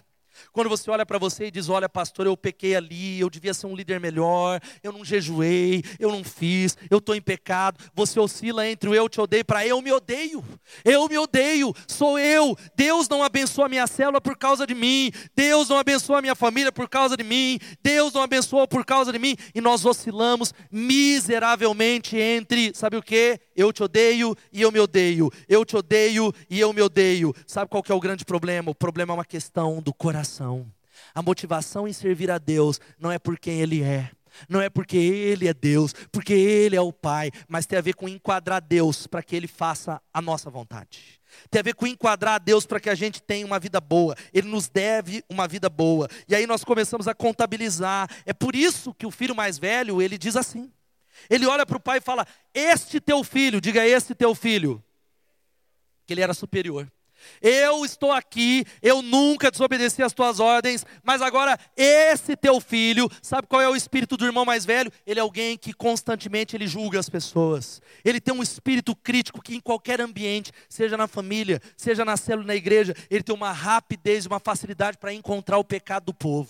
Quando 0.52 0.70
você 0.70 0.90
olha 0.90 1.06
para 1.06 1.18
você 1.18 1.46
e 1.46 1.52
diz: 1.52 1.70
Olha, 1.70 1.90
pastor, 1.90 2.26
eu 2.26 2.36
pequei 2.36 2.76
ali, 2.76 3.20
eu 3.20 3.30
devia 3.30 3.54
ser 3.54 3.68
um 3.68 3.76
líder 3.76 4.00
melhor, 4.00 4.60
eu 4.82 4.92
não 4.92 5.04
jejuei, 5.04 5.84
eu 6.00 6.12
não 6.12 6.24
fiz, 6.24 6.78
eu 6.90 6.98
estou 6.98 7.16
em 7.16 7.22
pecado. 7.22 7.80
Você 7.94 8.20
oscila 8.20 8.68
entre 8.68 8.90
o 8.90 8.96
eu 8.96 9.08
te 9.10 9.20
odeio 9.20 9.46
para 9.46 9.66
eu 9.66 9.82
me 9.82 9.92
odeio. 9.92 10.44
Eu 10.84 11.08
me 11.08 11.18
odeio, 11.18 11.74
sou 11.88 12.18
eu. 12.18 12.56
Deus 12.76 13.08
não 13.08 13.24
abençoa 13.24 13.66
a 13.66 13.70
minha 13.70 13.88
célula 13.88 14.22
por 14.22 14.38
causa 14.38 14.66
de 14.66 14.74
mim. 14.74 15.12
Deus 15.36 15.70
não 15.70 15.78
abençoa 15.78 16.20
a 16.20 16.22
minha 16.22 16.36
família 16.36 16.72
por 16.72 16.90
causa 16.90 17.16
de 17.16 17.24
mim. 17.24 17.60
Deus 17.82 18.14
não 18.14 18.22
abençoou 18.22 18.68
por 18.68 18.86
causa 18.86 19.12
de 19.12 19.20
mim. 19.20 19.36
E 19.54 19.62
nós 19.62 19.86
oscilamos 19.86 20.54
miseravelmente 20.72 22.18
entre, 22.18 22.72
sabe 22.74 22.98
o 22.98 23.02
que? 23.02 23.40
Eu 23.56 23.72
te 23.72 23.84
odeio 23.84 24.36
e 24.52 24.62
eu 24.62 24.72
me 24.72 24.80
odeio. 24.80 25.32
Eu 25.48 25.66
te 25.66 25.76
odeio 25.76 26.34
e 26.50 26.60
eu 26.60 26.74
me 26.74 26.82
odeio. 26.82 27.34
Sabe 27.46 27.70
qual 27.70 27.84
que 27.84 27.92
é 27.92 27.96
o 27.96 28.00
grande 28.00 28.26
problema? 28.26 28.72
O 28.72 28.76
problema 28.76 29.14
é 29.14 29.16
uma 29.16 29.26
questão 29.26 29.82
do 29.82 29.94
coração. 29.94 30.66
A 31.14 31.22
motivação 31.22 31.88
em 31.88 31.94
servir 31.94 32.32
a 32.32 32.38
Deus 32.38 32.80
não 33.00 33.12
é 33.12 33.20
por 33.20 33.38
quem 33.38 33.62
Ele 33.62 33.84
é. 33.84 34.12
Não 34.50 34.62
é 34.62 34.70
porque 34.70 34.98
Ele 34.98 35.48
é 35.48 35.54
Deus, 35.54 35.94
porque 36.12 36.34
Ele 36.34 36.76
é 36.76 36.82
o 36.82 36.92
Pai, 36.92 37.30
mas 37.48 37.66
tem 37.66 37.78
a 37.78 37.82
ver 37.82 37.94
com 37.94 38.10
enquadrar 38.10 38.62
Deus 38.62 39.06
para 39.06 39.22
que 39.22 39.36
Ele 39.36 39.48
faça 39.48 40.02
a 40.12 40.22
nossa 40.22 40.50
vontade. 40.50 41.22
Tem 41.50 41.60
a 41.60 41.64
ver 41.64 41.76
com 41.76 41.88
enquadrar 41.88 42.40
Deus 42.40 42.66
para 42.66 42.80
que 42.80 42.90
a 42.90 42.96
gente 42.96 43.22
tenha 43.22 43.46
uma 43.46 43.60
vida 43.60 43.80
boa. 43.80 44.16
Ele 44.34 44.48
nos 44.48 44.68
deve 44.68 45.24
uma 45.30 45.48
vida 45.48 45.70
boa. 45.70 46.08
E 46.28 46.36
aí 46.36 46.46
nós 46.46 46.64
começamos 46.64 47.08
a 47.08 47.14
contabilizar. 47.14 48.10
É 48.26 48.34
por 48.34 48.56
isso 48.56 48.94
que 48.94 49.06
o 49.06 49.12
filho 49.12 49.36
mais 49.36 49.58
velho, 49.58 50.02
ele 50.02 50.18
diz 50.18 50.36
assim: 50.36 50.72
ele 51.30 51.46
olha 51.46 51.66
para 51.66 51.78
o 51.78 51.80
pai 51.80 51.98
e 51.98 52.02
fala: 52.02 52.26
Este 52.54 53.00
teu 53.00 53.24
filho, 53.24 53.62
diga 53.62 53.86
este 53.86 54.14
teu 54.16 54.34
filho, 54.36 54.84
que 56.06 56.14
ele 56.14 56.22
era 56.22 56.34
superior. 56.34 56.92
Eu 57.42 57.86
estou 57.86 58.12
aqui, 58.12 58.66
eu 58.82 59.02
nunca 59.02 59.52
desobedeci 59.52 60.02
às 60.02 60.14
tuas 60.14 60.40
ordens, 60.40 60.86
mas 61.04 61.22
agora 61.22 61.58
esse 61.76 62.36
teu 62.36 62.60
filho, 62.60 63.10
sabe 63.22 63.48
qual 63.48 63.62
é 63.62 63.70
o 63.70 63.76
espírito 63.76 64.18
do 64.18 64.26
irmão 64.26 64.46
mais 64.46 64.66
velho? 64.66 64.92
Ele 65.06 65.20
é 65.20 65.24
alguém 65.24 65.58
que 65.58 65.74
constantemente 65.74 66.56
ele 66.56 66.68
julga 66.68 67.00
as 67.00 67.10
pessoas. 67.10 67.82
Ele 68.04 68.20
tem 68.20 68.34
um 68.34 68.44
espírito 68.44 68.96
crítico 68.96 69.42
que 69.42 69.56
em 69.56 69.60
qualquer 69.60 70.02
ambiente, 70.02 70.52
seja 70.70 70.98
na 70.98 71.08
família, 71.08 71.62
seja 71.78 72.06
na 72.06 72.18
célula, 72.18 72.48
na 72.48 72.56
igreja, 72.56 72.96
ele 73.10 73.24
tem 73.24 73.36
uma 73.36 73.52
rapidez, 73.52 74.26
uma 74.26 74.40
facilidade 74.40 74.98
para 74.98 75.14
encontrar 75.14 75.58
o 75.58 75.64
pecado 75.64 76.06
do 76.06 76.14
povo. 76.14 76.50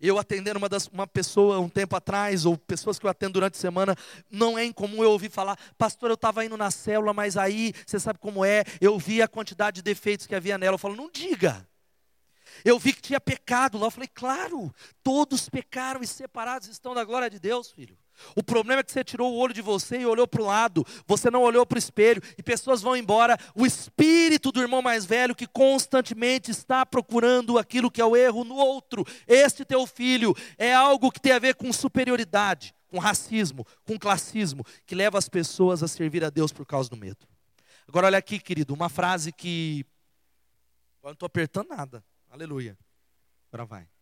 Eu 0.00 0.18
atendendo 0.18 0.58
uma, 0.58 0.68
das, 0.68 0.86
uma 0.88 1.06
pessoa 1.06 1.60
um 1.60 1.68
tempo 1.68 1.94
atrás, 1.94 2.46
ou 2.46 2.56
pessoas 2.56 2.98
que 2.98 3.04
eu 3.04 3.10
atendo 3.10 3.34
durante 3.34 3.54
a 3.54 3.60
semana, 3.60 3.94
não 4.30 4.58
é 4.58 4.64
incomum 4.64 5.02
eu 5.02 5.10
ouvir 5.10 5.30
falar, 5.30 5.58
pastor, 5.76 6.10
eu 6.10 6.14
estava 6.14 6.44
indo 6.44 6.56
na 6.56 6.70
célula, 6.70 7.12
mas 7.12 7.36
aí, 7.36 7.74
você 7.86 8.00
sabe 8.00 8.18
como 8.18 8.44
é, 8.44 8.64
eu 8.80 8.98
vi 8.98 9.20
a 9.20 9.28
quantidade 9.28 9.76
de 9.76 9.82
defeitos 9.82 10.26
que 10.26 10.34
havia 10.34 10.56
nela. 10.56 10.74
Eu 10.74 10.78
falo, 10.78 10.96
não 10.96 11.10
diga. 11.10 11.66
Eu 12.64 12.78
vi 12.78 12.92
que 12.92 13.02
tinha 13.02 13.20
pecado 13.20 13.78
lá. 13.78 13.86
Eu 13.86 13.90
falei, 13.90 14.08
claro, 14.12 14.72
todos 15.02 15.48
pecaram 15.48 16.02
e 16.02 16.06
separados 16.06 16.68
estão 16.68 16.94
da 16.94 17.04
glória 17.04 17.30
de 17.30 17.38
Deus, 17.38 17.70
filho. 17.70 17.96
O 18.36 18.42
problema 18.42 18.80
é 18.80 18.82
que 18.82 18.92
você 18.92 19.04
tirou 19.04 19.32
o 19.32 19.36
olho 19.36 19.54
de 19.54 19.62
você 19.62 20.00
e 20.00 20.06
olhou 20.06 20.26
para 20.26 20.42
o 20.42 20.46
lado, 20.46 20.86
você 21.06 21.30
não 21.30 21.42
olhou 21.42 21.66
para 21.66 21.76
o 21.76 21.78
espelho, 21.78 22.22
e 22.36 22.42
pessoas 22.42 22.82
vão 22.82 22.96
embora. 22.96 23.38
O 23.54 23.66
espírito 23.66 24.52
do 24.52 24.60
irmão 24.60 24.82
mais 24.82 25.04
velho 25.04 25.34
que 25.34 25.46
constantemente 25.46 26.50
está 26.50 26.84
procurando 26.84 27.58
aquilo 27.58 27.90
que 27.90 28.00
é 28.00 28.04
o 28.04 28.16
erro 28.16 28.44
no 28.44 28.54
outro. 28.54 29.04
Este 29.26 29.64
teu 29.64 29.86
filho 29.86 30.34
é 30.58 30.72
algo 30.74 31.10
que 31.10 31.20
tem 31.20 31.32
a 31.32 31.38
ver 31.38 31.54
com 31.54 31.72
superioridade, 31.72 32.74
com 32.88 32.98
racismo, 32.98 33.66
com 33.84 33.98
classismo, 33.98 34.64
que 34.86 34.94
leva 34.94 35.18
as 35.18 35.28
pessoas 35.28 35.82
a 35.82 35.88
servir 35.88 36.24
a 36.24 36.30
Deus 36.30 36.52
por 36.52 36.66
causa 36.66 36.88
do 36.88 36.96
medo. 36.96 37.26
Agora, 37.88 38.06
olha 38.06 38.18
aqui, 38.18 38.38
querido, 38.38 38.72
uma 38.72 38.88
frase 38.88 39.32
que. 39.32 39.84
Eu 41.02 41.08
não 41.08 41.12
estou 41.12 41.26
apertando 41.26 41.68
nada. 41.68 42.04
Aleluia. 42.30 42.78
Agora 43.50 43.64
vai. 43.64 43.99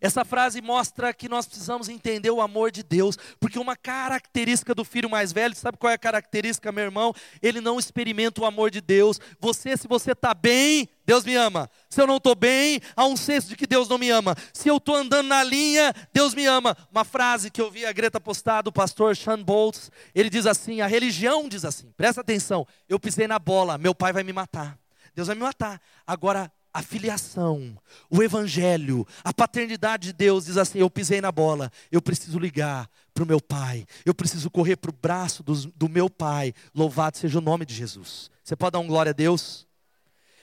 Essa 0.00 0.24
frase 0.24 0.62
mostra 0.62 1.12
que 1.12 1.28
nós 1.28 1.46
precisamos 1.46 1.88
entender 1.88 2.30
o 2.30 2.40
amor 2.40 2.70
de 2.70 2.82
Deus, 2.82 3.16
porque 3.40 3.58
uma 3.58 3.76
característica 3.76 4.74
do 4.74 4.84
filho 4.84 5.10
mais 5.10 5.32
velho, 5.32 5.56
sabe 5.56 5.76
qual 5.76 5.90
é 5.90 5.94
a 5.94 5.98
característica, 5.98 6.70
meu 6.70 6.84
irmão? 6.84 7.12
Ele 7.42 7.60
não 7.60 7.78
experimenta 7.78 8.40
o 8.40 8.44
amor 8.44 8.70
de 8.70 8.80
Deus. 8.80 9.20
Você, 9.40 9.76
se 9.76 9.88
você 9.88 10.12
está 10.12 10.32
bem, 10.34 10.88
Deus 11.04 11.24
me 11.24 11.34
ama. 11.34 11.68
Se 11.90 12.00
eu 12.00 12.06
não 12.06 12.18
estou 12.18 12.34
bem, 12.34 12.80
há 12.94 13.06
um 13.06 13.16
senso 13.16 13.48
de 13.48 13.56
que 13.56 13.66
Deus 13.66 13.88
não 13.88 13.98
me 13.98 14.08
ama. 14.10 14.36
Se 14.52 14.68
eu 14.68 14.76
estou 14.76 14.94
andando 14.94 15.26
na 15.26 15.42
linha, 15.42 15.92
Deus 16.12 16.34
me 16.34 16.46
ama. 16.46 16.76
Uma 16.92 17.04
frase 17.04 17.50
que 17.50 17.60
eu 17.60 17.70
vi 17.70 17.84
a 17.84 17.92
Greta 17.92 18.20
postar 18.20 18.62
do 18.62 18.70
pastor 18.70 19.16
Sean 19.16 19.42
Boltz, 19.42 19.90
ele 20.14 20.30
diz 20.30 20.46
assim: 20.46 20.80
a 20.80 20.86
religião 20.86 21.48
diz 21.48 21.64
assim, 21.64 21.90
presta 21.96 22.20
atenção, 22.20 22.66
eu 22.88 23.00
pisei 23.00 23.26
na 23.26 23.38
bola, 23.38 23.78
meu 23.78 23.94
pai 23.94 24.12
vai 24.12 24.22
me 24.22 24.32
matar. 24.32 24.78
Deus 25.14 25.26
vai 25.26 25.34
me 25.34 25.42
matar. 25.42 25.80
Agora, 26.06 26.52
a 26.78 26.82
filiação, 26.82 27.76
o 28.08 28.22
evangelho, 28.22 29.04
a 29.24 29.34
paternidade 29.34 30.08
de 30.08 30.12
Deus 30.12 30.44
diz 30.44 30.56
assim: 30.56 30.78
eu 30.78 30.88
pisei 30.88 31.20
na 31.20 31.32
bola, 31.32 31.72
eu 31.90 32.00
preciso 32.00 32.38
ligar 32.38 32.88
para 33.12 33.24
o 33.24 33.26
meu 33.26 33.40
pai, 33.40 33.84
eu 34.06 34.14
preciso 34.14 34.48
correr 34.48 34.76
para 34.76 34.90
o 34.90 34.94
braço 34.94 35.42
do, 35.42 35.54
do 35.72 35.88
meu 35.88 36.08
pai. 36.08 36.54
Louvado 36.72 37.18
seja 37.18 37.38
o 37.38 37.42
nome 37.42 37.66
de 37.66 37.74
Jesus. 37.74 38.30
Você 38.44 38.54
pode 38.54 38.74
dar 38.74 38.78
um 38.78 38.86
glória 38.86 39.10
a 39.10 39.12
Deus? 39.12 39.66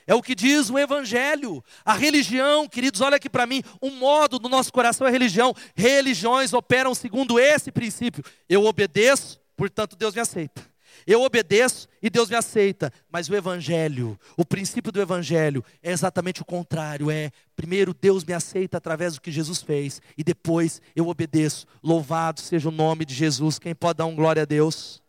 É 0.05 0.13
o 0.13 0.21
que 0.21 0.35
diz 0.35 0.69
o 0.69 0.77
Evangelho. 0.77 1.63
A 1.85 1.93
religião, 1.93 2.67
queridos, 2.67 2.99
olha 2.99 3.15
aqui 3.15 3.29
para 3.29 3.47
mim, 3.47 3.63
o 3.79 3.89
modo 3.89 4.37
do 4.37 4.49
nosso 4.49 4.73
coração 4.73 5.07
é 5.07 5.11
religião. 5.11 5.55
Religiões 5.73 6.51
operam 6.51 6.93
segundo 6.93 7.39
esse 7.39 7.71
princípio. 7.71 8.25
Eu 8.49 8.65
obedeço, 8.65 9.39
portanto 9.55 9.95
Deus 9.95 10.13
me 10.13 10.19
aceita. 10.19 10.74
Eu 11.07 11.21
obedeço 11.21 11.87
e 12.01 12.09
Deus 12.09 12.29
me 12.29 12.35
aceita, 12.35 12.91
mas 13.11 13.29
o 13.29 13.35
evangelho, 13.35 14.19
o 14.35 14.43
princípio 14.43 14.91
do 14.91 14.99
evangelho 14.99 15.63
é 15.83 15.91
exatamente 15.91 16.41
o 16.41 16.45
contrário, 16.45 17.11
é 17.11 17.31
primeiro 17.55 17.93
Deus 17.93 18.23
me 18.23 18.33
aceita 18.33 18.77
através 18.77 19.13
do 19.13 19.21
que 19.21 19.31
Jesus 19.31 19.61
fez 19.61 20.01
e 20.17 20.23
depois 20.23 20.81
eu 20.95 21.07
obedeço. 21.07 21.67
Louvado 21.83 22.41
seja 22.41 22.69
o 22.69 22.71
nome 22.71 23.05
de 23.05 23.13
Jesus. 23.13 23.59
Quem 23.59 23.75
pode 23.75 23.97
dar 23.97 24.07
um 24.07 24.15
glória 24.15 24.41
a 24.41 24.45
Deus? 24.45 25.03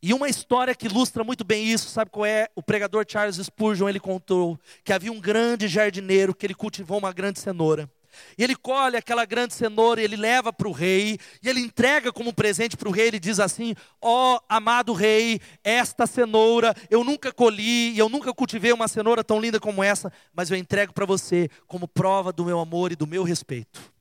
E 0.00 0.14
uma 0.14 0.28
história 0.28 0.76
que 0.76 0.86
ilustra 0.86 1.24
muito 1.24 1.42
bem 1.44 1.66
isso, 1.66 1.88
sabe 1.88 2.12
qual 2.12 2.24
é? 2.24 2.48
O 2.54 2.62
pregador 2.62 3.04
Charles 3.08 3.36
Spurgeon, 3.36 3.88
ele 3.88 3.98
contou 3.98 4.58
que 4.84 4.92
havia 4.92 5.10
um 5.10 5.20
grande 5.20 5.66
jardineiro 5.66 6.32
que 6.32 6.46
ele 6.46 6.54
cultivou 6.54 6.98
uma 6.98 7.12
grande 7.12 7.40
cenoura. 7.40 7.90
E 8.36 8.44
ele 8.44 8.54
colhe 8.54 8.96
aquela 8.96 9.24
grande 9.24 9.54
cenoura, 9.54 10.00
e 10.00 10.04
ele 10.04 10.16
leva 10.16 10.52
para 10.52 10.68
o 10.68 10.72
rei, 10.72 11.18
e 11.42 11.48
ele 11.48 11.60
entrega 11.60 12.12
como 12.12 12.32
presente 12.32 12.76
para 12.76 12.88
o 12.88 12.92
rei. 12.92 13.08
Ele 13.08 13.20
diz 13.20 13.40
assim: 13.40 13.74
Ó 14.00 14.36
oh, 14.36 14.40
amado 14.48 14.92
rei, 14.92 15.40
esta 15.62 16.06
cenoura 16.06 16.74
eu 16.90 17.04
nunca 17.04 17.32
colhi, 17.32 17.92
e 17.92 17.98
eu 17.98 18.08
nunca 18.08 18.32
cultivei 18.32 18.72
uma 18.72 18.88
cenoura 18.88 19.24
tão 19.24 19.40
linda 19.40 19.60
como 19.60 19.82
essa, 19.82 20.12
mas 20.32 20.50
eu 20.50 20.56
entrego 20.56 20.92
para 20.92 21.06
você 21.06 21.48
como 21.66 21.88
prova 21.88 22.32
do 22.32 22.44
meu 22.44 22.58
amor 22.60 22.92
e 22.92 22.96
do 22.96 23.06
meu 23.06 23.22
respeito. 23.22 23.97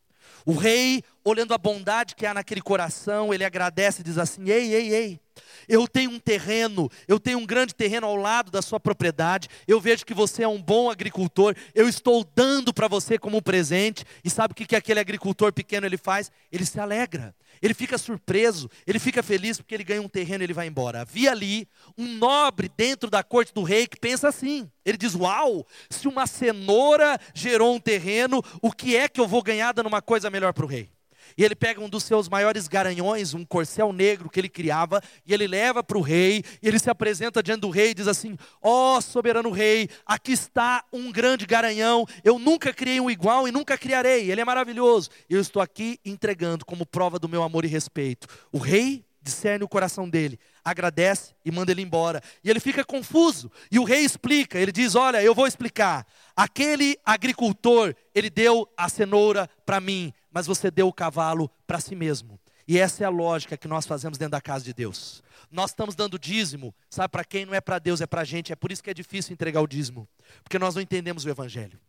O 0.47 0.53
rei, 0.53 1.03
olhando 1.25 1.53
a 1.53 1.57
bondade 1.57 2.15
que 2.15 2.25
há 2.25 2.33
naquele 2.33 2.61
coração, 2.61 3.33
ele 3.33 3.43
agradece 3.43 3.99
e 3.99 4.03
diz 4.05 4.17
assim: 4.17 4.49
Ei, 4.49 4.73
ei, 4.73 4.93
ei, 4.93 5.19
eu 5.67 5.85
tenho 5.85 6.09
um 6.09 6.19
terreno, 6.19 6.89
eu 7.05 7.19
tenho 7.19 7.37
um 7.37 7.45
grande 7.45 7.75
terreno 7.75 8.07
ao 8.07 8.15
lado 8.15 8.49
da 8.49 8.61
sua 8.61 8.79
propriedade. 8.79 9.49
Eu 9.67 9.81
vejo 9.81 10.05
que 10.05 10.13
você 10.13 10.43
é 10.43 10.47
um 10.47 10.61
bom 10.61 10.89
agricultor. 10.89 11.53
Eu 11.75 11.89
estou 11.89 12.25
dando 12.33 12.73
para 12.73 12.87
você 12.87 13.19
como 13.19 13.35
um 13.35 13.41
presente. 13.41 14.05
E 14.23 14.29
sabe 14.29 14.53
o 14.53 14.55
que, 14.55 14.65
que 14.65 14.75
aquele 14.77 15.01
agricultor 15.01 15.51
pequeno 15.51 15.85
ele 15.85 15.97
faz? 15.97 16.31
Ele 16.49 16.65
se 16.65 16.79
alegra. 16.79 17.35
Ele 17.61 17.73
fica 17.73 17.97
surpreso, 17.97 18.69
ele 18.85 18.99
fica 18.99 19.23
feliz 19.23 19.57
porque 19.57 19.75
ele 19.75 19.83
ganha 19.83 20.01
um 20.01 20.09
terreno 20.09 20.43
e 20.43 20.45
ele 20.45 20.53
vai 20.53 20.67
embora. 20.67 21.01
Havia 21.01 21.31
ali 21.31 21.67
um 21.97 22.07
nobre 22.17 22.69
dentro 22.75 23.09
da 23.09 23.23
corte 23.23 23.53
do 23.53 23.63
rei 23.63 23.87
que 23.87 23.99
pensa 23.99 24.27
assim. 24.27 24.69
Ele 24.85 24.97
diz: 24.97 25.15
Uau, 25.15 25.65
se 25.89 26.07
uma 26.07 26.27
cenoura 26.27 27.19
gerou 27.33 27.75
um 27.75 27.79
terreno, 27.79 28.43
o 28.61 28.71
que 28.71 28.95
é 28.95 29.07
que 29.07 29.19
eu 29.19 29.27
vou 29.27 29.41
ganhar 29.43 29.71
dando 29.71 29.87
uma 29.87 30.01
coisa 30.01 30.29
melhor 30.29 30.53
para 30.53 30.65
o 30.65 30.67
rei? 30.67 30.96
E 31.37 31.43
ele 31.43 31.55
pega 31.55 31.81
um 31.81 31.89
dos 31.89 32.03
seus 32.03 32.29
maiores 32.29 32.67
garanhões, 32.67 33.33
um 33.33 33.43
corcel 33.43 33.91
negro 33.91 34.29
que 34.29 34.39
ele 34.39 34.49
criava, 34.49 35.01
e 35.25 35.33
ele 35.33 35.47
leva 35.47 35.83
para 35.83 35.97
o 35.97 36.01
rei, 36.01 36.43
e 36.61 36.67
ele 36.67 36.79
se 36.79 36.89
apresenta 36.89 37.41
diante 37.41 37.61
do 37.61 37.69
rei 37.69 37.91
e 37.91 37.93
diz 37.93 38.07
assim: 38.07 38.37
Ó 38.61 38.97
oh, 38.97 39.01
soberano 39.01 39.51
rei, 39.51 39.89
aqui 40.05 40.31
está 40.31 40.83
um 40.91 41.11
grande 41.11 41.45
garanhão, 41.45 42.05
eu 42.23 42.37
nunca 42.37 42.73
criei 42.73 42.99
um 42.99 43.09
igual 43.09 43.47
e 43.47 43.51
nunca 43.51 43.77
criarei, 43.77 44.29
ele 44.31 44.41
é 44.41 44.45
maravilhoso. 44.45 45.09
Eu 45.29 45.41
estou 45.41 45.61
aqui 45.61 45.99
entregando 46.05 46.65
como 46.65 46.85
prova 46.85 47.17
do 47.17 47.29
meu 47.29 47.43
amor 47.43 47.65
e 47.65 47.67
respeito. 47.67 48.27
O 48.51 48.57
rei 48.57 49.05
discerne 49.27 49.63
o 49.63 49.67
coração 49.67 50.09
dele, 50.09 50.39
agradece 50.63 51.35
e 51.43 51.51
manda 51.51 51.71
ele 51.71 51.81
embora. 51.81 52.21
E 52.43 52.49
ele 52.49 52.59
fica 52.59 52.83
confuso. 52.83 53.51
E 53.69 53.77
o 53.77 53.83
rei 53.83 53.99
explica, 53.99 54.57
ele 54.57 54.71
diz: 54.71 54.95
"Olha, 54.95 55.21
eu 55.21 55.35
vou 55.35 55.45
explicar. 55.45 56.07
Aquele 56.35 56.97
agricultor, 57.05 57.93
ele 58.15 58.29
deu 58.29 58.67
a 58.77 58.87
cenoura 58.87 59.49
para 59.65 59.81
mim, 59.81 60.13
mas 60.37 60.45
você 60.45 60.69
deu 60.69 60.87
o 60.87 60.93
cavalo 60.93 61.49
para 61.65 61.79
si 61.79 61.95
mesmo. 61.95 62.39
E 62.67 62.77
essa 62.77 63.03
é 63.03 63.07
a 63.07 63.09
lógica 63.09 63.57
que 63.57 63.67
nós 63.67 63.87
fazemos 63.87 64.19
dentro 64.19 64.33
da 64.33 64.39
casa 64.39 64.63
de 64.63 64.71
Deus. 64.71 65.23
Nós 65.49 65.71
estamos 65.71 65.95
dando 65.95 66.19
dízimo, 66.19 66.75
sabe 66.91 67.09
para 67.09 67.25
quem 67.25 67.43
não 67.43 67.55
é 67.55 67.59
para 67.59 67.79
Deus, 67.79 68.01
é 68.01 68.05
para 68.05 68.21
a 68.21 68.23
gente. 68.23 68.53
É 68.53 68.55
por 68.55 68.71
isso 68.71 68.83
que 68.83 68.89
é 68.91 68.93
difícil 68.93 69.33
entregar 69.33 69.61
o 69.61 69.67
dízimo, 69.67 70.07
porque 70.43 70.59
nós 70.59 70.75
não 70.75 70.81
entendemos 70.83 71.25
o 71.25 71.29
Evangelho. 71.31 71.79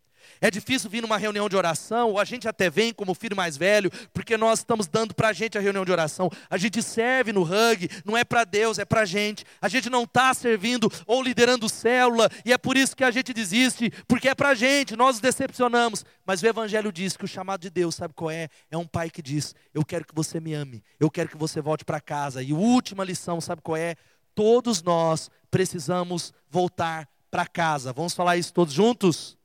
É 0.40 0.50
difícil 0.50 0.88
vir 0.88 1.02
numa 1.02 1.18
reunião 1.18 1.48
de 1.48 1.56
oração, 1.56 2.10
ou 2.10 2.18
a 2.18 2.24
gente 2.24 2.48
até 2.48 2.70
vem 2.70 2.92
como 2.92 3.14
filho 3.14 3.36
mais 3.36 3.56
velho, 3.56 3.90
porque 4.12 4.36
nós 4.36 4.60
estamos 4.60 4.86
dando 4.86 5.14
para 5.14 5.28
a 5.28 5.32
gente 5.32 5.58
a 5.58 5.60
reunião 5.60 5.84
de 5.84 5.92
oração. 5.92 6.30
A 6.48 6.56
gente 6.56 6.82
serve 6.82 7.32
no 7.32 7.42
hug, 7.42 7.88
não 8.04 8.16
é 8.16 8.24
para 8.24 8.44
Deus, 8.44 8.78
é 8.78 8.84
para 8.84 9.02
a 9.02 9.04
gente. 9.04 9.44
A 9.60 9.68
gente 9.68 9.90
não 9.90 10.04
está 10.04 10.32
servindo 10.32 10.90
ou 11.06 11.22
liderando 11.22 11.68
célula, 11.68 12.30
e 12.44 12.52
é 12.52 12.58
por 12.58 12.76
isso 12.76 12.96
que 12.96 13.04
a 13.04 13.10
gente 13.10 13.32
desiste, 13.34 13.92
porque 14.06 14.28
é 14.28 14.34
para 14.34 14.50
a 14.50 14.54
gente, 14.54 14.96
nós 14.96 15.18
nos 15.18 15.20
decepcionamos. 15.20 16.04
Mas 16.24 16.42
o 16.42 16.46
Evangelho 16.46 16.92
diz 16.92 17.16
que 17.16 17.24
o 17.24 17.28
chamado 17.28 17.60
de 17.60 17.70
Deus, 17.70 17.94
sabe 17.94 18.14
qual 18.14 18.30
é? 18.30 18.48
É 18.70 18.76
um 18.76 18.86
pai 18.86 19.10
que 19.10 19.22
diz: 19.22 19.54
Eu 19.72 19.84
quero 19.84 20.04
que 20.04 20.14
você 20.14 20.40
me 20.40 20.54
ame, 20.54 20.82
eu 20.98 21.10
quero 21.10 21.28
que 21.28 21.36
você 21.36 21.60
volte 21.60 21.84
para 21.84 22.00
casa. 22.00 22.42
E 22.42 22.52
a 22.52 22.56
última 22.56 23.04
lição, 23.04 23.40
sabe 23.40 23.62
qual 23.62 23.76
é? 23.76 23.96
Todos 24.34 24.82
nós 24.82 25.30
precisamos 25.50 26.32
voltar 26.50 27.08
para 27.30 27.46
casa. 27.46 27.92
Vamos 27.92 28.14
falar 28.14 28.36
isso 28.36 28.52
todos 28.52 28.72
juntos? 28.74 29.37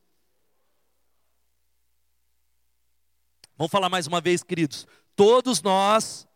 Vamos 3.58 3.72
falar 3.72 3.90
mais 3.90 4.08
uma 4.08 4.20
vez, 4.20 4.44
queridos. 4.44 4.88
Todos 5.16 5.62
nós. 5.62 6.28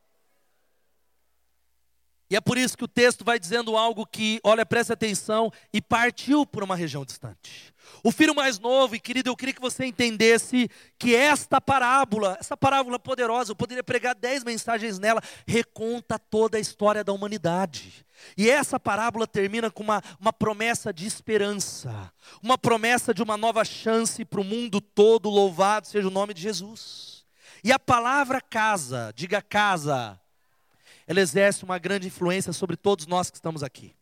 E 2.30 2.36
é 2.36 2.42
por 2.42 2.58
isso 2.58 2.78
que 2.78 2.84
o 2.84 2.88
texto 2.88 3.24
vai 3.24 3.40
dizendo 3.40 3.78
algo 3.78 4.06
que, 4.06 4.40
olha, 4.44 4.66
preste 4.66 4.92
atenção, 4.92 5.52
e 5.72 5.82
partiu 5.82 6.46
por 6.46 6.64
uma 6.64 6.76
região 6.76 7.06
distante. 7.06 7.74
O 8.04 8.12
filho 8.12 8.36
mais 8.36 8.60
novo, 8.60 8.96
e 8.96 9.00
querido, 9.00 9.30
eu 9.30 9.36
queria 9.36 9.54
que 9.54 9.62
você 9.62 9.86
entendesse 9.86 10.70
que 11.00 11.16
esta 11.16 11.62
parábola, 11.62 12.38
essa 12.40 12.58
parábola 12.58 13.00
poderosa, 13.00 13.52
eu 13.52 13.56
poderia 13.56 13.84
pregar 13.84 14.14
dez 14.14 14.44
mensagens 14.44 15.00
nela, 15.00 15.22
reconta 15.48 16.20
toda 16.20 16.58
a 16.58 16.62
história 16.62 17.04
da 17.04 17.14
humanidade. 17.14 18.06
E 18.36 18.50
essa 18.50 18.80
parábola 18.80 19.26
termina 19.28 19.70
com 19.72 19.84
uma, 19.84 20.02
uma 20.20 20.34
promessa 20.34 20.92
de 20.92 21.06
esperança, 21.06 22.12
uma 22.42 22.58
promessa 22.58 23.14
de 23.14 23.24
uma 23.24 23.38
nova 23.38 23.64
chance 23.64 24.26
para 24.26 24.42
o 24.42 24.44
mundo 24.44 24.82
todo, 24.82 25.30
louvado 25.30 25.88
seja 25.88 26.08
o 26.08 26.12
nome 26.12 26.34
de 26.34 26.42
Jesus. 26.42 27.26
E 27.64 27.72
a 27.72 27.80
palavra 27.80 28.42
casa, 28.42 29.12
diga 29.16 29.42
casa, 29.42 30.20
ela 31.08 31.22
exerce 31.22 31.64
uma 31.64 31.80
grande 31.80 32.08
influência 32.08 32.54
sobre 32.54 32.76
todos 32.76 33.08
nós 33.08 33.32
que 33.32 33.38
estamos 33.38 33.64
aqui. 33.64 33.96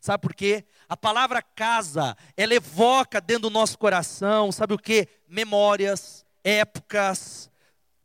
Sabe 0.00 0.22
por 0.22 0.34
quê? 0.34 0.64
A 0.88 0.96
palavra 0.96 1.42
casa, 1.42 2.16
ela 2.36 2.54
evoca 2.54 3.20
dentro 3.20 3.42
do 3.42 3.50
nosso 3.50 3.76
coração, 3.76 4.50
sabe 4.50 4.72
o 4.72 4.78
que? 4.78 5.08
Memórias, 5.28 6.24
épocas, 6.42 7.50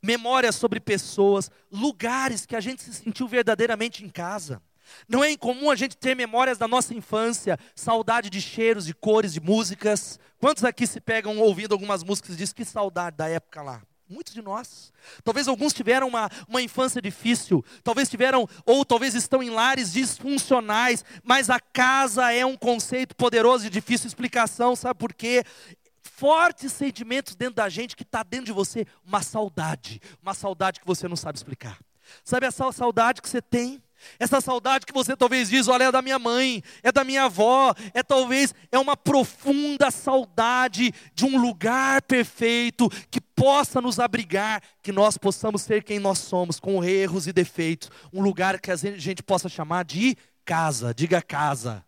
memórias 0.01 0.55
sobre 0.55 0.79
pessoas, 0.79 1.49
lugares 1.71 2.45
que 2.45 2.55
a 2.55 2.59
gente 2.59 2.81
se 2.81 2.93
sentiu 2.93 3.27
verdadeiramente 3.27 4.03
em 4.03 4.09
casa. 4.09 4.61
Não 5.07 5.23
é 5.23 5.31
incomum 5.31 5.69
a 5.69 5.75
gente 5.75 5.97
ter 5.97 6.15
memórias 6.15 6.57
da 6.57 6.67
nossa 6.67 6.93
infância, 6.93 7.59
saudade 7.75 8.29
de 8.29 8.41
cheiros, 8.41 8.85
de 8.85 8.93
cores, 8.93 9.33
de 9.33 9.41
músicas. 9.41 10.19
Quantos 10.39 10.63
aqui 10.63 10.87
se 10.87 11.01
pegam 11.01 11.37
ouvindo 11.39 11.73
algumas 11.73 12.03
músicas 12.03 12.35
e 12.35 12.37
dizem 12.37 12.55
que 12.55 12.65
saudade 12.65 13.17
da 13.17 13.27
época 13.27 13.61
lá? 13.61 13.81
Muitos 14.09 14.33
de 14.33 14.41
nós. 14.41 14.93
Talvez 15.23 15.47
alguns 15.47 15.73
tiveram 15.73 16.07
uma, 16.07 16.29
uma 16.47 16.61
infância 16.61 17.01
difícil, 17.01 17.63
talvez 17.83 18.09
tiveram, 18.09 18.47
ou 18.65 18.85
talvez 18.85 19.13
estão 19.13 19.43
em 19.43 19.49
lares 19.49 19.91
disfuncionais, 19.91 21.03
mas 21.23 21.49
a 21.49 21.59
casa 21.59 22.31
é 22.31 22.45
um 22.45 22.55
conceito 22.55 23.15
poderoso 23.15 23.67
e 23.67 23.69
difícil 23.69 24.07
explicação, 24.07 24.75
sabe 24.77 24.97
por 24.97 25.13
quê? 25.13 25.43
Fortes 26.01 26.71
sentimentos 26.71 27.35
dentro 27.35 27.55
da 27.55 27.67
gente 27.67 27.95
que 27.95 28.03
está 28.03 28.23
dentro 28.23 28.45
de 28.45 28.53
você, 28.53 28.87
uma 29.05 29.21
saudade, 29.21 30.01
uma 30.21 30.33
saudade 30.33 30.79
que 30.79 30.87
você 30.87 31.07
não 31.07 31.17
sabe 31.17 31.37
explicar. 31.37 31.77
Sabe 32.23 32.45
essa 32.45 32.71
saudade 32.71 33.21
que 33.21 33.27
você 33.27 33.41
tem? 33.41 33.81
Essa 34.19 34.41
saudade 34.41 34.85
que 34.85 34.93
você 34.93 35.15
talvez 35.15 35.49
diz, 35.49 35.67
olha, 35.67 35.85
é 35.85 35.91
da 35.91 36.01
minha 36.01 36.19
mãe, 36.19 36.63
é 36.81 36.91
da 36.91 37.03
minha 37.03 37.23
avó, 37.23 37.73
é 37.93 38.01
talvez 38.01 38.53
é 38.71 38.77
uma 38.77 38.95
profunda 38.95 39.91
saudade 39.91 40.93
de 41.13 41.25
um 41.25 41.39
lugar 41.39 42.01
perfeito 42.01 42.89
que 43.09 43.21
possa 43.21 43.79
nos 43.81 43.99
abrigar, 43.99 44.61
que 44.81 44.91
nós 44.91 45.17
possamos 45.17 45.61
ser 45.61 45.83
quem 45.83 45.99
nós 45.99 46.19
somos, 46.19 46.59
com 46.59 46.83
erros 46.83 47.27
e 47.27 47.33
defeitos, 47.33 47.89
um 48.11 48.21
lugar 48.21 48.59
que 48.59 48.71
a 48.71 48.75
gente 48.75 49.21
possa 49.21 49.49
chamar 49.49 49.85
de 49.85 50.15
casa, 50.45 50.93
diga 50.93 51.21
casa. 51.21 51.83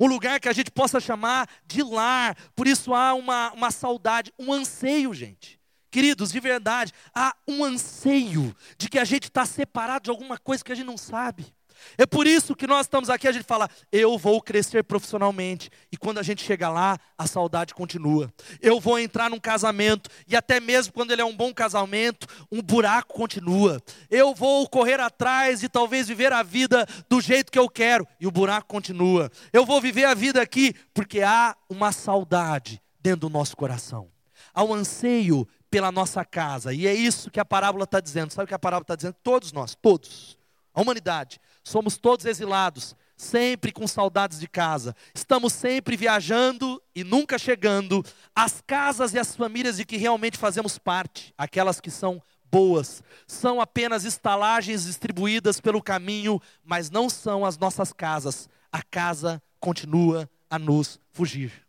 Um 0.00 0.06
lugar 0.06 0.40
que 0.40 0.48
a 0.48 0.52
gente 0.52 0.70
possa 0.70 0.98
chamar 0.98 1.48
de 1.64 1.82
lar, 1.82 2.36
por 2.54 2.66
isso 2.66 2.92
há 2.92 3.14
uma, 3.14 3.52
uma 3.52 3.70
saudade, 3.70 4.32
um 4.38 4.52
anseio, 4.52 5.14
gente. 5.14 5.60
Queridos, 5.90 6.32
de 6.32 6.40
verdade, 6.40 6.92
há 7.14 7.34
um 7.46 7.64
anseio 7.64 8.54
de 8.76 8.88
que 8.88 8.98
a 8.98 9.04
gente 9.04 9.24
está 9.24 9.46
separado 9.46 10.04
de 10.04 10.10
alguma 10.10 10.38
coisa 10.38 10.64
que 10.64 10.72
a 10.72 10.74
gente 10.74 10.86
não 10.86 10.98
sabe. 10.98 11.54
É 11.96 12.06
por 12.06 12.26
isso 12.26 12.54
que 12.54 12.66
nós 12.66 12.86
estamos 12.86 13.10
aqui, 13.10 13.28
a 13.28 13.32
gente 13.32 13.44
fala, 13.44 13.68
eu 13.90 14.16
vou 14.18 14.40
crescer 14.40 14.82
profissionalmente. 14.84 15.70
E 15.90 15.96
quando 15.96 16.18
a 16.18 16.22
gente 16.22 16.42
chega 16.42 16.68
lá, 16.68 16.98
a 17.16 17.26
saudade 17.26 17.74
continua. 17.74 18.32
Eu 18.60 18.80
vou 18.80 18.98
entrar 18.98 19.30
num 19.30 19.38
casamento, 19.38 20.10
e 20.26 20.36
até 20.36 20.60
mesmo 20.60 20.92
quando 20.92 21.10
ele 21.10 21.22
é 21.22 21.24
um 21.24 21.36
bom 21.36 21.52
casamento, 21.52 22.26
um 22.50 22.62
buraco 22.62 23.14
continua. 23.14 23.82
Eu 24.10 24.34
vou 24.34 24.68
correr 24.68 25.00
atrás 25.00 25.62
e 25.62 25.68
talvez 25.68 26.08
viver 26.08 26.32
a 26.32 26.42
vida 26.42 26.86
do 27.08 27.20
jeito 27.20 27.52
que 27.52 27.58
eu 27.58 27.68
quero, 27.68 28.06
e 28.20 28.26
o 28.26 28.30
buraco 28.30 28.68
continua. 28.68 29.30
Eu 29.52 29.64
vou 29.64 29.80
viver 29.80 30.04
a 30.04 30.14
vida 30.14 30.40
aqui, 30.40 30.74
porque 30.92 31.22
há 31.22 31.56
uma 31.68 31.92
saudade 31.92 32.80
dentro 33.00 33.20
do 33.20 33.30
nosso 33.30 33.56
coração. 33.56 34.08
Há 34.52 34.64
um 34.64 34.72
anseio 34.72 35.46
pela 35.76 35.92
nossa 35.92 36.24
casa. 36.24 36.72
E 36.72 36.86
é 36.86 36.94
isso 36.94 37.30
que 37.30 37.38
a 37.38 37.44
parábola 37.44 37.84
está 37.84 38.00
dizendo. 38.00 38.30
Sabe 38.32 38.46
o 38.46 38.48
que 38.48 38.54
a 38.54 38.58
parábola 38.58 38.84
está 38.84 38.96
dizendo? 38.96 39.14
Todos 39.22 39.52
nós, 39.52 39.74
todos, 39.74 40.38
a 40.72 40.80
humanidade, 40.80 41.38
somos 41.62 41.98
todos 41.98 42.24
exilados, 42.24 42.96
sempre 43.14 43.70
com 43.70 43.86
saudades 43.86 44.40
de 44.40 44.48
casa. 44.48 44.96
Estamos 45.14 45.52
sempre 45.52 45.94
viajando 45.94 46.82
e 46.94 47.04
nunca 47.04 47.36
chegando 47.36 48.02
às 48.34 48.62
casas 48.66 49.12
e 49.12 49.18
às 49.18 49.36
famílias 49.36 49.76
de 49.76 49.84
que 49.84 49.98
realmente 49.98 50.38
fazemos 50.38 50.78
parte, 50.78 51.34
aquelas 51.36 51.78
que 51.78 51.90
são 51.90 52.22
boas, 52.50 53.02
são 53.26 53.60
apenas 53.60 54.06
estalagens 54.06 54.86
distribuídas 54.86 55.60
pelo 55.60 55.82
caminho, 55.82 56.40
mas 56.64 56.88
não 56.88 57.10
são 57.10 57.44
as 57.44 57.58
nossas 57.58 57.92
casas. 57.92 58.48
A 58.72 58.82
casa 58.82 59.42
continua 59.60 60.26
a 60.48 60.58
nos 60.58 60.98
fugir. 61.12 61.65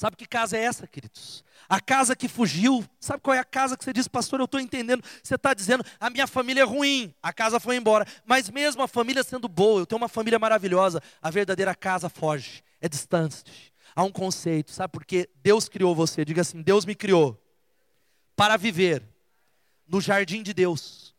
Sabe 0.00 0.16
que 0.16 0.24
casa 0.24 0.56
é 0.56 0.62
essa, 0.62 0.86
queridos? 0.86 1.44
A 1.68 1.78
casa 1.78 2.16
que 2.16 2.26
fugiu. 2.26 2.82
Sabe 2.98 3.20
qual 3.20 3.36
é 3.36 3.38
a 3.38 3.44
casa 3.44 3.76
que 3.76 3.84
você 3.84 3.92
diz, 3.92 4.08
pastor? 4.08 4.40
Eu 4.40 4.46
estou 4.46 4.58
entendendo. 4.58 5.04
Você 5.22 5.34
está 5.34 5.52
dizendo, 5.52 5.84
a 6.00 6.08
minha 6.08 6.26
família 6.26 6.62
é 6.62 6.64
ruim, 6.64 7.14
a 7.22 7.34
casa 7.34 7.60
foi 7.60 7.76
embora. 7.76 8.06
Mas 8.24 8.48
mesmo 8.48 8.82
a 8.82 8.88
família 8.88 9.22
sendo 9.22 9.46
boa, 9.46 9.82
eu 9.82 9.84
tenho 9.84 10.00
uma 10.00 10.08
família 10.08 10.38
maravilhosa, 10.38 11.02
a 11.20 11.28
verdadeira 11.28 11.74
casa 11.74 12.08
foge, 12.08 12.64
é 12.80 12.88
distante. 12.88 13.44
Há 13.94 14.02
um 14.02 14.10
conceito, 14.10 14.70
sabe 14.70 14.90
por 14.90 15.04
quê? 15.04 15.28
Deus 15.42 15.68
criou 15.68 15.94
você. 15.94 16.24
Diga 16.24 16.40
assim: 16.40 16.62
Deus 16.62 16.86
me 16.86 16.94
criou 16.94 17.38
para 18.34 18.56
viver 18.56 19.02
no 19.86 20.00
jardim 20.00 20.42
de 20.42 20.54
Deus. 20.54 21.09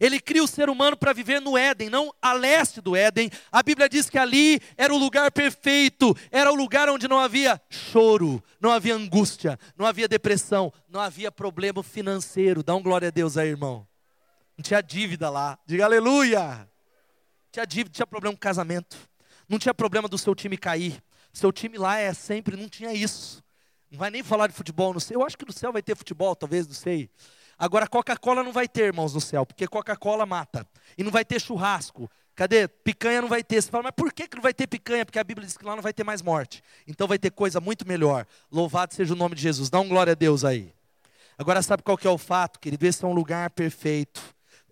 Ele 0.00 0.20
cria 0.20 0.42
o 0.42 0.48
ser 0.48 0.68
humano 0.68 0.96
para 0.96 1.12
viver 1.12 1.40
no 1.40 1.56
Éden, 1.56 1.88
não 1.88 2.12
a 2.20 2.32
leste 2.32 2.80
do 2.80 2.96
Éden. 2.96 3.30
A 3.50 3.62
Bíblia 3.62 3.88
diz 3.88 4.10
que 4.10 4.18
ali 4.18 4.60
era 4.76 4.92
o 4.92 4.98
lugar 4.98 5.30
perfeito, 5.30 6.16
era 6.30 6.50
o 6.50 6.54
lugar 6.54 6.88
onde 6.88 7.08
não 7.08 7.18
havia 7.18 7.60
choro, 7.68 8.42
não 8.60 8.70
havia 8.70 8.94
angústia, 8.94 9.58
não 9.76 9.86
havia 9.86 10.08
depressão, 10.08 10.72
não 10.88 11.00
havia 11.00 11.30
problema 11.30 11.82
financeiro. 11.82 12.62
Dá 12.62 12.74
um 12.74 12.82
glória 12.82 13.08
a 13.08 13.10
Deus 13.10 13.36
aí, 13.36 13.48
irmão. 13.48 13.86
Não 14.56 14.62
tinha 14.62 14.80
dívida 14.80 15.30
lá, 15.30 15.58
diga 15.66 15.84
aleluia. 15.84 16.68
Tinha 17.50 17.64
dívida, 17.64 17.94
tinha 17.94 18.06
problema 18.06 18.34
com 18.34 18.40
casamento, 18.40 18.96
não 19.48 19.58
tinha 19.58 19.72
problema 19.72 20.08
do 20.08 20.18
seu 20.18 20.34
time 20.34 20.56
cair. 20.56 21.02
Seu 21.32 21.52
time 21.52 21.76
lá 21.76 21.98
é 21.98 22.14
sempre, 22.14 22.56
não 22.56 22.68
tinha 22.68 22.92
isso. 22.92 23.42
Não 23.90 23.98
vai 23.98 24.10
nem 24.10 24.22
falar 24.22 24.46
de 24.46 24.52
futebol, 24.54 24.92
não 24.92 25.00
sei. 25.00 25.16
Eu 25.16 25.24
acho 25.24 25.36
que 25.36 25.44
no 25.44 25.52
céu 25.52 25.72
vai 25.72 25.82
ter 25.82 25.96
futebol, 25.96 26.34
talvez, 26.34 26.66
não 26.66 26.74
sei. 26.74 27.10
Agora, 27.58 27.86
Coca-Cola 27.86 28.42
não 28.42 28.52
vai 28.52 28.66
ter, 28.68 28.86
irmãos, 28.86 29.14
no 29.14 29.20
céu, 29.20 29.46
porque 29.46 29.66
Coca-Cola 29.66 30.26
mata. 30.26 30.66
E 30.98 31.02
não 31.02 31.10
vai 31.10 31.24
ter 31.24 31.40
churrasco. 31.40 32.10
Cadê? 32.34 32.66
Picanha 32.66 33.22
não 33.22 33.28
vai 33.28 33.44
ter. 33.44 33.62
Você 33.62 33.70
fala, 33.70 33.84
mas 33.84 33.92
por 33.96 34.12
que, 34.12 34.26
que 34.26 34.36
não 34.36 34.42
vai 34.42 34.52
ter 34.52 34.66
picanha? 34.66 35.04
Porque 35.04 35.18
a 35.18 35.24
Bíblia 35.24 35.46
diz 35.46 35.56
que 35.56 35.64
lá 35.64 35.76
não 35.76 35.82
vai 35.82 35.92
ter 35.92 36.02
mais 36.02 36.20
morte. 36.20 36.62
Então 36.86 37.06
vai 37.06 37.18
ter 37.18 37.30
coisa 37.30 37.60
muito 37.60 37.86
melhor. 37.86 38.26
Louvado 38.50 38.92
seja 38.92 39.14
o 39.14 39.16
nome 39.16 39.36
de 39.36 39.42
Jesus. 39.42 39.70
Dá 39.70 39.78
um 39.78 39.88
glória 39.88 40.12
a 40.12 40.14
Deus 40.14 40.44
aí. 40.44 40.74
Agora, 41.38 41.62
sabe 41.62 41.82
qual 41.82 41.96
que 41.96 42.06
é 42.06 42.10
o 42.10 42.18
fato, 42.18 42.58
querido? 42.58 42.84
Esse 42.86 43.04
é 43.04 43.08
um 43.08 43.12
lugar 43.12 43.50
perfeito. 43.50 44.20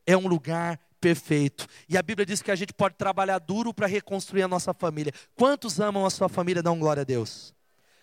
É 0.04 0.16
um 0.16 0.26
lugar 0.26 0.78
perfeito. 1.00 1.66
E 1.88 1.96
a 1.96 2.02
Bíblia 2.02 2.26
diz 2.26 2.42
que 2.42 2.50
a 2.50 2.56
gente 2.56 2.72
pode 2.72 2.96
trabalhar 2.96 3.38
duro 3.38 3.72
para 3.72 3.86
reconstruir 3.86 4.42
a 4.42 4.48
nossa 4.48 4.74
família. 4.74 5.12
Quantos 5.36 5.80
amam 5.80 6.04
a 6.04 6.10
sua 6.10 6.28
família? 6.28 6.62
Um 6.68 6.78
glória 6.78 7.02
a 7.02 7.04
Deus. 7.04 7.54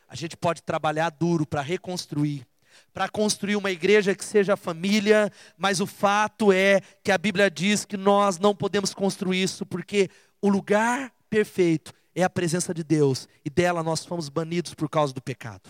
A 0.07 0.15
gente 0.15 0.36
pode 0.36 0.63
trabalhar 0.63 1.09
duro 1.09 1.45
para 1.45 1.61
reconstruir 1.61 2.45
para 2.93 3.09
construir 3.09 3.55
uma 3.55 3.71
igreja 3.71 4.15
que 4.15 4.25
seja 4.25 4.57
família, 4.57 5.31
mas 5.57 5.79
o 5.79 5.85
fato 5.85 6.51
é 6.51 6.81
que 7.03 7.11
a 7.11 7.17
Bíblia 7.17 7.49
diz 7.49 7.85
que 7.85 7.97
nós 7.97 8.39
não 8.39 8.55
podemos 8.55 8.93
construir 8.93 9.41
isso 9.41 9.65
porque 9.65 10.09
o 10.41 10.49
lugar 10.49 11.11
perfeito 11.29 11.93
é 12.15 12.23
a 12.23 12.29
presença 12.29 12.73
de 12.73 12.83
Deus 12.83 13.27
e 13.45 13.49
dela 13.49 13.83
nós 13.83 14.05
fomos 14.05 14.29
banidos 14.29 14.73
por 14.73 14.89
causa 14.89 15.13
do 15.13 15.21
pecado. 15.21 15.69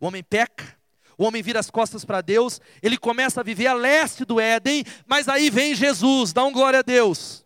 O 0.00 0.06
homem 0.06 0.22
peca, 0.22 0.76
o 1.16 1.24
homem 1.24 1.42
vira 1.42 1.58
as 1.58 1.70
costas 1.70 2.04
para 2.04 2.20
Deus, 2.20 2.60
ele 2.82 2.96
começa 2.96 3.40
a 3.40 3.44
viver 3.44 3.66
a 3.66 3.74
leste 3.74 4.24
do 4.24 4.40
Éden, 4.40 4.84
mas 5.06 5.28
aí 5.28 5.50
vem 5.50 5.74
Jesus, 5.74 6.32
dá 6.32 6.44
um 6.44 6.52
glória 6.52 6.78
a 6.78 6.82
Deus. 6.82 7.44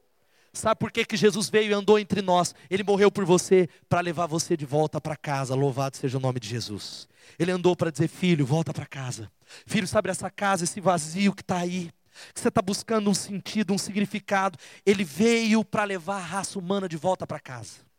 Sabe 0.53 0.79
por 0.79 0.93
que, 0.93 1.05
que 1.05 1.17
Jesus 1.17 1.49
veio 1.49 1.71
e 1.71 1.75
andou 1.75 1.99
entre 1.99 2.21
nós? 2.21 2.55
Ele 2.69 2.83
morreu 2.83 3.11
por 3.11 3.25
você 3.25 3.69
para 3.89 4.01
levar 4.01 4.27
você 4.27 4.55
de 4.55 4.67
volta 4.67 5.01
para 5.01 5.17
casa. 5.17 5.55
Louvado 5.55 5.97
seja 5.97 6.19
o 6.19 6.21
nome 6.21 6.39
de 6.39 6.49
Jesus. 6.49 7.09
Ele 7.39 7.51
andou 7.51 7.75
para 7.75 7.91
dizer: 7.91 8.09
Filho, 8.09 8.45
volta 8.45 8.73
para 8.73 8.85
casa. 8.85 9.31
Filho, 9.67 9.87
sabe 9.87 10.11
essa 10.11 10.31
casa, 10.31 10.65
esse 10.65 10.81
vazio 10.81 11.35
que 11.35 11.43
está 11.43 11.59
aí? 11.59 11.91
Que 12.35 12.41
você 12.41 12.49
está 12.49 12.61
buscando 12.61 13.09
um 13.09 13.15
sentido, 13.15 13.73
um 13.73 13.79
significado. 13.79 14.59
Ele 14.85 15.05
veio 15.05 15.65
para 15.65 15.85
levar 15.85 16.17
a 16.17 16.25
raça 16.25 16.59
humana 16.59 16.87
de 16.87 16.99
volta 16.99 17.27
para 17.27 17.41
casa. 17.41 17.92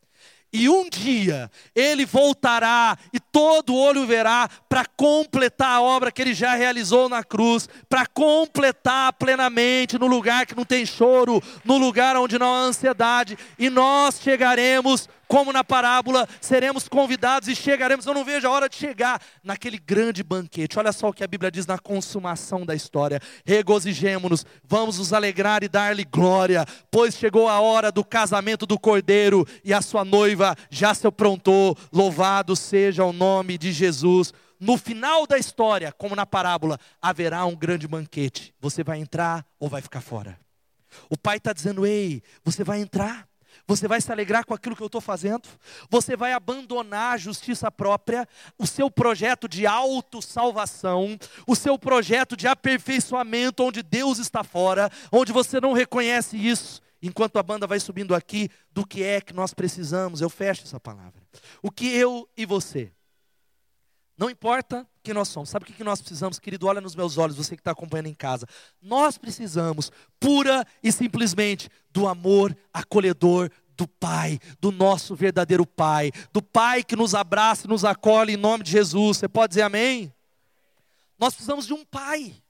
E 0.54 0.70
um 0.70 0.88
dia 0.88 1.50
ele 1.76 2.06
voltará 2.06 2.96
e 3.12 3.20
todo 3.20 3.76
olho 3.76 4.06
verá 4.06 4.48
para 4.70 4.86
completar 4.86 5.78
a 5.78 5.82
obra 5.82 6.12
que 6.12 6.22
ele 6.22 6.36
já 6.36 6.54
realizou 6.54 7.10
na 7.10 7.24
cruz, 7.24 7.68
para 7.90 8.06
completar 8.06 9.12
plenamente 9.14 9.98
no 9.98 10.06
lugar 10.06 10.46
que 10.46 10.56
não 10.56 10.64
tem 10.64 10.86
choro, 10.86 11.42
no 11.66 11.80
lugar 11.80 12.16
onde 12.16 12.38
não 12.38 12.54
há 12.54 12.60
ansiedade, 12.60 13.36
e 13.58 13.68
nós 13.68 14.20
chegaremos 14.22 15.10
como 15.28 15.52
na 15.52 15.64
parábola, 15.64 16.28
seremos 16.42 16.88
convidados 16.88 17.48
e 17.48 17.56
chegaremos. 17.56 18.06
Eu 18.06 18.14
não 18.14 18.24
vejo 18.24 18.48
a 18.48 18.52
hora 18.52 18.70
de 18.70 18.76
chegar 18.76 19.22
naquele 19.44 19.78
grande 19.78 20.24
banquete. 20.24 20.78
Olha 20.78 20.92
só 20.92 21.10
o 21.10 21.14
que 21.14 21.24
a 21.24 21.28
Bíblia 21.28 21.52
diz 21.52 21.66
na 21.66 21.78
consumação 21.78 22.66
da 22.66 22.76
história: 22.76 23.20
regozijemo-nos, 23.46 24.46
vamos 24.64 25.00
nos 25.00 25.14
alegrar 25.14 25.64
e 25.64 25.70
dar-lhe 25.70 26.04
glória, 26.04 26.66
pois 26.92 27.16
chegou 27.16 27.48
a 27.48 27.60
hora 27.60 27.92
do 27.92 28.04
casamento 28.04 28.66
do 28.66 28.80
cordeiro 28.80 29.48
e 29.64 29.74
a 29.74 29.82
sua 29.82 30.06
noiva 30.06 30.56
já 30.70 30.94
se 30.94 31.08
aprontou. 31.08 31.78
Louvado 31.92 32.56
seja 32.56 33.04
o 33.04 33.14
nome 33.14 33.58
de 33.58 33.72
Jesus. 33.72 34.34
No 34.60 34.78
final 34.78 35.28
da 35.28 35.38
história, 35.38 35.92
como 35.92 36.16
na 36.16 36.26
parábola, 36.26 36.80
haverá 37.02 37.46
um 37.46 37.56
grande 37.56 37.88
banquete. 37.88 38.54
Você 38.62 38.84
vai 38.84 39.00
entrar 39.00 39.46
ou 39.60 39.68
vai 39.68 39.82
ficar 39.82 40.00
fora? 40.00 40.40
O 41.10 41.18
pai 41.18 41.38
está 41.38 41.52
dizendo: 41.52 41.86
Ei, 41.86 42.22
você 42.44 42.64
vai 42.64 42.80
entrar 42.80 43.28
você 43.68 43.88
vai 43.88 44.02
se 44.02 44.12
alegrar 44.12 44.46
com 44.46 44.54
aquilo 44.54 44.76
que 44.76 44.84
eu 44.84 44.88
estou 44.88 45.02
fazendo? 45.02 45.48
Você 45.90 46.16
vai 46.18 46.34
abandonar 46.34 47.14
a 47.14 47.18
justiça 47.18 47.72
própria, 47.72 48.28
o 48.58 48.68
seu 48.68 48.92
projeto 48.92 49.48
de 49.48 49.66
autossalvação, 49.66 51.18
o 51.48 51.56
seu 51.56 51.80
projeto 51.80 52.36
de 52.36 52.48
aperfeiçoamento, 52.48 53.64
onde 53.64 53.82
Deus 53.82 54.20
está 54.20 54.44
fora, 54.44 54.92
onde 55.12 55.32
você 55.32 55.62
não 55.62 55.74
reconhece 55.74 56.38
isso. 56.38 56.82
Enquanto 57.02 57.38
a 57.38 57.44
banda 57.44 57.68
vai 57.68 57.80
subindo 57.80 58.16
aqui, 58.16 58.50
do 58.72 58.86
que 58.86 59.04
é 59.04 59.20
que 59.20 59.34
nós 59.34 59.54
precisamos, 59.54 60.22
eu 60.22 60.30
fecho 60.30 60.64
essa 60.64 60.80
palavra. 60.80 61.22
O 61.62 61.70
que 61.70 61.88
eu 61.88 62.30
e 62.36 62.46
você 62.46 62.92
não 64.18 64.30
importa 64.30 64.88
quem 65.02 65.14
nós 65.14 65.28
somos, 65.28 65.50
sabe 65.50 65.66
o 65.66 65.68
que 65.68 65.84
nós 65.84 66.00
precisamos, 66.00 66.40
querido? 66.40 66.68
Olha 66.68 66.80
nos 66.80 66.96
meus 66.96 67.18
olhos, 67.18 67.36
você 67.36 67.56
que 67.56 67.62
está 67.62 67.72
acompanhando 67.72 68.08
em 68.08 68.14
casa. 68.14 68.48
Nós 68.82 69.18
precisamos, 69.18 69.92
pura 70.20 70.66
e 70.82 70.92
simplesmente, 70.92 71.70
do 71.92 72.08
amor 72.08 72.56
acolhedor 72.72 73.50
do 73.76 73.88
Pai, 73.88 74.40
do 74.60 74.72
nosso 74.72 75.16
verdadeiro 75.16 75.66
Pai, 75.66 76.12
do 76.32 76.42
Pai 76.42 76.84
que 76.84 76.96
nos 76.96 77.16
abraça 77.16 77.66
e 77.66 77.70
nos 77.70 77.84
acolhe 77.84 78.34
em 78.34 78.38
nome 78.38 78.64
de 78.64 78.72
Jesus. 78.72 79.18
Você 79.18 79.28
pode 79.28 79.50
dizer 79.50 79.64
amém? 79.64 80.14
Nós 81.18 81.34
precisamos 81.34 81.66
de 81.66 81.74
um 81.74 81.84
Pai. 81.84 82.43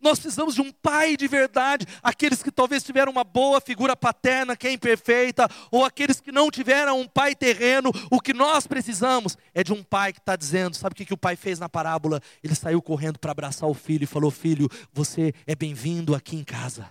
Nós 0.00 0.18
precisamos 0.18 0.54
de 0.54 0.60
um 0.60 0.72
pai 0.72 1.16
de 1.16 1.26
verdade, 1.26 1.86
aqueles 2.02 2.42
que 2.42 2.50
talvez 2.50 2.82
tiveram 2.82 3.12
uma 3.12 3.24
boa 3.24 3.60
figura 3.60 3.96
paterna 3.96 4.56
que 4.56 4.66
é 4.66 4.72
imperfeita, 4.72 5.48
ou 5.70 5.84
aqueles 5.84 6.20
que 6.20 6.32
não 6.32 6.50
tiveram 6.50 7.00
um 7.00 7.06
pai 7.06 7.34
terreno. 7.34 7.90
O 8.10 8.20
que 8.20 8.32
nós 8.32 8.66
precisamos 8.66 9.36
é 9.54 9.62
de 9.62 9.72
um 9.72 9.82
pai 9.82 10.12
que 10.12 10.20
está 10.20 10.36
dizendo: 10.36 10.76
sabe 10.76 10.92
o 10.92 10.96
que, 10.96 11.04
que 11.04 11.14
o 11.14 11.18
pai 11.18 11.36
fez 11.36 11.58
na 11.58 11.68
parábola? 11.68 12.20
Ele 12.42 12.54
saiu 12.54 12.80
correndo 12.80 13.18
para 13.18 13.32
abraçar 13.32 13.68
o 13.68 13.74
filho 13.74 14.04
e 14.04 14.06
falou: 14.06 14.30
Filho, 14.30 14.68
você 14.92 15.32
é 15.46 15.54
bem-vindo 15.54 16.14
aqui 16.14 16.36
em 16.36 16.44
casa. 16.44 16.90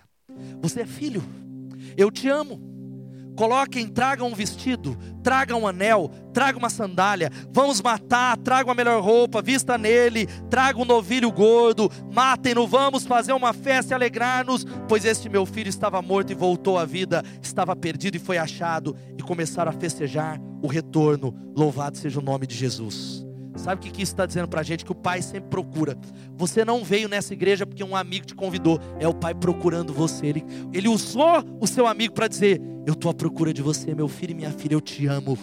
Você 0.60 0.82
é 0.82 0.86
filho. 0.86 1.22
Eu 1.96 2.10
te 2.10 2.28
amo. 2.28 2.75
Coloquem, 3.36 3.86
tragam 3.86 4.28
um 4.28 4.34
vestido, 4.34 4.96
tragam 5.22 5.60
um 5.60 5.66
anel, 5.68 6.10
traga 6.32 6.58
uma 6.58 6.70
sandália, 6.70 7.30
vamos 7.52 7.82
matar, 7.82 8.36
traga 8.38 8.70
a 8.70 8.74
melhor 8.74 9.02
roupa, 9.02 9.42
vista 9.42 9.76
nele, 9.76 10.26
traga 10.48 10.80
um 10.80 10.84
novilho 10.84 11.30
gordo, 11.30 11.90
matem-no, 12.12 12.66
vamos 12.66 13.04
fazer 13.04 13.32
uma 13.32 13.52
festa 13.52 13.92
e 13.92 13.94
alegrar-nos, 13.94 14.64
pois 14.88 15.04
este 15.04 15.28
meu 15.28 15.44
filho 15.44 15.68
estava 15.68 16.00
morto 16.00 16.32
e 16.32 16.34
voltou 16.34 16.78
à 16.78 16.86
vida, 16.86 17.22
estava 17.42 17.76
perdido 17.76 18.16
e 18.16 18.20
foi 18.20 18.38
achado, 18.38 18.96
e 19.18 19.22
começaram 19.22 19.70
a 19.70 19.74
festejar 19.74 20.40
o 20.62 20.66
retorno. 20.66 21.34
Louvado 21.54 21.98
seja 21.98 22.18
o 22.18 22.22
nome 22.22 22.46
de 22.46 22.54
Jesus. 22.54 23.25
Sabe 23.56 23.80
o 23.80 23.92
que, 23.92 24.02
isso 24.02 24.12
está 24.12 24.26
dizendo 24.26 24.48
para 24.48 24.60
a 24.60 24.64
gente? 24.64 24.84
Que 24.84 24.92
o 24.92 24.94
pai 24.94 25.22
sempre 25.22 25.48
procura. 25.50 25.96
Você 26.36 26.64
não 26.64 26.84
veio 26.84 27.08
nessa 27.08 27.32
igreja 27.32 27.66
porque 27.66 27.82
um 27.82 27.96
amigo 27.96 28.26
te 28.26 28.34
convidou. 28.34 28.78
É 29.00 29.08
o 29.08 29.14
pai 29.14 29.34
procurando 29.34 29.92
você. 29.92 30.26
Ele, 30.26 30.44
ele 30.72 30.88
usou 30.88 31.44
o 31.60 31.66
seu 31.66 31.86
amigo 31.86 32.14
para 32.14 32.28
dizer: 32.28 32.60
Eu 32.86 32.92
estou 32.92 33.10
à 33.10 33.14
procura 33.14 33.52
de 33.52 33.62
você, 33.62 33.94
meu 33.94 34.08
filho 34.08 34.32
e 34.32 34.34
minha 34.34 34.50
filha. 34.50 34.74
Eu 34.74 34.80
te 34.80 35.06
amo. 35.06 35.38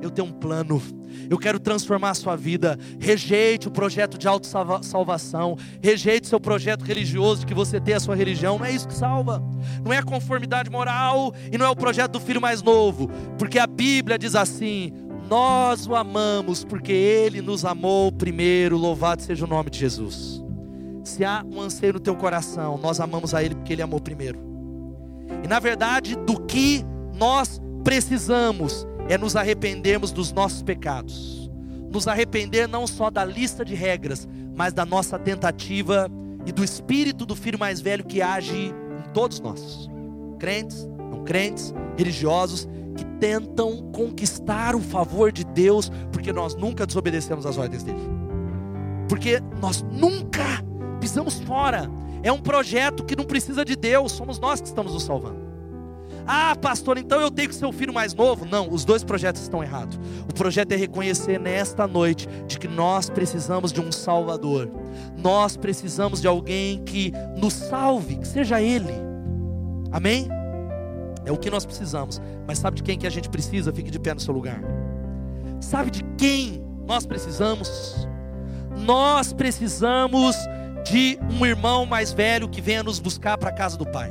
Eu 0.00 0.10
tenho 0.10 0.28
um 0.28 0.32
plano. 0.32 0.80
Eu 1.28 1.38
quero 1.38 1.58
transformar 1.58 2.10
a 2.10 2.14
sua 2.14 2.36
vida. 2.36 2.78
Rejeite 2.98 3.68
o 3.68 3.70
projeto 3.70 4.16
de 4.16 4.26
autossalvação. 4.26 5.56
Rejeite 5.82 6.26
seu 6.26 6.40
projeto 6.40 6.82
religioso 6.82 7.40
de 7.40 7.46
que 7.46 7.54
você 7.54 7.80
tem 7.80 7.94
a 7.94 8.00
sua 8.00 8.14
religião. 8.14 8.58
Não 8.58 8.64
é 8.64 8.72
isso 8.72 8.88
que 8.88 8.94
salva. 8.94 9.42
Não 9.84 9.92
é 9.92 9.98
a 9.98 10.02
conformidade 10.02 10.70
moral 10.70 11.34
e 11.52 11.58
não 11.58 11.66
é 11.66 11.68
o 11.68 11.76
projeto 11.76 12.12
do 12.12 12.20
filho 12.20 12.40
mais 12.40 12.62
novo. 12.62 13.08
Porque 13.38 13.58
a 13.58 13.66
Bíblia 13.66 14.18
diz 14.18 14.34
assim: 14.34 14.92
nós 15.30 15.86
o 15.86 15.94
amamos 15.94 16.64
porque 16.64 16.92
ele 16.92 17.40
nos 17.40 17.64
amou 17.64 18.10
primeiro. 18.10 18.76
Louvado 18.76 19.22
seja 19.22 19.44
o 19.44 19.48
nome 19.48 19.70
de 19.70 19.78
Jesus. 19.78 20.42
Se 21.04 21.24
há 21.24 21.44
um 21.48 21.60
anseio 21.60 21.92
no 21.92 22.00
teu 22.00 22.16
coração, 22.16 22.76
nós 22.76 22.98
amamos 22.98 23.32
a 23.32 23.42
ele 23.42 23.54
porque 23.54 23.72
ele 23.72 23.82
amou 23.82 24.00
primeiro. 24.00 24.40
E 25.44 25.46
na 25.46 25.60
verdade, 25.60 26.16
do 26.16 26.40
que 26.40 26.84
nós 27.14 27.62
precisamos 27.84 28.84
é 29.08 29.16
nos 29.16 29.36
arrependermos 29.36 30.10
dos 30.10 30.32
nossos 30.32 30.64
pecados. 30.64 31.48
Nos 31.92 32.08
arrepender 32.08 32.66
não 32.66 32.84
só 32.84 33.08
da 33.08 33.24
lista 33.24 33.64
de 33.64 33.76
regras, 33.76 34.28
mas 34.56 34.72
da 34.72 34.84
nossa 34.84 35.16
tentativa 35.16 36.10
e 36.44 36.50
do 36.50 36.64
espírito 36.64 37.24
do 37.24 37.36
filho 37.36 37.58
mais 37.58 37.80
velho 37.80 38.04
que 38.04 38.20
age 38.20 38.74
em 38.74 39.12
todos 39.12 39.38
nós. 39.38 39.88
Crentes, 40.40 40.88
não 40.98 41.22
crentes, 41.22 41.72
religiosos, 41.96 42.68
que 43.00 43.04
tentam 43.18 43.90
conquistar 43.92 44.76
o 44.76 44.80
favor 44.80 45.32
de 45.32 45.42
Deus, 45.42 45.90
porque 46.12 46.32
nós 46.34 46.54
nunca 46.54 46.86
desobedecemos 46.86 47.46
as 47.46 47.56
ordens 47.56 47.82
dele. 47.82 48.00
Porque 49.08 49.40
nós 49.58 49.82
nunca 49.90 50.44
pisamos 51.00 51.40
fora. 51.40 51.90
É 52.22 52.30
um 52.30 52.38
projeto 52.38 53.02
que 53.04 53.16
não 53.16 53.24
precisa 53.24 53.64
de 53.64 53.74
Deus, 53.74 54.12
somos 54.12 54.38
nós 54.38 54.60
que 54.60 54.66
estamos 54.66 54.92
nos 54.92 55.02
salvando. 55.02 55.48
Ah, 56.26 56.54
pastor, 56.54 56.98
então 56.98 57.18
eu 57.18 57.30
tenho 57.30 57.48
que 57.48 57.54
ser 57.54 57.64
o 57.64 57.72
filho 57.72 57.94
mais 57.94 58.12
novo. 58.12 58.44
Não, 58.44 58.70
os 58.70 58.84
dois 58.84 59.02
projetos 59.02 59.40
estão 59.40 59.62
errados. 59.62 59.98
O 60.28 60.34
projeto 60.34 60.72
é 60.72 60.76
reconhecer 60.76 61.40
nesta 61.40 61.86
noite 61.86 62.28
de 62.46 62.58
que 62.58 62.68
nós 62.68 63.08
precisamos 63.08 63.72
de 63.72 63.80
um 63.80 63.90
Salvador. 63.90 64.70
Nós 65.16 65.56
precisamos 65.56 66.20
de 66.20 66.28
alguém 66.28 66.84
que 66.84 67.12
nos 67.38 67.54
salve, 67.54 68.16
que 68.16 68.28
seja 68.28 68.60
Ele. 68.60 68.92
Amém? 69.90 70.28
É 71.24 71.32
o 71.32 71.36
que 71.36 71.50
nós 71.50 71.64
precisamos. 71.64 72.20
Mas 72.46 72.58
sabe 72.58 72.76
de 72.76 72.82
quem 72.82 72.98
que 72.98 73.06
a 73.06 73.10
gente 73.10 73.28
precisa? 73.28 73.72
Fique 73.72 73.90
de 73.90 73.98
pé 73.98 74.14
no 74.14 74.20
seu 74.20 74.32
lugar. 74.32 74.60
Sabe 75.60 75.90
de 75.90 76.02
quem 76.16 76.64
nós 76.86 77.06
precisamos? 77.06 78.08
Nós 78.76 79.32
precisamos 79.32 80.36
de 80.90 81.18
um 81.38 81.44
irmão 81.44 81.84
mais 81.84 82.12
velho 82.12 82.48
que 82.48 82.60
venha 82.60 82.82
nos 82.82 82.98
buscar 82.98 83.36
para 83.36 83.50
a 83.50 83.52
casa 83.52 83.76
do 83.76 83.86
Pai. 83.86 84.10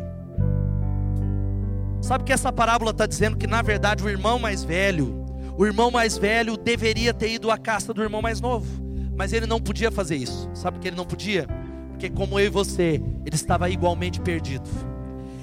Sabe 2.01 2.23
que 2.23 2.31
essa 2.31 2.51
parábola 2.51 2.91
está 2.91 3.05
dizendo 3.05 3.37
que 3.37 3.47
na 3.47 3.61
verdade 3.61 4.03
o 4.03 4.09
irmão 4.09 4.39
mais 4.39 4.63
velho, 4.63 5.25
o 5.57 5.65
irmão 5.65 5.91
mais 5.91 6.17
velho 6.17 6.55
deveria 6.55 7.13
ter 7.13 7.31
ido 7.31 7.51
à 7.51 7.57
caça 7.57 7.93
do 7.93 8.01
irmão 8.01 8.21
mais 8.21 8.39
novo, 8.39 8.67
mas 9.15 9.33
ele 9.33 9.45
não 9.45 9.59
podia 9.59 9.91
fazer 9.91 10.15
isso. 10.15 10.49
Sabe 10.53 10.77
por 10.77 10.81
que 10.81 10.87
ele 10.87 10.95
não 10.95 11.05
podia? 11.05 11.47
Porque 11.89 12.09
como 12.09 12.39
eu 12.39 12.45
e 12.45 12.49
você, 12.49 13.01
ele 13.25 13.35
estava 13.35 13.69
igualmente 13.69 14.21
perdido 14.21 14.69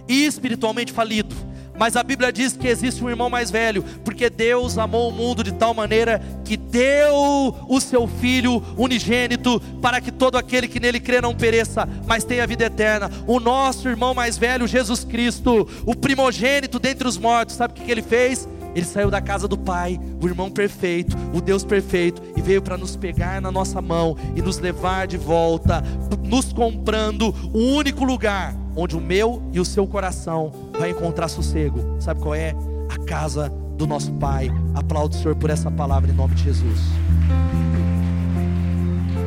e 0.09 0.25
espiritualmente 0.25 0.93
falido. 0.93 1.35
Mas 1.79 1.97
a 1.97 2.03
Bíblia 2.03 2.33
diz 2.33 2.57
que 2.57 2.69
existe 2.69 3.03
um 3.05 3.11
irmão 3.11 3.29
mais 3.29 3.51
velho, 3.51 3.85
porque 4.05 4.31
Deus 4.31 4.79
amou 4.79 5.11
o 5.11 5.13
mundo 5.13 5.45
de 5.45 5.53
tal 5.53 5.75
maneira 5.75 6.21
que 6.45 6.57
deu 6.57 7.55
o 7.69 7.81
seu 7.81 8.07
Filho 8.07 8.63
unigênito 8.77 9.61
para 9.83 10.01
que 10.01 10.11
todo 10.11 10.37
aquele 10.37 10.69
que 10.69 10.81
nele 10.81 11.01
crê 11.01 11.21
não 11.21 11.35
pereça, 11.35 11.89
mas 12.07 12.25
tenha 12.25 12.47
vida 12.47 12.65
eterna. 12.65 13.11
O 13.27 13.39
nosso 13.39 13.89
irmão 13.89 14.15
mais 14.15 14.39
velho, 14.39 14.67
Jesus 14.67 15.05
Cristo, 15.05 15.69
o 15.85 15.95
primogênito 15.95 16.79
dentre 16.79 17.07
os 17.07 17.19
mortos, 17.19 17.57
sabe 17.57 17.75
o 17.75 17.85
que 17.85 17.91
ele 17.91 18.03
fez? 18.03 18.49
Ele 18.75 18.85
saiu 18.85 19.11
da 19.11 19.23
casa 19.23 19.49
do 19.49 19.57
Pai, 19.57 19.99
o 20.23 20.27
irmão 20.27 20.51
perfeito, 20.51 21.17
o 21.33 21.41
Deus 21.41 21.65
perfeito, 21.65 22.21
e 22.37 22.43
veio 22.43 22.61
para 22.61 22.77
nos 22.77 22.95
pegar 22.95 23.41
na 23.41 23.51
nossa 23.51 23.81
mão 23.81 24.17
e 24.35 24.43
nos 24.43 24.59
levar 24.59 25.07
de 25.07 25.17
volta, 25.17 25.83
nos 26.23 26.53
comprando 26.53 27.35
o 27.55 27.59
único 27.59 28.05
lugar 28.05 28.55
onde 28.77 28.95
o 28.95 29.01
meu 29.01 29.43
e 29.53 29.59
o 29.59 29.65
seu 29.65 29.87
coração 29.87 30.66
vai 30.79 30.91
encontrar 30.91 31.29
sossego. 31.29 31.97
Sabe 32.01 32.21
qual 32.21 32.35
é? 32.35 32.55
A 32.89 32.99
casa 33.05 33.53
do 33.77 33.87
nosso 33.87 34.13
Pai. 34.13 34.51
Aplaudo 34.75 35.15
o 35.15 35.19
Senhor 35.19 35.37
por 35.37 35.51
essa 35.51 35.71
palavra 35.71 36.11
em 36.11 36.15
nome 36.15 36.35
de 36.35 36.45
Jesus. 36.45 36.81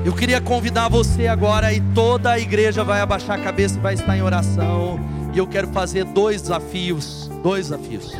Eu 0.06 0.14
queria 0.14 0.40
convidar 0.40 0.88
você 0.90 1.28
agora 1.28 1.74
e 1.74 1.82
toda 1.94 2.32
a 2.32 2.40
igreja 2.40 2.84
vai 2.84 3.02
abaixar 3.02 3.40
a 3.40 3.44
cabeça 3.44 3.78
e 3.78 3.82
vai 3.82 3.94
estar 3.94 4.18
em 4.18 4.22
oração. 4.22 5.00
E 5.34 5.38
eu 5.38 5.46
quero 5.46 5.68
fazer 5.68 6.06
dois 6.06 6.42
desafios, 6.42 7.30
dois 7.44 7.70
desafios. 7.70 8.16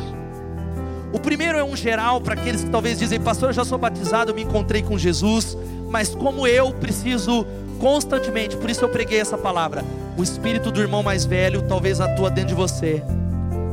O 1.12 1.18
primeiro 1.18 1.58
é 1.58 1.64
um 1.64 1.74
geral 1.74 2.20
para 2.20 2.34
aqueles 2.34 2.62
que 2.62 2.70
talvez 2.70 2.98
dizem, 2.98 3.20
pastor, 3.20 3.48
eu 3.48 3.52
já 3.52 3.64
sou 3.64 3.76
batizado, 3.76 4.30
eu 4.30 4.34
me 4.34 4.42
encontrei 4.42 4.82
com 4.82 4.96
Jesus, 4.96 5.56
mas 5.88 6.14
como 6.14 6.46
eu 6.46 6.72
preciso 6.72 7.44
constantemente, 7.80 8.56
por 8.56 8.70
isso 8.70 8.84
eu 8.84 8.88
preguei 8.88 9.18
essa 9.18 9.36
palavra. 9.36 9.82
O 10.16 10.22
espírito 10.22 10.70
do 10.70 10.80
irmão 10.80 11.02
mais 11.02 11.24
velho 11.24 11.62
talvez 11.62 12.00
atua 12.00 12.30
dentro 12.30 12.50
de 12.50 12.54
você, 12.54 13.02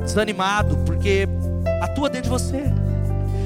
desanimado, 0.08 0.78
porque 0.86 1.28
atua 1.82 2.10
dentro 2.10 2.24
de 2.24 2.30
você. 2.30 2.64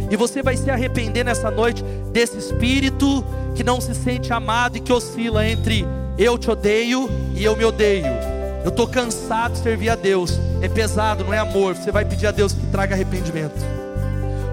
E 0.09 0.15
você 0.15 0.41
vai 0.41 0.57
se 0.57 0.69
arrepender 0.69 1.23
nessa 1.23 1.49
noite 1.51 1.83
desse 2.11 2.37
espírito 2.37 3.23
que 3.55 3.63
não 3.63 3.79
se 3.79 3.93
sente 3.93 4.31
amado 4.31 4.77
e 4.77 4.79
que 4.79 4.91
oscila 4.91 5.47
entre 5.47 5.85
eu 6.17 6.37
te 6.37 6.49
odeio 6.49 7.09
e 7.35 7.43
eu 7.43 7.55
me 7.55 7.63
odeio. 7.63 8.05
Eu 8.63 8.69
estou 8.69 8.87
cansado 8.87 9.53
de 9.53 9.59
servir 9.59 9.89
a 9.89 9.95
Deus. 9.95 10.39
É 10.61 10.69
pesado, 10.69 11.23
não 11.23 11.33
é 11.33 11.39
amor. 11.39 11.75
Você 11.75 11.91
vai 11.91 12.05
pedir 12.05 12.27
a 12.27 12.31
Deus 12.31 12.53
que 12.53 12.65
traga 12.67 12.93
arrependimento. 12.93 13.55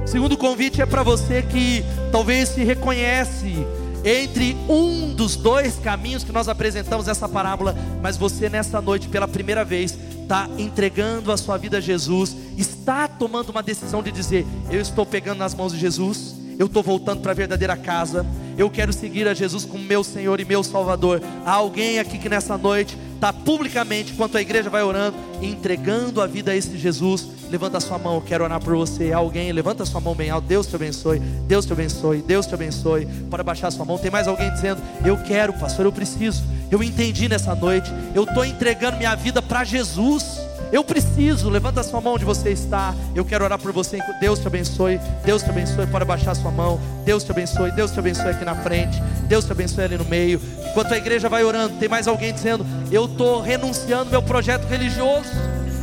O 0.02 0.06
segundo 0.06 0.36
convite 0.36 0.80
é 0.80 0.86
para 0.86 1.02
você 1.02 1.42
que 1.42 1.84
talvez 2.10 2.48
se 2.48 2.64
reconhece 2.64 3.66
entre 4.04 4.56
um 4.68 5.14
dos 5.14 5.36
dois 5.36 5.76
caminhos 5.76 6.24
que 6.24 6.32
nós 6.32 6.48
apresentamos 6.48 7.06
nessa 7.06 7.28
parábola, 7.28 7.74
mas 8.02 8.16
você 8.16 8.48
nessa 8.48 8.80
noite, 8.80 9.08
pela 9.08 9.28
primeira 9.28 9.64
vez, 9.64 9.98
está 10.22 10.48
entregando 10.58 11.32
a 11.32 11.36
sua 11.36 11.56
vida 11.56 11.78
a 11.78 11.80
Jesus, 11.80 12.36
está 12.56 13.08
tomando 13.08 13.50
uma 13.50 13.62
decisão 13.62 14.02
de 14.02 14.12
dizer: 14.12 14.46
Eu 14.70 14.80
estou 14.80 15.06
pegando 15.06 15.38
nas 15.38 15.54
mãos 15.54 15.72
de 15.72 15.78
Jesus, 15.78 16.34
eu 16.58 16.66
estou 16.66 16.82
voltando 16.82 17.20
para 17.20 17.32
a 17.32 17.34
verdadeira 17.34 17.76
casa, 17.76 18.26
eu 18.58 18.68
quero 18.68 18.92
seguir 18.92 19.28
a 19.28 19.32
Jesus 19.32 19.64
como 19.64 19.84
meu 19.84 20.02
Senhor 20.02 20.40
e 20.40 20.44
meu 20.44 20.64
Salvador. 20.64 21.22
Há 21.46 21.52
alguém 21.52 22.00
aqui 22.00 22.18
que 22.18 22.28
nessa 22.28 22.58
noite 22.58 22.98
está 23.14 23.32
publicamente, 23.32 24.12
enquanto 24.12 24.36
a 24.36 24.40
igreja 24.40 24.68
vai 24.68 24.82
orando, 24.82 25.16
entregando 25.40 26.20
a 26.20 26.26
vida 26.26 26.50
a 26.50 26.56
esse 26.56 26.76
Jesus, 26.76 27.28
levanta 27.50 27.78
a 27.78 27.80
sua 27.80 27.98
mão, 27.98 28.16
eu 28.16 28.20
quero 28.20 28.42
orar 28.42 28.60
por 28.60 28.76
você. 28.76 29.12
Alguém, 29.12 29.52
levanta 29.52 29.84
a 29.84 29.86
sua 29.86 30.00
mão 30.00 30.14
bem 30.14 30.28
alto, 30.28 30.48
Deus 30.48 30.66
te 30.66 30.74
abençoe, 30.74 31.20
Deus 31.20 31.64
te 31.64 31.72
abençoe, 31.72 32.20
Deus 32.20 32.46
te 32.46 32.54
abençoe. 32.54 33.06
Pode 33.30 33.44
baixar 33.44 33.68
a 33.68 33.70
sua 33.70 33.84
mão. 33.84 33.96
Tem 33.96 34.10
mais 34.10 34.26
alguém 34.26 34.52
dizendo, 34.52 34.82
eu 35.04 35.16
quero, 35.22 35.52
pastor, 35.52 35.86
eu 35.86 35.92
preciso. 35.92 36.42
Eu 36.68 36.82
entendi 36.82 37.28
nessa 37.28 37.54
noite, 37.54 37.90
eu 38.12 38.24
estou 38.24 38.44
entregando 38.44 38.96
minha 38.96 39.14
vida 39.14 39.40
para 39.40 39.62
Jesus. 39.62 40.47
Eu 40.70 40.84
preciso, 40.84 41.48
levanta 41.48 41.80
a 41.80 41.84
sua 41.84 42.00
mão 42.00 42.14
onde 42.14 42.24
você 42.24 42.50
está. 42.50 42.94
Eu 43.14 43.24
quero 43.24 43.44
orar 43.44 43.58
por 43.58 43.72
você. 43.72 43.98
Deus 44.20 44.38
te 44.38 44.46
abençoe. 44.46 45.00
Deus 45.24 45.42
te 45.42 45.50
abençoe. 45.50 45.86
Pode 45.86 46.04
baixar 46.04 46.32
a 46.32 46.34
sua 46.34 46.50
mão. 46.50 46.80
Deus 47.04 47.24
te 47.24 47.30
abençoe. 47.30 47.70
Deus 47.72 47.90
te 47.90 47.98
abençoe 47.98 48.30
aqui 48.30 48.44
na 48.44 48.54
frente. 48.54 49.00
Deus 49.26 49.44
te 49.44 49.52
abençoe 49.52 49.84
ali 49.84 49.96
no 49.96 50.04
meio. 50.04 50.40
Enquanto 50.70 50.92
a 50.92 50.96
igreja 50.98 51.28
vai 51.28 51.42
orando, 51.44 51.76
tem 51.78 51.88
mais 51.88 52.06
alguém 52.06 52.32
dizendo: 52.32 52.66
Eu 52.92 53.06
estou 53.06 53.40
renunciando 53.40 54.10
meu 54.10 54.22
projeto 54.22 54.66
religioso. 54.66 55.30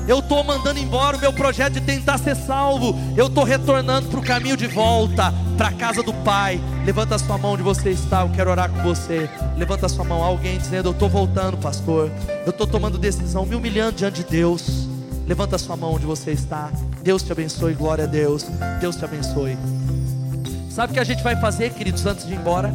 Eu 0.07 0.19
estou 0.19 0.43
mandando 0.43 0.79
embora 0.79 1.17
o 1.17 1.19
meu 1.19 1.33
projeto 1.33 1.73
de 1.73 1.81
tentar 1.81 2.19
ser 2.19 2.35
salvo. 2.35 2.95
Eu 3.17 3.25
estou 3.25 3.43
retornando 3.43 4.07
para 4.07 4.19
o 4.19 4.23
caminho 4.23 4.55
de 4.55 4.67
volta, 4.67 5.33
para 5.57 5.69
a 5.69 5.71
casa 5.71 6.03
do 6.03 6.13
Pai. 6.13 6.61
Levanta 6.85 7.15
a 7.15 7.19
sua 7.19 7.37
mão 7.37 7.53
onde 7.53 7.63
você 7.63 7.89
está, 7.89 8.21
eu 8.21 8.29
quero 8.29 8.51
orar 8.51 8.69
com 8.69 8.83
você. 8.83 9.27
Levanta 9.57 9.87
a 9.87 9.89
sua 9.89 10.05
mão, 10.05 10.23
alguém 10.23 10.59
dizendo: 10.59 10.89
Eu 10.89 10.91
estou 10.91 11.09
voltando, 11.09 11.57
pastor. 11.57 12.11
Eu 12.45 12.51
estou 12.51 12.67
tomando 12.67 12.99
decisão, 12.99 13.45
me 13.45 13.55
humilhando 13.55 13.93
diante 13.93 14.23
de 14.23 14.29
Deus. 14.29 14.87
Levanta 15.25 15.55
a 15.55 15.59
sua 15.59 15.75
mão 15.75 15.93
onde 15.93 16.05
você 16.05 16.31
está. 16.31 16.69
Deus 17.01 17.23
te 17.23 17.31
abençoe, 17.31 17.73
glória 17.73 18.03
a 18.03 18.07
Deus. 18.07 18.45
Deus 18.79 18.95
te 18.95 19.05
abençoe. 19.05 19.57
Sabe 20.69 20.91
o 20.91 20.93
que 20.93 20.99
a 20.99 21.03
gente 21.03 21.23
vai 21.23 21.35
fazer, 21.35 21.71
queridos, 21.71 22.05
antes 22.05 22.27
de 22.27 22.33
ir 22.33 22.37
embora? 22.37 22.71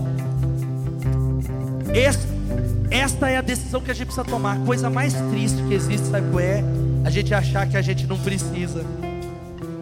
esta 2.90 3.30
é 3.30 3.36
a 3.36 3.40
decisão 3.40 3.80
que 3.80 3.90
a 3.90 3.94
gente 3.94 4.06
precisa 4.06 4.24
tomar. 4.24 4.56
A 4.56 4.60
coisa 4.60 4.90
mais 4.90 5.14
triste 5.30 5.62
que 5.68 5.74
existe, 5.74 6.06
sabe 6.08 6.28
qual 6.30 6.40
é? 6.40 6.64
A 7.04 7.10
gente 7.10 7.32
achar 7.34 7.66
que 7.68 7.76
a 7.76 7.82
gente 7.82 8.06
não 8.06 8.18
precisa. 8.18 8.84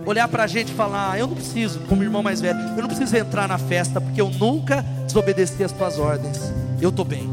Olhar 0.07 0.27
para 0.29 0.45
a 0.45 0.47
gente 0.47 0.73
e 0.73 0.75
falar: 0.75 1.13
ah, 1.13 1.19
Eu 1.19 1.27
não 1.27 1.35
preciso, 1.35 1.81
como 1.81 2.03
irmão 2.03 2.23
mais 2.23 2.41
velho, 2.41 2.59
eu 2.59 2.83
não 2.83 2.89
preciso 2.89 3.17
entrar 3.17 3.49
na 3.49 3.59
festa, 3.59 4.01
porque 4.01 4.21
eu 4.21 4.31
nunca 4.31 4.85
desobedeci 5.07 5.63
as 5.63 5.73
tuas 5.73 5.99
ordens. 5.99 6.39
Eu 6.81 6.91
estou 6.91 7.05
bem. 7.05 7.29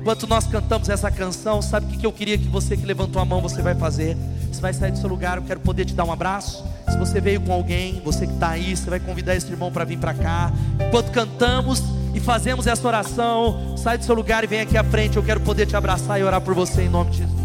Enquanto 0.00 0.26
nós 0.26 0.46
cantamos 0.46 0.88
essa 0.88 1.10
canção, 1.10 1.62
sabe 1.62 1.86
o 1.86 1.98
que 1.98 2.04
eu 2.04 2.12
queria 2.12 2.36
que 2.36 2.46
você 2.46 2.76
que 2.76 2.84
levantou 2.84 3.22
a 3.22 3.24
mão 3.24 3.40
você 3.40 3.62
vai 3.62 3.74
fazer? 3.74 4.16
Você 4.52 4.60
vai 4.60 4.72
sair 4.72 4.92
do 4.92 4.98
seu 4.98 5.08
lugar, 5.08 5.38
eu 5.38 5.44
quero 5.44 5.60
poder 5.60 5.84
te 5.84 5.94
dar 5.94 6.04
um 6.04 6.12
abraço. 6.12 6.62
Se 6.90 6.98
você 6.98 7.20
veio 7.20 7.40
com 7.40 7.52
alguém, 7.52 8.02
você 8.04 8.26
que 8.26 8.34
está 8.34 8.50
aí, 8.50 8.76
você 8.76 8.90
vai 8.90 9.00
convidar 9.00 9.34
esse 9.34 9.50
irmão 9.50 9.72
para 9.72 9.84
vir 9.84 9.98
para 9.98 10.12
cá. 10.12 10.52
Enquanto 10.88 11.10
cantamos 11.10 11.82
e 12.14 12.20
fazemos 12.20 12.66
essa 12.66 12.86
oração, 12.86 13.76
sai 13.78 13.96
do 13.96 14.04
seu 14.04 14.14
lugar 14.14 14.44
e 14.44 14.46
vem 14.46 14.60
aqui 14.60 14.76
à 14.76 14.84
frente. 14.84 15.16
Eu 15.16 15.22
quero 15.22 15.40
poder 15.40 15.66
te 15.66 15.74
abraçar 15.74 16.20
e 16.20 16.22
orar 16.22 16.40
por 16.40 16.54
você 16.54 16.82
em 16.82 16.88
nome 16.88 17.10
de 17.10 17.18
Jesus. 17.18 17.43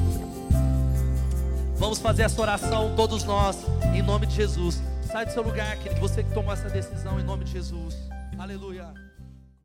Vamos 1.80 1.99
fazer 1.99 2.23
essa 2.23 2.41
oração 2.41 2.93
todos 2.93 3.23
nós, 3.23 3.65
em 3.95 4.01
nome 4.01 4.25
de 4.25 4.36
Jesus. 4.36 4.82
Sai 5.01 5.25
do 5.25 5.32
seu 5.32 5.41
lugar, 5.41 5.77
querido, 5.77 6.01
você 6.01 6.21
que 6.21 6.34
tomou 6.34 6.51
essa 6.51 6.69
decisão 6.69 7.17
em 7.17 7.23
nome 7.23 7.45
de 7.45 7.53
Jesus. 7.53 7.95
Aleluia. 8.38 9.09